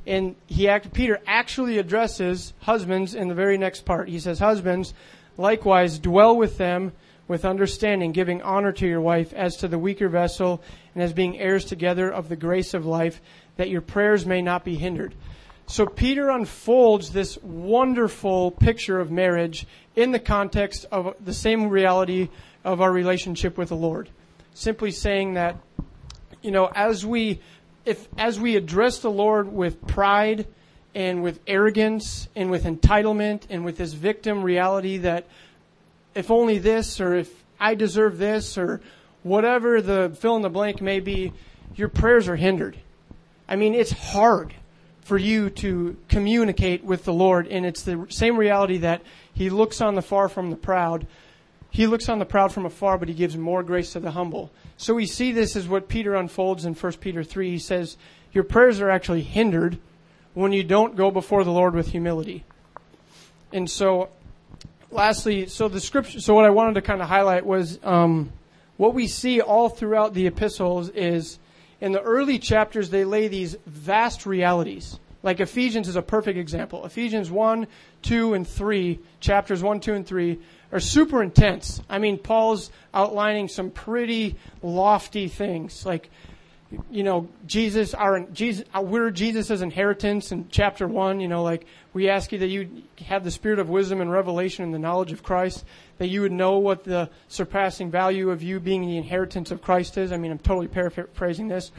And 0.07 0.35
he 0.47 0.69
act, 0.69 0.93
Peter 0.93 1.21
actually 1.27 1.79
addresses 1.79 2.53
husbands 2.61 3.15
in 3.15 3.29
the 3.29 3.35
very 3.35 3.59
next 3.59 3.85
part. 3.85 4.09
He 4.09 4.19
says, 4.19 4.39
Husbands, 4.39 4.95
likewise 5.37 5.99
dwell 5.99 6.37
with 6.37 6.59
them 6.59 6.93
with 7.29 7.45
understanding, 7.45 8.11
giving 8.11 8.43
honor 8.43 8.73
to 8.73 8.89
your 8.89 9.01
wife 9.01 9.33
as 9.35 9.57
to 9.59 9.69
the 9.69 9.79
weaker 9.79 10.09
vessel 10.09 10.61
and 10.95 11.03
as 11.03 11.13
being 11.13 11.39
heirs 11.39 11.65
together 11.65 12.11
of 12.11 12.29
the 12.29 12.35
grace 12.35 12.75
of 12.75 12.85
life, 12.85 13.21
that 13.57 13.69
your 13.69 13.81
prayers 13.81 14.27
may 14.27 14.43
not 14.43 14.65
be 14.65 14.75
hindered. 14.75 15.15
So 15.71 15.87
Peter 15.87 16.31
unfolds 16.31 17.13
this 17.13 17.39
wonderful 17.43 18.51
picture 18.51 18.99
of 18.99 19.13
marriage 19.13 19.65
in 19.95 20.11
the 20.11 20.19
context 20.19 20.87
of 20.91 21.15
the 21.25 21.33
same 21.33 21.69
reality 21.69 22.31
of 22.65 22.81
our 22.81 22.91
relationship 22.91 23.57
with 23.57 23.69
the 23.69 23.77
Lord. 23.77 24.11
Simply 24.53 24.91
saying 24.91 25.35
that, 25.35 25.57
you 26.43 26.51
know, 26.51 26.67
as 26.75 27.07
we, 27.07 27.41
if, 27.85 28.09
as 28.19 28.39
we 28.39 28.57
address 28.57 28.99
the 28.99 29.11
Lord 29.11 29.53
with 29.53 29.87
pride 29.87 30.47
and 30.95 31.23
with 31.23 31.41
arrogance 31.47 32.29
and 32.35 32.51
with 32.51 32.65
entitlement 32.65 33.43
and 33.49 33.65
with 33.65 33.77
this 33.77 33.93
victim 33.93 34.43
reality 34.43 34.99
that 34.99 35.27
if 36.15 36.31
only 36.31 36.59
this 36.59 37.01
or 37.01 37.15
if 37.15 37.45
I 37.59 37.75
deserve 37.75 38.19
this 38.19 38.59
or 38.59 38.81
whatever 39.23 39.81
the 39.81 40.17
fill 40.19 40.37
in 40.37 40.43
the 40.43 40.49
blank 40.49 40.81
may 40.81 41.01
be, 41.01 41.33
your 41.77 41.89
prayers 41.89 42.29
are 42.29 42.37
hindered. 42.37 42.79
I 43.49 43.57
mean, 43.57 43.75
it's 43.75 43.93
hard 43.93 44.55
for 45.03 45.19
you 45.19 45.51
to 45.51 45.97
communicate 46.09 46.85
with 46.85 47.05
the 47.05 47.13
Lord, 47.13 47.49
and 47.49 47.67
it's 47.67 47.83
the 47.83 48.07
same 48.09 48.37
reality 48.37 48.79
that 48.79 49.03
He 49.35 49.51
looks 49.51 49.81
on 49.81 49.95
the 49.95 50.03
far 50.03 50.29
from 50.29 50.51
the 50.51 50.57
proud. 50.57 51.07
He 51.71 51.87
looks 51.87 52.09
on 52.09 52.19
the 52.19 52.25
proud 52.25 52.53
from 52.53 52.67
afar, 52.67 52.99
but 52.99 53.09
He 53.09 53.15
gives 53.15 53.37
more 53.37 53.63
grace 53.63 53.93
to 53.93 54.01
the 54.01 54.11
humble. 54.11 54.51
So 54.77 54.95
we 54.95 55.07
see 55.07 55.33
this 55.33 55.57
as 55.57 55.69
what 55.69 55.89
Peter 55.89 56.15
unfolds 56.15 56.65
in 56.65 56.75
1 56.75 56.93
Peter 56.95 57.23
3. 57.23 57.51
He 57.51 57.59
says, 57.59 57.97
Your 58.33 58.45
prayers 58.45 58.81
are 58.81 58.91
actually 58.91 59.23
hindered 59.23 59.79
when 60.35 60.53
you 60.53 60.65
don't 60.65 60.97
go 60.97 61.11
before 61.11 61.45
the 61.45 61.51
Lord 61.51 61.75
with 61.75 61.89
humility. 61.89 62.45
And 63.53 63.69
so, 63.69 64.11
lastly, 64.91 65.47
so 65.47 65.69
the 65.69 65.81
scripture, 65.81 66.21
so 66.21 66.35
what 66.35 66.45
I 66.45 66.51
wanted 66.51 66.75
to 66.75 66.83
kind 66.83 67.03
of 67.03 67.09
highlight 67.09 67.45
was 67.45 67.79
um, 67.83 68.33
what 68.77 68.95
we 68.95 69.07
see 69.07 69.41
all 69.41 69.69
throughout 69.69 70.15
the 70.15 70.27
epistles 70.27 70.89
is 70.91 71.39
in 71.81 71.93
the 71.93 72.03
early 72.03 72.39
chapters, 72.39 72.91
they 72.91 73.05
lay 73.05 73.29
these 73.29 73.57
vast 73.67 74.27
realities 74.27 74.99
Like 75.23 75.41
Ephesians 75.41 75.89
is 75.89 75.97
a 75.97 76.03
perfect 76.03 76.39
example. 76.39 76.85
Ephesians 76.87 77.31
1, 77.31 77.67
2, 78.03 78.35
and 78.35 78.47
3, 78.47 78.99
chapters 79.21 79.63
1, 79.63 79.81
2, 79.81 79.95
and 79.95 80.07
3, 80.07 80.39
are 80.73 80.81
super 80.81 81.23
intense. 81.23 81.81
I 81.89 81.99
mean, 81.99 82.19
Paul's 82.19 82.71
outlining 82.95 83.49
some 83.49 83.71
pretty 83.71 84.37
lofty 84.63 85.29
things. 85.29 85.85
Like, 85.85 86.11
you 86.91 87.03
know, 87.03 87.29
Jesus, 87.47 87.95
our, 87.95 88.21
Jesus, 88.21 88.65
uh, 88.73 88.81
we're 88.81 89.11
Jesus' 89.11 89.61
inheritance 89.61 90.31
in 90.31 90.49
chapter 90.51 90.87
1. 90.87 91.21
You 91.21 91.27
know, 91.27 91.43
like, 91.43 91.67
we 91.93 92.09
ask 92.09 92.31
you 92.31 92.39
that 92.39 92.47
you 92.47 92.83
have 93.07 93.25
the 93.25 93.31
spirit 93.31 93.59
of 93.59 93.69
wisdom 93.69 94.01
and 94.01 94.11
revelation 94.11 94.65
and 94.65 94.73
the 94.73 94.79
knowledge 94.79 95.11
of 95.11 95.25
Christ, 95.25 95.65
that 95.99 96.07
you 96.07 96.21
would 96.21 96.33
know 96.33 96.59
what 96.59 96.85
the 96.85 97.11
surpassing 97.27 97.91
value 97.91 98.31
of 98.31 98.43
you 98.43 98.61
being 98.61 98.83
the 98.83 98.97
inheritance 98.97 99.51
of 99.51 99.63
Christ 99.63 99.99
is. 99.99 100.13
I 100.13 100.17
mean, 100.17 100.31
I'm 100.31 100.39
totally 100.39 100.69
paraphrasing 100.69 101.49
this. 101.49 101.73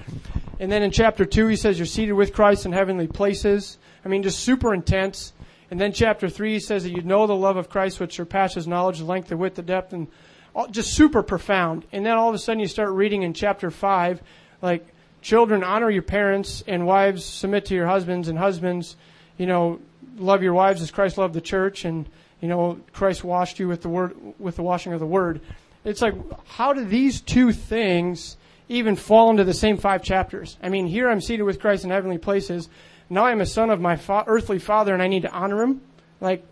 And 0.60 0.70
then 0.70 0.84
in 0.84 0.92
chapter 0.92 1.24
2, 1.24 1.48
he 1.48 1.56
says 1.56 1.80
you're 1.80 1.86
seated 1.86 2.14
with 2.14 2.34
Christ 2.34 2.66
in 2.66 2.74
heavenly 2.74 3.08
places. 3.08 3.78
I 4.04 4.10
mean, 4.10 4.24
just 4.24 4.42
super 4.42 4.74
intense. 4.74 5.32
And 5.72 5.80
then 5.80 5.94
chapter 5.94 6.30
3 6.30 6.60
says 6.60 6.84
that 6.84 6.92
you 6.92 7.02
know 7.02 7.26
the 7.26 7.36
love 7.36 7.56
of 7.56 7.70
Christ 7.70 8.00
which 8.02 8.14
surpasses 8.14 8.68
knowledge, 8.68 9.00
the 9.00 9.06
length, 9.06 9.30
the 9.30 9.38
width, 9.38 9.56
the 9.56 9.62
depth, 9.62 9.94
and 9.94 10.08
all, 10.54 10.68
just 10.68 10.94
super 10.94 11.24
profound. 11.24 11.86
And 11.94 12.06
then 12.06 12.18
all 12.18 12.28
of 12.28 12.36
a 12.36 12.40
sudden 12.40 12.60
you 12.60 12.68
start 12.68 12.92
reading 12.92 13.24
in 13.24 13.34
chapter 13.34 13.72
5, 13.72 14.22
like, 14.62 14.86
children, 15.22 15.64
honor 15.64 15.90
your 15.90 16.02
parents, 16.02 16.62
and 16.68 16.86
wives, 16.86 17.24
submit 17.24 17.66
to 17.68 17.74
your 17.74 17.88
husbands, 17.88 18.28
and 18.28 18.38
husbands, 18.38 18.98
you 19.38 19.46
know, 19.46 19.80
love 20.18 20.44
your 20.44 20.54
wives 20.54 20.82
as 20.82 20.92
Christ 20.92 21.18
loved 21.18 21.34
the 21.34 21.42
church, 21.42 21.86
and, 21.86 22.06
you 22.42 22.50
know, 22.50 22.80
Christ 22.92 23.24
washed 23.24 23.58
you 23.60 23.68
with 23.68 23.82
the 23.82 23.90
word, 23.90 24.16
with 24.40 24.58
the 24.58 24.64
washing 24.64 24.92
of 24.92 25.00
the 25.00 25.06
word. 25.06 25.40
It's 25.86 26.02
like, 26.02 26.16
how 26.48 26.74
do 26.74 26.84
these 26.84 27.22
two 27.22 27.54
things 27.54 28.36
even 28.68 28.96
fall 28.96 29.30
into 29.30 29.44
the 29.44 29.54
same 29.54 29.78
five 29.78 30.04
chapters? 30.04 30.58
I 30.62 30.70
mean, 30.70 30.86
here 30.88 31.10
I'm 31.10 31.22
seated 31.22 31.44
with 31.44 31.60
Christ 31.60 31.86
in 31.86 31.92
heavenly 31.92 32.18
places, 32.18 32.68
now 33.12 33.26
I'm 33.26 33.42
a 33.42 33.46
son 33.46 33.70
of 33.70 33.82
my 33.82 33.98
fa- 33.98 34.24
earthly 34.26 34.58
father 34.58 34.94
and 34.94 35.04
I 35.04 35.08
need 35.08 35.24
to 35.24 35.32
honor 35.32 35.62
him. 35.62 35.82
Like, 36.22 36.46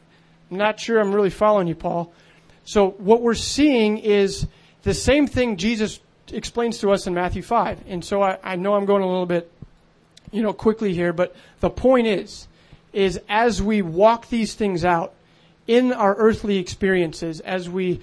I'm 0.51 0.57
not 0.57 0.77
sure 0.77 0.99
I'm 0.99 1.15
really 1.15 1.29
following 1.29 1.69
you, 1.69 1.75
Paul. 1.75 2.11
So 2.65 2.89
what 2.91 3.21
we're 3.21 3.33
seeing 3.33 3.97
is 3.97 4.45
the 4.83 4.93
same 4.93 5.25
thing 5.25 5.55
Jesus 5.55 6.01
explains 6.33 6.79
to 6.79 6.91
us 6.91 7.07
in 7.07 7.13
Matthew 7.13 7.43
5. 7.43 7.85
And 7.87 8.03
so 8.03 8.21
I, 8.21 8.37
I 8.43 8.57
know 8.57 8.75
I'm 8.75 8.85
going 8.85 9.01
a 9.01 9.07
little 9.07 9.25
bit, 9.25 9.49
you 10.31 10.41
know, 10.41 10.51
quickly 10.51 10.93
here, 10.93 11.13
but 11.13 11.33
the 11.61 11.69
point 11.69 12.07
is, 12.07 12.49
is 12.91 13.21
as 13.29 13.61
we 13.61 13.81
walk 13.81 14.27
these 14.27 14.53
things 14.53 14.83
out 14.83 15.13
in 15.65 15.93
our 15.93 16.13
earthly 16.17 16.57
experiences, 16.57 17.39
as 17.39 17.69
we, 17.69 18.01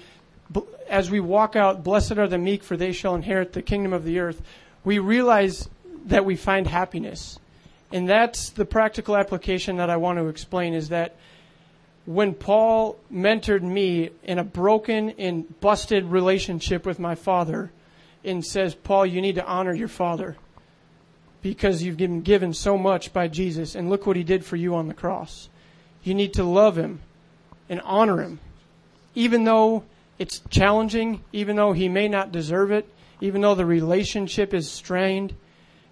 as 0.89 1.11
we 1.11 1.21
walk 1.21 1.57
out, 1.57 1.85
blessed 1.85 2.17
are 2.17 2.27
the 2.27 2.39
meek, 2.39 2.63
for 2.63 2.79
they 2.79 2.93
shall 2.93 3.15
inherit 3.15 3.53
the 3.53 3.61
kingdom 3.61 3.93
of 3.93 4.05
the 4.05 4.19
earth, 4.19 4.41
we 4.83 4.99
realize 4.99 5.69
that 6.07 6.25
we 6.25 6.37
find 6.37 6.67
happiness 6.67 7.39
and 7.97 8.07
that's 8.07 8.51
the 8.51 8.67
practical 8.67 9.17
application 9.17 9.79
that 9.79 9.89
I 9.89 9.97
want 9.97 10.19
to 10.19 10.27
explain 10.27 10.75
is 10.75 10.91
that 10.91 11.17
when 12.05 12.35
Paul 12.35 12.99
mentored 13.11 13.63
me 13.63 14.11
in 14.23 14.39
a 14.39 14.45
broken 14.45 15.15
and 15.17 15.59
busted 15.61 16.05
relationship 16.05 16.85
with 16.85 16.99
my 16.99 17.15
father 17.15 17.73
and 18.23 18.45
says, 18.45 18.75
Paul, 18.75 19.07
you 19.07 19.23
need 19.23 19.37
to 19.37 19.47
honor 19.47 19.73
your 19.73 19.89
father 19.89 20.37
because 21.41 21.83
you've 21.83 21.97
been 21.97 22.21
given 22.21 22.53
so 22.53 22.77
much 22.77 23.15
by 23.15 23.29
Jesus 23.29 23.75
and 23.75 23.89
look 23.89 24.07
what 24.07 24.17
he 24.17 24.25
did 24.25 24.45
for 24.45 24.57
you 24.57 24.75
on 24.75 24.89
the 24.89 24.95
cross. 24.95 25.49
You 26.03 26.13
need 26.13 26.35
to 26.35 26.45
love 26.45 26.77
him 26.77 27.01
and 27.71 27.81
honor 27.81 28.21
him. 28.21 28.41
Even 29.15 29.45
though 29.45 29.85
it's 30.19 30.43
challenging, 30.51 31.25
even 31.33 31.57
though 31.57 31.73
he 31.73 31.89
may 31.89 32.09
not 32.09 32.31
deserve 32.31 32.73
it, 32.73 32.87
even 33.23 33.41
though 33.41 33.55
the 33.55 33.65
relationship 33.65 34.53
is 34.53 34.71
strained, 34.71 35.33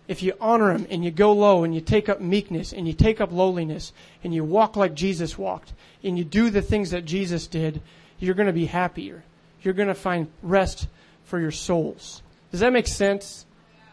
if 0.07 0.23
you 0.23 0.35
honor 0.41 0.71
him 0.71 0.87
and 0.91 1.05
you 1.05 1.11
go 1.11 1.33
low 1.33 1.65
and 1.65 1.75
you 1.75 1.81
take 1.81 2.09
up 2.09 2.21
meekness 2.21 2.73
and 2.73 2.87
you 2.87 2.93
take 2.93 3.21
up 3.21 3.33
lowliness 3.33 3.93
and 4.23 4.35
you 4.35 4.45
walk 4.45 4.77
like 4.77 4.95
Jesus 4.95 5.39
walked 5.39 5.73
and 6.03 6.19
you 6.19 6.25
do 6.25 6.51
the 6.51 6.63
things 6.63 6.91
that 6.91 7.05
Jesus 7.05 7.47
did, 7.47 7.81
you're 8.19 8.35
going 8.35 8.47
to 8.47 8.53
be 8.53 8.67
happier. 8.67 9.23
You're 9.63 9.75
going 9.75 9.89
to 9.89 9.95
find 9.95 10.29
rest 10.43 10.89
for 11.25 11.41
your 11.41 11.51
souls. 11.51 12.23
Does 12.51 12.61
that 12.61 12.73
make 12.73 12.87
sense? 12.87 13.47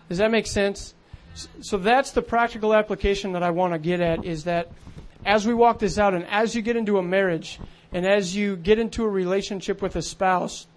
Does 0.09 0.17
that 0.17 0.31
make 0.31 0.47
sense? 0.47 0.93
So 1.61 1.77
that's 1.77 2.11
the 2.11 2.21
practical 2.21 2.73
application 2.73 3.31
that 3.33 3.43
I 3.43 3.51
want 3.51 3.73
to 3.73 3.79
get 3.79 4.01
at 4.01 4.25
is 4.25 4.43
that 4.43 4.69
as 5.25 5.47
we 5.47 5.53
walk 5.53 5.79
this 5.79 5.97
out 5.97 6.13
and 6.13 6.25
as 6.25 6.55
you 6.55 6.61
get 6.61 6.75
into 6.75 6.97
a 6.97 7.03
marriage 7.03 7.59
and 7.93 8.05
as 8.05 8.35
you 8.35 8.57
get 8.57 8.79
into 8.79 9.03
a 9.03 9.07
relationship 9.07 9.81
with 9.81 9.95
a 9.95 10.01
spouse, 10.01 10.67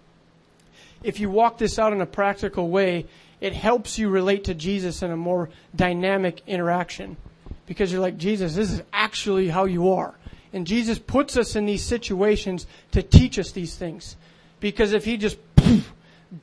if 1.02 1.18
you 1.20 1.28
walk 1.28 1.58
this 1.58 1.78
out 1.78 1.92
in 1.92 2.00
a 2.00 2.06
practical 2.06 2.68
way, 2.68 3.06
it 3.44 3.52
helps 3.52 3.98
you 3.98 4.08
relate 4.08 4.44
to 4.44 4.54
Jesus 4.54 5.02
in 5.02 5.10
a 5.10 5.18
more 5.18 5.50
dynamic 5.76 6.40
interaction. 6.46 7.18
Because 7.66 7.92
you're 7.92 8.00
like, 8.00 8.16
Jesus, 8.16 8.54
this 8.54 8.72
is 8.72 8.82
actually 8.90 9.48
how 9.48 9.66
you 9.66 9.92
are. 9.92 10.14
And 10.54 10.66
Jesus 10.66 10.98
puts 10.98 11.36
us 11.36 11.54
in 11.54 11.66
these 11.66 11.84
situations 11.84 12.66
to 12.92 13.02
teach 13.02 13.38
us 13.38 13.52
these 13.52 13.76
things. 13.76 14.16
Because 14.60 14.94
if 14.94 15.04
he 15.04 15.18
just 15.18 15.36
poof, 15.56 15.92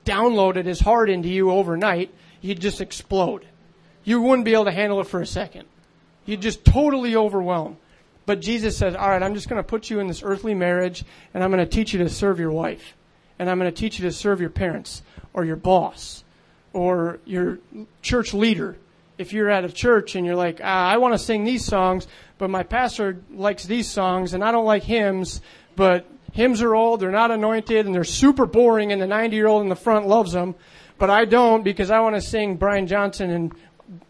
downloaded 0.05 0.65
his 0.65 0.79
heart 0.79 1.09
into 1.09 1.27
you 1.27 1.49
overnight, 1.49 2.13
you'd 2.39 2.61
just 2.61 2.81
explode. 2.81 3.47
You 4.03 4.21
wouldn't 4.21 4.45
be 4.45 4.53
able 4.53 4.65
to 4.65 4.71
handle 4.71 5.01
it 5.01 5.07
for 5.07 5.21
a 5.21 5.25
second. 5.25 5.67
You'd 6.27 6.43
just 6.43 6.63
totally 6.63 7.15
overwhelm. 7.15 7.77
But 8.27 8.41
Jesus 8.41 8.77
says, 8.77 8.93
all 8.93 9.09
right, 9.09 9.23
I'm 9.23 9.33
just 9.33 9.49
going 9.49 9.57
to 9.59 9.67
put 9.67 9.89
you 9.89 9.99
in 10.01 10.05
this 10.05 10.21
earthly 10.21 10.53
marriage 10.53 11.03
and 11.33 11.43
I'm 11.43 11.49
going 11.49 11.65
to 11.65 11.75
teach 11.75 11.93
you 11.93 12.03
to 12.03 12.09
serve 12.09 12.39
your 12.39 12.51
wife. 12.51 12.95
And 13.39 13.49
I'm 13.49 13.57
going 13.57 13.71
to 13.71 13.75
teach 13.75 13.97
you 13.97 14.05
to 14.05 14.13
serve 14.13 14.39
your 14.39 14.51
parents 14.51 15.01
or 15.33 15.43
your 15.45 15.55
boss 15.55 16.23
or 16.73 17.19
your 17.25 17.59
church 18.01 18.33
leader. 18.33 18.77
If 19.17 19.33
you're 19.33 19.49
at 19.49 19.65
a 19.65 19.71
church 19.71 20.15
and 20.15 20.25
you're 20.25 20.35
like, 20.35 20.61
ah, 20.63 20.87
I 20.87 20.97
want 20.97 21.13
to 21.13 21.19
sing 21.19 21.43
these 21.43 21.65
songs, 21.65 22.07
but 22.37 22.49
my 22.49 22.63
pastor 22.63 23.19
likes 23.31 23.65
these 23.65 23.89
songs 23.89 24.33
and 24.33 24.43
I 24.43 24.51
don't 24.51 24.65
like 24.65 24.83
hymns, 24.83 25.41
but 25.75 26.07
hymns 26.31 26.61
are 26.61 26.73
old, 26.73 26.99
they're 26.99 27.11
not 27.11 27.29
anointed, 27.29 27.85
and 27.85 27.93
they're 27.93 28.03
super 28.03 28.45
boring, 28.45 28.91
and 28.91 29.01
the 29.01 29.07
90 29.07 29.35
year 29.35 29.47
old 29.47 29.61
in 29.63 29.69
the 29.69 29.75
front 29.75 30.07
loves 30.07 30.31
them, 30.31 30.55
but 30.97 31.09
I 31.09 31.25
don't 31.25 31.63
because 31.63 31.91
I 31.91 31.99
want 31.99 32.15
to 32.15 32.21
sing 32.21 32.55
Brian 32.55 32.87
Johnson 32.87 33.29
and 33.29 33.53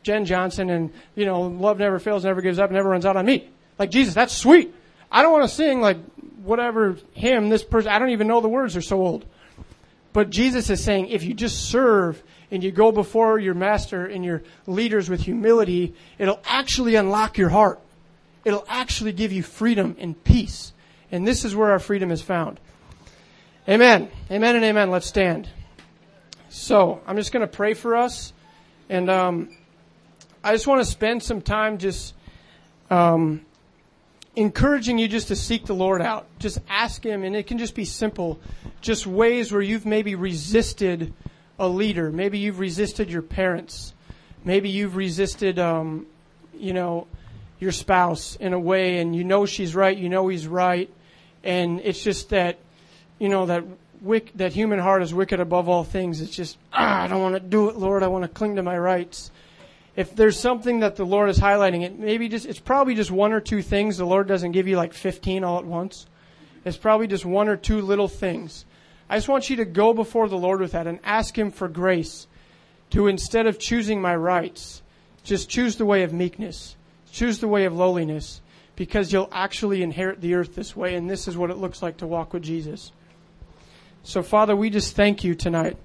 Jen 0.03 0.25
Johnson 0.25 0.69
and, 0.69 0.91
you 1.15 1.25
know, 1.25 1.41
love 1.41 1.79
never 1.79 1.99
fails, 1.99 2.23
never 2.23 2.41
gives 2.41 2.59
up, 2.59 2.71
never 2.71 2.89
runs 2.89 3.05
out 3.05 3.17
on 3.17 3.25
me. 3.25 3.49
Like, 3.79 3.89
Jesus, 3.89 4.13
that's 4.13 4.35
sweet. 4.35 4.73
I 5.11 5.23
don't 5.23 5.31
want 5.31 5.49
to 5.49 5.55
sing 5.55 5.81
like 5.81 5.97
whatever 6.43 6.97
hymn 7.13 7.49
this 7.49 7.63
person, 7.63 7.91
I 7.91 7.99
don't 7.99 8.09
even 8.11 8.27
know 8.27 8.41
the 8.41 8.49
words, 8.49 8.73
they're 8.73 8.81
so 8.81 9.01
old. 9.01 9.25
But 10.13 10.29
Jesus 10.29 10.69
is 10.69 10.83
saying, 10.83 11.07
if 11.07 11.23
you 11.23 11.33
just 11.33 11.69
serve 11.69 12.21
and 12.49 12.63
you 12.63 12.71
go 12.71 12.91
before 12.91 13.39
your 13.39 13.53
master 13.53 14.05
and 14.05 14.25
your 14.25 14.43
leaders 14.67 15.09
with 15.09 15.21
humility, 15.21 15.95
it'll 16.17 16.41
actually 16.45 16.95
unlock 16.95 17.37
your 17.37 17.49
heart. 17.49 17.79
It'll 18.43 18.65
actually 18.67 19.13
give 19.13 19.31
you 19.31 19.43
freedom 19.43 19.95
and 19.99 20.21
peace. 20.23 20.73
And 21.11 21.27
this 21.27 21.45
is 21.45 21.55
where 21.55 21.71
our 21.71 21.79
freedom 21.79 22.11
is 22.11 22.21
found. 22.21 22.59
Amen. 23.69 24.09
Amen 24.29 24.55
and 24.55 24.65
amen. 24.65 24.91
Let's 24.91 25.07
stand. 25.07 25.49
So, 26.49 27.01
I'm 27.07 27.15
just 27.15 27.31
going 27.31 27.41
to 27.41 27.51
pray 27.51 27.73
for 27.73 27.95
us. 27.95 28.33
And 28.89 29.09
um, 29.09 29.49
I 30.43 30.51
just 30.51 30.67
want 30.67 30.81
to 30.81 30.85
spend 30.85 31.23
some 31.23 31.41
time 31.41 31.77
just 31.77 32.13
um, 32.89 33.45
encouraging 34.35 34.97
you 34.97 35.07
just 35.07 35.27
to 35.29 35.35
seek 35.35 35.65
the 35.65 35.75
Lord 35.75 36.01
out. 36.01 36.27
Just 36.39 36.59
ask 36.69 37.03
Him, 37.03 37.23
and 37.23 37.35
it 37.35 37.47
can 37.47 37.57
just 37.57 37.75
be 37.75 37.85
simple. 37.85 38.39
Just 38.81 39.05
ways 39.05 39.51
where 39.51 39.61
you've 39.61 39.85
maybe 39.85 40.15
resisted 40.15 41.13
a 41.59 41.67
leader. 41.67 42.11
Maybe 42.11 42.39
you've 42.39 42.59
resisted 42.59 43.09
your 43.09 43.21
parents. 43.21 43.93
Maybe 44.43 44.69
you've 44.69 44.95
resisted, 44.95 45.59
um, 45.59 46.07
you 46.53 46.73
know, 46.73 47.07
your 47.59 47.71
spouse 47.71 48.35
in 48.37 48.53
a 48.53 48.59
way, 48.59 48.97
and 48.99 49.15
you 49.15 49.23
know 49.23 49.45
she's 49.45 49.75
right, 49.75 49.95
you 49.95 50.09
know 50.09 50.27
he's 50.27 50.47
right, 50.47 50.91
and 51.43 51.79
it's 51.81 52.01
just 52.01 52.29
that, 52.29 52.57
you 53.19 53.29
know, 53.29 53.45
that 53.45 53.63
wick, 54.01 54.31
that 54.35 54.51
human 54.53 54.79
heart 54.79 55.03
is 55.03 55.13
wicked 55.13 55.39
above 55.39 55.69
all 55.69 55.83
things. 55.83 56.21
It's 56.21 56.35
just, 56.35 56.57
ah, 56.73 57.03
I 57.03 57.07
don't 57.07 57.21
want 57.21 57.35
to 57.35 57.39
do 57.39 57.69
it, 57.69 57.75
Lord. 57.75 58.01
I 58.01 58.07
want 58.07 58.23
to 58.23 58.27
cling 58.27 58.55
to 58.55 58.63
my 58.63 58.77
rights. 58.77 59.29
If 60.01 60.15
there's 60.15 60.39
something 60.39 60.79
that 60.81 60.95
the 60.95 61.05
Lord 61.05 61.29
is 61.29 61.39
highlighting, 61.39 61.83
it 61.83 61.97
maybe 61.97 62.27
just 62.27 62.45
it's 62.45 62.59
probably 62.59 62.95
just 62.95 63.11
one 63.11 63.31
or 63.31 63.39
two 63.39 63.61
things. 63.61 63.97
The 63.97 64.05
Lord 64.05 64.27
doesn't 64.27 64.51
give 64.51 64.67
you 64.67 64.75
like 64.75 64.93
15 64.93 65.43
all 65.43 65.59
at 65.59 65.65
once. 65.65 66.07
It's 66.65 66.77
probably 66.77 67.07
just 67.07 67.25
one 67.25 67.47
or 67.47 67.57
two 67.57 67.81
little 67.81 68.07
things 68.07 68.65
I 69.11 69.17
just 69.17 69.27
want 69.27 69.49
you 69.49 69.57
to 69.57 69.65
go 69.65 69.93
before 69.93 70.29
the 70.29 70.37
Lord 70.37 70.61
with 70.61 70.71
that 70.71 70.87
and 70.87 70.97
ask 71.03 71.37
Him 71.37 71.51
for 71.51 71.67
grace 71.67 72.27
to 72.91 73.07
instead 73.07 73.45
of 73.45 73.59
choosing 73.59 74.01
my 74.01 74.15
rights, 74.15 74.81
just 75.25 75.49
choose 75.49 75.75
the 75.75 75.85
way 75.85 76.03
of 76.03 76.13
meekness, 76.13 76.77
choose 77.11 77.39
the 77.39 77.47
way 77.49 77.65
of 77.65 77.75
lowliness, 77.75 78.39
because 78.77 79.11
you'll 79.11 79.27
actually 79.33 79.83
inherit 79.83 80.21
the 80.21 80.35
earth 80.35 80.55
this 80.55 80.77
way, 80.77 80.95
and 80.95 81.09
this 81.09 81.27
is 81.27 81.35
what 81.35 81.49
it 81.49 81.57
looks 81.57 81.81
like 81.81 81.97
to 81.97 82.07
walk 82.07 82.31
with 82.31 82.41
Jesus. 82.41 82.93
So, 84.03 84.23
Father, 84.23 84.55
we 84.55 84.69
just 84.69 84.95
thank 84.95 85.25
you 85.25 85.35
tonight. 85.35 85.75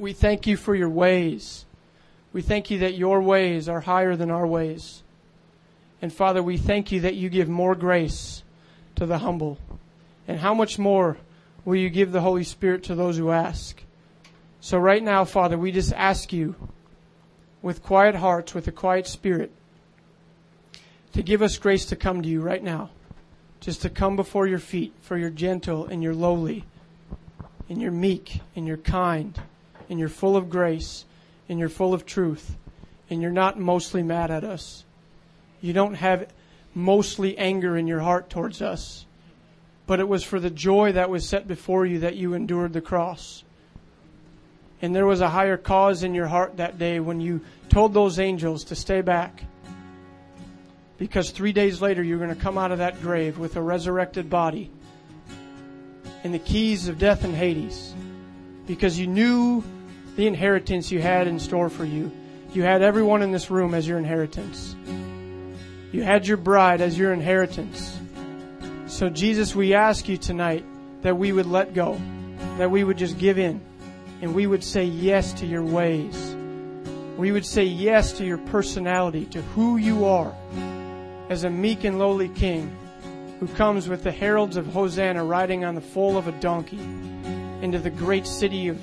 We 0.00 0.12
thank 0.12 0.44
you 0.44 0.56
for 0.56 0.74
your 0.74 0.90
ways. 0.90 1.64
We 2.32 2.42
thank 2.42 2.70
you 2.70 2.78
that 2.78 2.94
your 2.94 3.20
ways 3.20 3.68
are 3.68 3.80
higher 3.80 4.16
than 4.16 4.30
our 4.30 4.46
ways. 4.46 5.02
And 6.00 6.12
Father, 6.12 6.42
we 6.42 6.56
thank 6.56 6.90
you 6.90 7.00
that 7.00 7.14
you 7.14 7.28
give 7.28 7.48
more 7.48 7.74
grace 7.74 8.42
to 8.96 9.06
the 9.06 9.18
humble. 9.18 9.58
And 10.26 10.38
how 10.40 10.54
much 10.54 10.78
more 10.78 11.18
will 11.64 11.76
you 11.76 11.90
give 11.90 12.12
the 12.12 12.20
Holy 12.20 12.44
Spirit 12.44 12.84
to 12.84 12.94
those 12.94 13.18
who 13.18 13.30
ask? 13.30 13.82
So 14.60 14.78
right 14.78 15.02
now, 15.02 15.24
Father, 15.24 15.58
we 15.58 15.72
just 15.72 15.92
ask 15.92 16.32
you 16.32 16.54
with 17.60 17.82
quiet 17.82 18.14
hearts, 18.14 18.54
with 18.54 18.66
a 18.66 18.72
quiet 18.72 19.06
spirit, 19.06 19.52
to 21.12 21.22
give 21.22 21.42
us 21.42 21.58
grace 21.58 21.84
to 21.86 21.96
come 21.96 22.22
to 22.22 22.28
you 22.28 22.40
right 22.40 22.62
now. 22.62 22.90
Just 23.60 23.82
to 23.82 23.90
come 23.90 24.16
before 24.16 24.46
your 24.46 24.58
feet, 24.58 24.92
for 25.02 25.16
you're 25.16 25.30
gentle 25.30 25.86
and 25.86 26.02
you're 26.02 26.14
lowly, 26.14 26.64
and 27.68 27.80
you're 27.80 27.92
meek 27.92 28.40
and 28.56 28.66
you're 28.66 28.76
kind, 28.76 29.40
and 29.88 30.00
you're 30.00 30.08
full 30.08 30.36
of 30.36 30.50
grace, 30.50 31.04
and 31.52 31.60
you're 31.60 31.68
full 31.68 31.92
of 31.92 32.06
truth, 32.06 32.56
and 33.10 33.20
you're 33.20 33.30
not 33.30 33.60
mostly 33.60 34.02
mad 34.02 34.30
at 34.30 34.42
us. 34.42 34.86
You 35.60 35.74
don't 35.74 35.92
have 35.92 36.32
mostly 36.74 37.36
anger 37.36 37.76
in 37.76 37.86
your 37.86 38.00
heart 38.00 38.30
towards 38.30 38.62
us, 38.62 39.04
but 39.86 40.00
it 40.00 40.08
was 40.08 40.24
for 40.24 40.40
the 40.40 40.48
joy 40.48 40.92
that 40.92 41.10
was 41.10 41.28
set 41.28 41.46
before 41.46 41.84
you 41.84 41.98
that 41.98 42.16
you 42.16 42.32
endured 42.32 42.72
the 42.72 42.80
cross. 42.80 43.44
And 44.80 44.96
there 44.96 45.04
was 45.04 45.20
a 45.20 45.28
higher 45.28 45.58
cause 45.58 46.02
in 46.04 46.14
your 46.14 46.26
heart 46.26 46.56
that 46.56 46.78
day 46.78 47.00
when 47.00 47.20
you 47.20 47.42
told 47.68 47.92
those 47.92 48.18
angels 48.18 48.64
to 48.64 48.74
stay 48.74 49.02
back. 49.02 49.44
Because 50.96 51.32
three 51.32 51.52
days 51.52 51.82
later, 51.82 52.02
you're 52.02 52.16
going 52.16 52.34
to 52.34 52.34
come 52.34 52.56
out 52.56 52.72
of 52.72 52.78
that 52.78 53.02
grave 53.02 53.38
with 53.38 53.56
a 53.56 53.62
resurrected 53.62 54.30
body 54.30 54.70
and 56.24 56.32
the 56.32 56.38
keys 56.38 56.88
of 56.88 56.98
death 56.98 57.24
and 57.24 57.34
Hades. 57.34 57.92
Because 58.66 58.98
you 58.98 59.06
knew 59.06 59.62
the 60.16 60.26
inheritance 60.26 60.90
you 60.90 61.00
had 61.00 61.26
in 61.26 61.38
store 61.38 61.70
for 61.70 61.84
you. 61.84 62.10
You 62.52 62.62
had 62.62 62.82
everyone 62.82 63.22
in 63.22 63.32
this 63.32 63.50
room 63.50 63.74
as 63.74 63.88
your 63.88 63.98
inheritance. 63.98 64.76
You 65.90 66.02
had 66.02 66.26
your 66.26 66.36
bride 66.36 66.80
as 66.80 66.98
your 66.98 67.12
inheritance. 67.12 67.98
So, 68.86 69.08
Jesus, 69.08 69.54
we 69.54 69.74
ask 69.74 70.08
you 70.08 70.18
tonight 70.18 70.64
that 71.02 71.16
we 71.16 71.32
would 71.32 71.46
let 71.46 71.74
go, 71.74 72.00
that 72.58 72.70
we 72.70 72.84
would 72.84 72.98
just 72.98 73.18
give 73.18 73.38
in, 73.38 73.60
and 74.20 74.34
we 74.34 74.46
would 74.46 74.62
say 74.62 74.84
yes 74.84 75.32
to 75.34 75.46
your 75.46 75.64
ways. 75.64 76.36
We 77.16 77.32
would 77.32 77.46
say 77.46 77.64
yes 77.64 78.12
to 78.14 78.24
your 78.24 78.38
personality, 78.38 79.26
to 79.26 79.42
who 79.42 79.76
you 79.76 80.04
are 80.04 80.34
as 81.30 81.44
a 81.44 81.50
meek 81.50 81.84
and 81.84 81.98
lowly 81.98 82.28
king 82.28 82.76
who 83.40 83.48
comes 83.48 83.88
with 83.88 84.04
the 84.04 84.12
heralds 84.12 84.56
of 84.56 84.66
Hosanna 84.66 85.24
riding 85.24 85.64
on 85.64 85.74
the 85.74 85.80
foal 85.80 86.16
of 86.16 86.28
a 86.28 86.32
donkey 86.32 86.78
into 87.62 87.78
the 87.78 87.90
great 87.90 88.26
city 88.26 88.68
of 88.68 88.78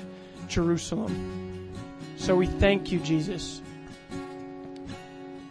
Jerusalem. 0.50 1.72
So 2.16 2.36
we 2.36 2.46
thank 2.46 2.92
you, 2.92 2.98
Jesus. 2.98 3.62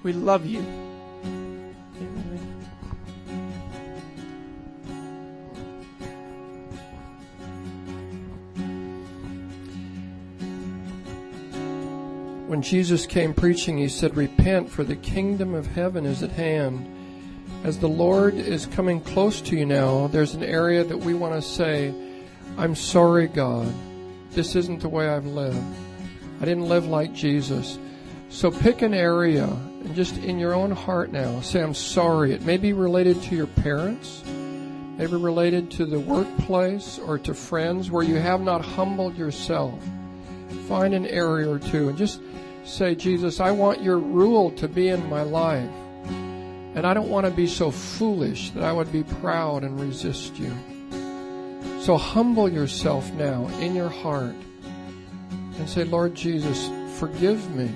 We 0.04 0.14
love 0.14 0.46
you. 0.46 0.62
When 12.48 12.62
Jesus 12.62 13.06
came 13.06 13.34
preaching, 13.34 13.78
he 13.78 13.88
said, 13.88 14.18
Repent, 14.18 14.70
for 14.70 14.84
the 14.84 14.96
kingdom 14.96 15.54
of 15.54 15.66
heaven 15.68 16.06
is 16.06 16.24
at 16.24 16.32
hand. 16.32 16.96
As 17.64 17.80
the 17.80 17.88
Lord 17.88 18.36
is 18.36 18.66
coming 18.66 19.02
close 19.02 19.40
to 19.42 19.56
you 19.56 19.66
now, 19.66 20.08
there's 20.08 20.34
an 20.34 20.44
area 20.44 20.84
that 20.84 20.98
we 20.98 21.14
want 21.14 21.36
to 21.36 21.42
say, 21.42 21.94
I'm 22.58 22.76
sorry, 22.76 23.28
God. 23.28 23.74
This 24.32 24.56
isn't 24.56 24.82
the 24.82 24.90
way 24.90 25.10
I've 25.10 25.26
lived. 25.26 25.64
I 26.42 26.46
didn't 26.46 26.70
live 26.70 26.86
like 26.86 27.14
Jesus. 27.14 27.78
So 28.30 28.52
pick 28.52 28.82
an 28.82 28.94
area 28.94 29.46
and 29.46 29.96
just 29.96 30.18
in 30.18 30.38
your 30.38 30.54
own 30.54 30.72
heart 30.72 31.12
now 31.12 31.42
say, 31.42 31.62
I'm 31.62 31.74
sorry. 31.74 32.32
It 32.32 32.44
may 32.44 32.58
be 32.58 32.74
related 32.74 33.22
to 33.24 33.36
your 33.36 33.48
parents, 33.48 34.24
maybe 34.98 35.16
related 35.16 35.72
to 35.72 35.86
the 35.86 36.00
workplace 36.00 37.00
or 37.00 37.18
to 37.20 37.34
friends 37.34 37.90
where 37.90 38.04
you 38.04 38.16
have 38.16 38.42
not 38.42 38.64
humbled 38.64 39.18
yourself. 39.18 39.84
Find 40.68 40.94
an 40.94 41.08
area 41.08 41.50
or 41.50 41.60
two 41.60 41.90
and 41.90 41.98
just 41.98 42.22
say, 42.64 42.94
Jesus, 42.94 43.40
I 43.40 43.52
want 43.52 43.82
your 43.82 43.98
rule 43.98 44.52
to 44.52 44.68
be 44.68 44.90
in 44.90 45.10
my 45.10 45.24
life. 45.24 45.70
And 46.76 46.86
I 46.86 46.94
don't 46.94 47.10
want 47.10 47.26
to 47.26 47.32
be 47.32 47.48
so 47.48 47.72
foolish 47.72 48.52
that 48.52 48.64
I 48.64 48.72
would 48.72 48.92
be 48.92 49.04
proud 49.04 49.64
and 49.64 49.80
resist 49.80 50.38
you. 50.38 50.56
So 51.90 51.98
humble 51.98 52.48
yourself 52.48 53.12
now 53.14 53.48
in 53.62 53.74
your 53.74 53.90
heart 53.90 54.36
and 55.58 55.68
say, 55.68 55.86
Lord 55.86 56.14
Jesus, 56.14 56.70
forgive 57.00 57.50
me. 57.56 57.72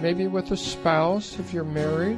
Maybe 0.00 0.28
with 0.28 0.52
a 0.52 0.56
spouse 0.56 1.36
if 1.36 1.52
you're 1.52 1.64
married, 1.64 2.16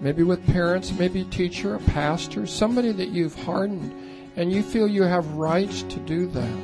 maybe 0.00 0.22
with 0.22 0.46
parents, 0.46 0.92
maybe 0.92 1.22
a 1.22 1.24
teacher, 1.24 1.76
a 1.76 1.78
pastor, 1.78 2.46
somebody 2.46 2.92
that 2.92 3.12
you've 3.12 3.34
hardened, 3.44 3.94
and 4.36 4.52
you 4.52 4.62
feel 4.62 4.86
you 4.86 5.04
have 5.04 5.26
rights 5.36 5.84
to 5.84 5.98
do 6.00 6.26
that. 6.26 6.58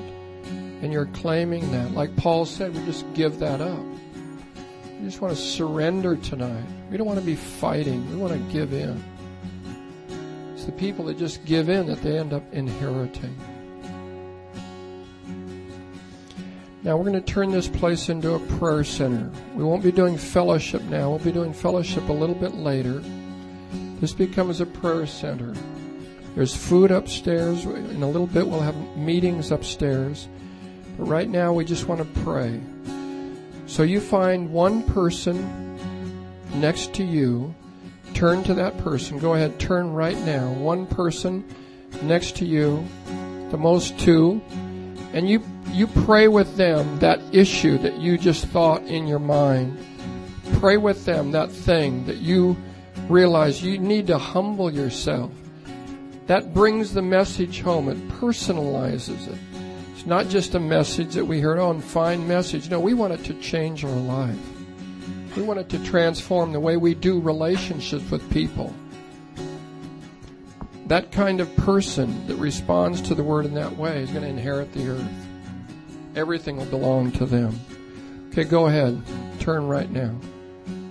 And 0.83 0.93
you're 0.93 1.07
claiming 1.07 1.73
that. 1.73 1.93
Like 1.93 2.15
Paul 2.17 2.45
said, 2.45 2.75
we 2.75 2.85
just 2.85 3.11
give 3.15 3.39
that 3.39 3.63
up. 3.63 3.87
We 4.99 5.07
just 5.07 5.23
want 5.23 5.35
to 5.35 5.41
surrender 5.41 6.15
tonight. 6.17 6.67
We 6.91 6.99
don't 6.99 7.07
want 7.07 7.21
to 7.21 7.25
be 7.25 7.37
fighting. 7.37 8.07
We 8.11 8.17
want 8.17 8.35
to 8.35 8.53
give 8.53 8.75
in. 8.75 9.03
It's 10.61 10.67
the 10.67 10.73
people 10.73 11.07
that 11.07 11.17
just 11.17 11.43
give 11.47 11.71
in 11.71 11.87
that 11.87 12.03
they 12.03 12.19
end 12.19 12.35
up 12.35 12.43
inheriting. 12.53 13.35
Now 16.83 16.99
we're 16.99 17.05
going 17.05 17.15
to 17.15 17.23
turn 17.23 17.51
this 17.51 17.67
place 17.67 18.11
into 18.11 18.35
a 18.35 18.39
prayer 18.59 18.85
center. 18.85 19.31
We 19.55 19.65
won't 19.65 19.83
be 19.83 19.91
doing 19.91 20.19
fellowship 20.19 20.83
now. 20.83 21.09
We'll 21.09 21.19
be 21.21 21.33
doing 21.33 21.55
fellowship 21.55 22.11
a 22.11 22.13
little 22.13 22.35
bit 22.35 22.57
later. 22.57 23.03
This 24.01 24.13
becomes 24.13 24.61
a 24.61 24.67
prayer 24.67 25.07
center. 25.07 25.55
There's 26.35 26.55
food 26.55 26.91
upstairs. 26.91 27.65
In 27.65 28.03
a 28.03 28.11
little 28.11 28.27
bit, 28.27 28.47
we'll 28.47 28.61
have 28.61 28.77
meetings 28.99 29.53
upstairs. 29.53 30.29
But 30.99 31.05
right 31.05 31.31
now, 31.31 31.55
we 31.55 31.65
just 31.65 31.89
want 31.89 32.03
to 32.03 32.21
pray. 32.21 32.61
So 33.65 33.83
you 33.83 33.99
find 33.99 34.53
one 34.53 34.83
person 34.83 35.79
next 36.57 36.93
to 36.97 37.03
you. 37.03 37.55
Turn 38.15 38.43
to 38.45 38.55
that 38.55 38.79
person. 38.79 39.19
Go 39.19 39.35
ahead, 39.35 39.59
turn 39.59 39.93
right 39.93 40.19
now. 40.19 40.53
One 40.53 40.87
person 40.87 41.45
next 42.03 42.37
to 42.37 42.45
you, 42.45 42.87
the 43.51 43.57
most 43.59 43.99
two, 43.99 44.41
and 45.13 45.29
you 45.29 45.43
you 45.73 45.87
pray 45.87 46.29
with 46.29 46.57
them 46.57 46.99
that 46.99 47.21
issue 47.33 47.79
that 47.79 47.99
you 47.99 48.19
just 48.19 48.47
thought 48.47 48.83
in 48.83 49.07
your 49.07 49.19
mind. 49.19 49.79
Pray 50.55 50.77
with 50.77 51.05
them 51.05 51.31
that 51.33 51.51
thing 51.51 52.07
that 52.07 52.17
you 52.17 52.57
realize 53.09 53.63
you 53.63 53.79
need 53.79 54.07
to 54.09 54.19
humble 54.19 54.73
yourself. 54.73 55.31
That 56.27 56.55
brings 56.55 56.93
the 56.93 57.03
message 57.03 57.61
home. 57.61 57.89
It 57.89 58.09
personalizes 58.09 59.29
it. 59.29 59.39
It's 59.95 60.07
not 60.07 60.29
just 60.29 60.55
a 60.55 60.61
message 60.61 61.15
that 61.15 61.25
we 61.25 61.41
heard 61.41 61.59
on 61.59 61.77
oh, 61.77 61.81
fine 61.81 62.27
message. 62.27 62.71
No, 62.71 62.81
we 62.81 62.95
want 62.95 63.13
it 63.13 63.25
to 63.25 63.35
change 63.35 63.85
our 63.85 63.91
life. 63.91 64.50
We 65.37 65.43
want 65.43 65.61
it 65.61 65.69
to 65.71 65.85
transform 65.85 66.53
the 66.53 66.61
way 66.61 66.77
we 66.77 66.95
do 66.95 67.21
relationships 67.21 68.11
with 68.11 68.29
people. 68.31 68.75
That 70.87 71.13
kind 71.13 71.41
of 71.41 71.55
person 71.57 72.27
that 72.27 72.37
responds 72.37 73.01
to 73.03 73.15
the 73.15 73.23
word 73.23 73.47
in 73.47 73.55
that 73.55 73.77
way 73.77 74.03
is 74.03 74.11
going 74.11 74.23
to 74.23 74.29
inherit 74.29 74.73
the 74.73 74.89
earth. 74.89 75.27
Everything 76.17 76.57
will 76.57 76.65
belong 76.67 77.13
to 77.13 77.27
them. 77.27 77.59
Okay, 78.31 78.45
go 78.45 78.67
ahead. 78.67 79.01
Turn 79.39 79.69
right 79.69 79.91
now. 79.91 80.15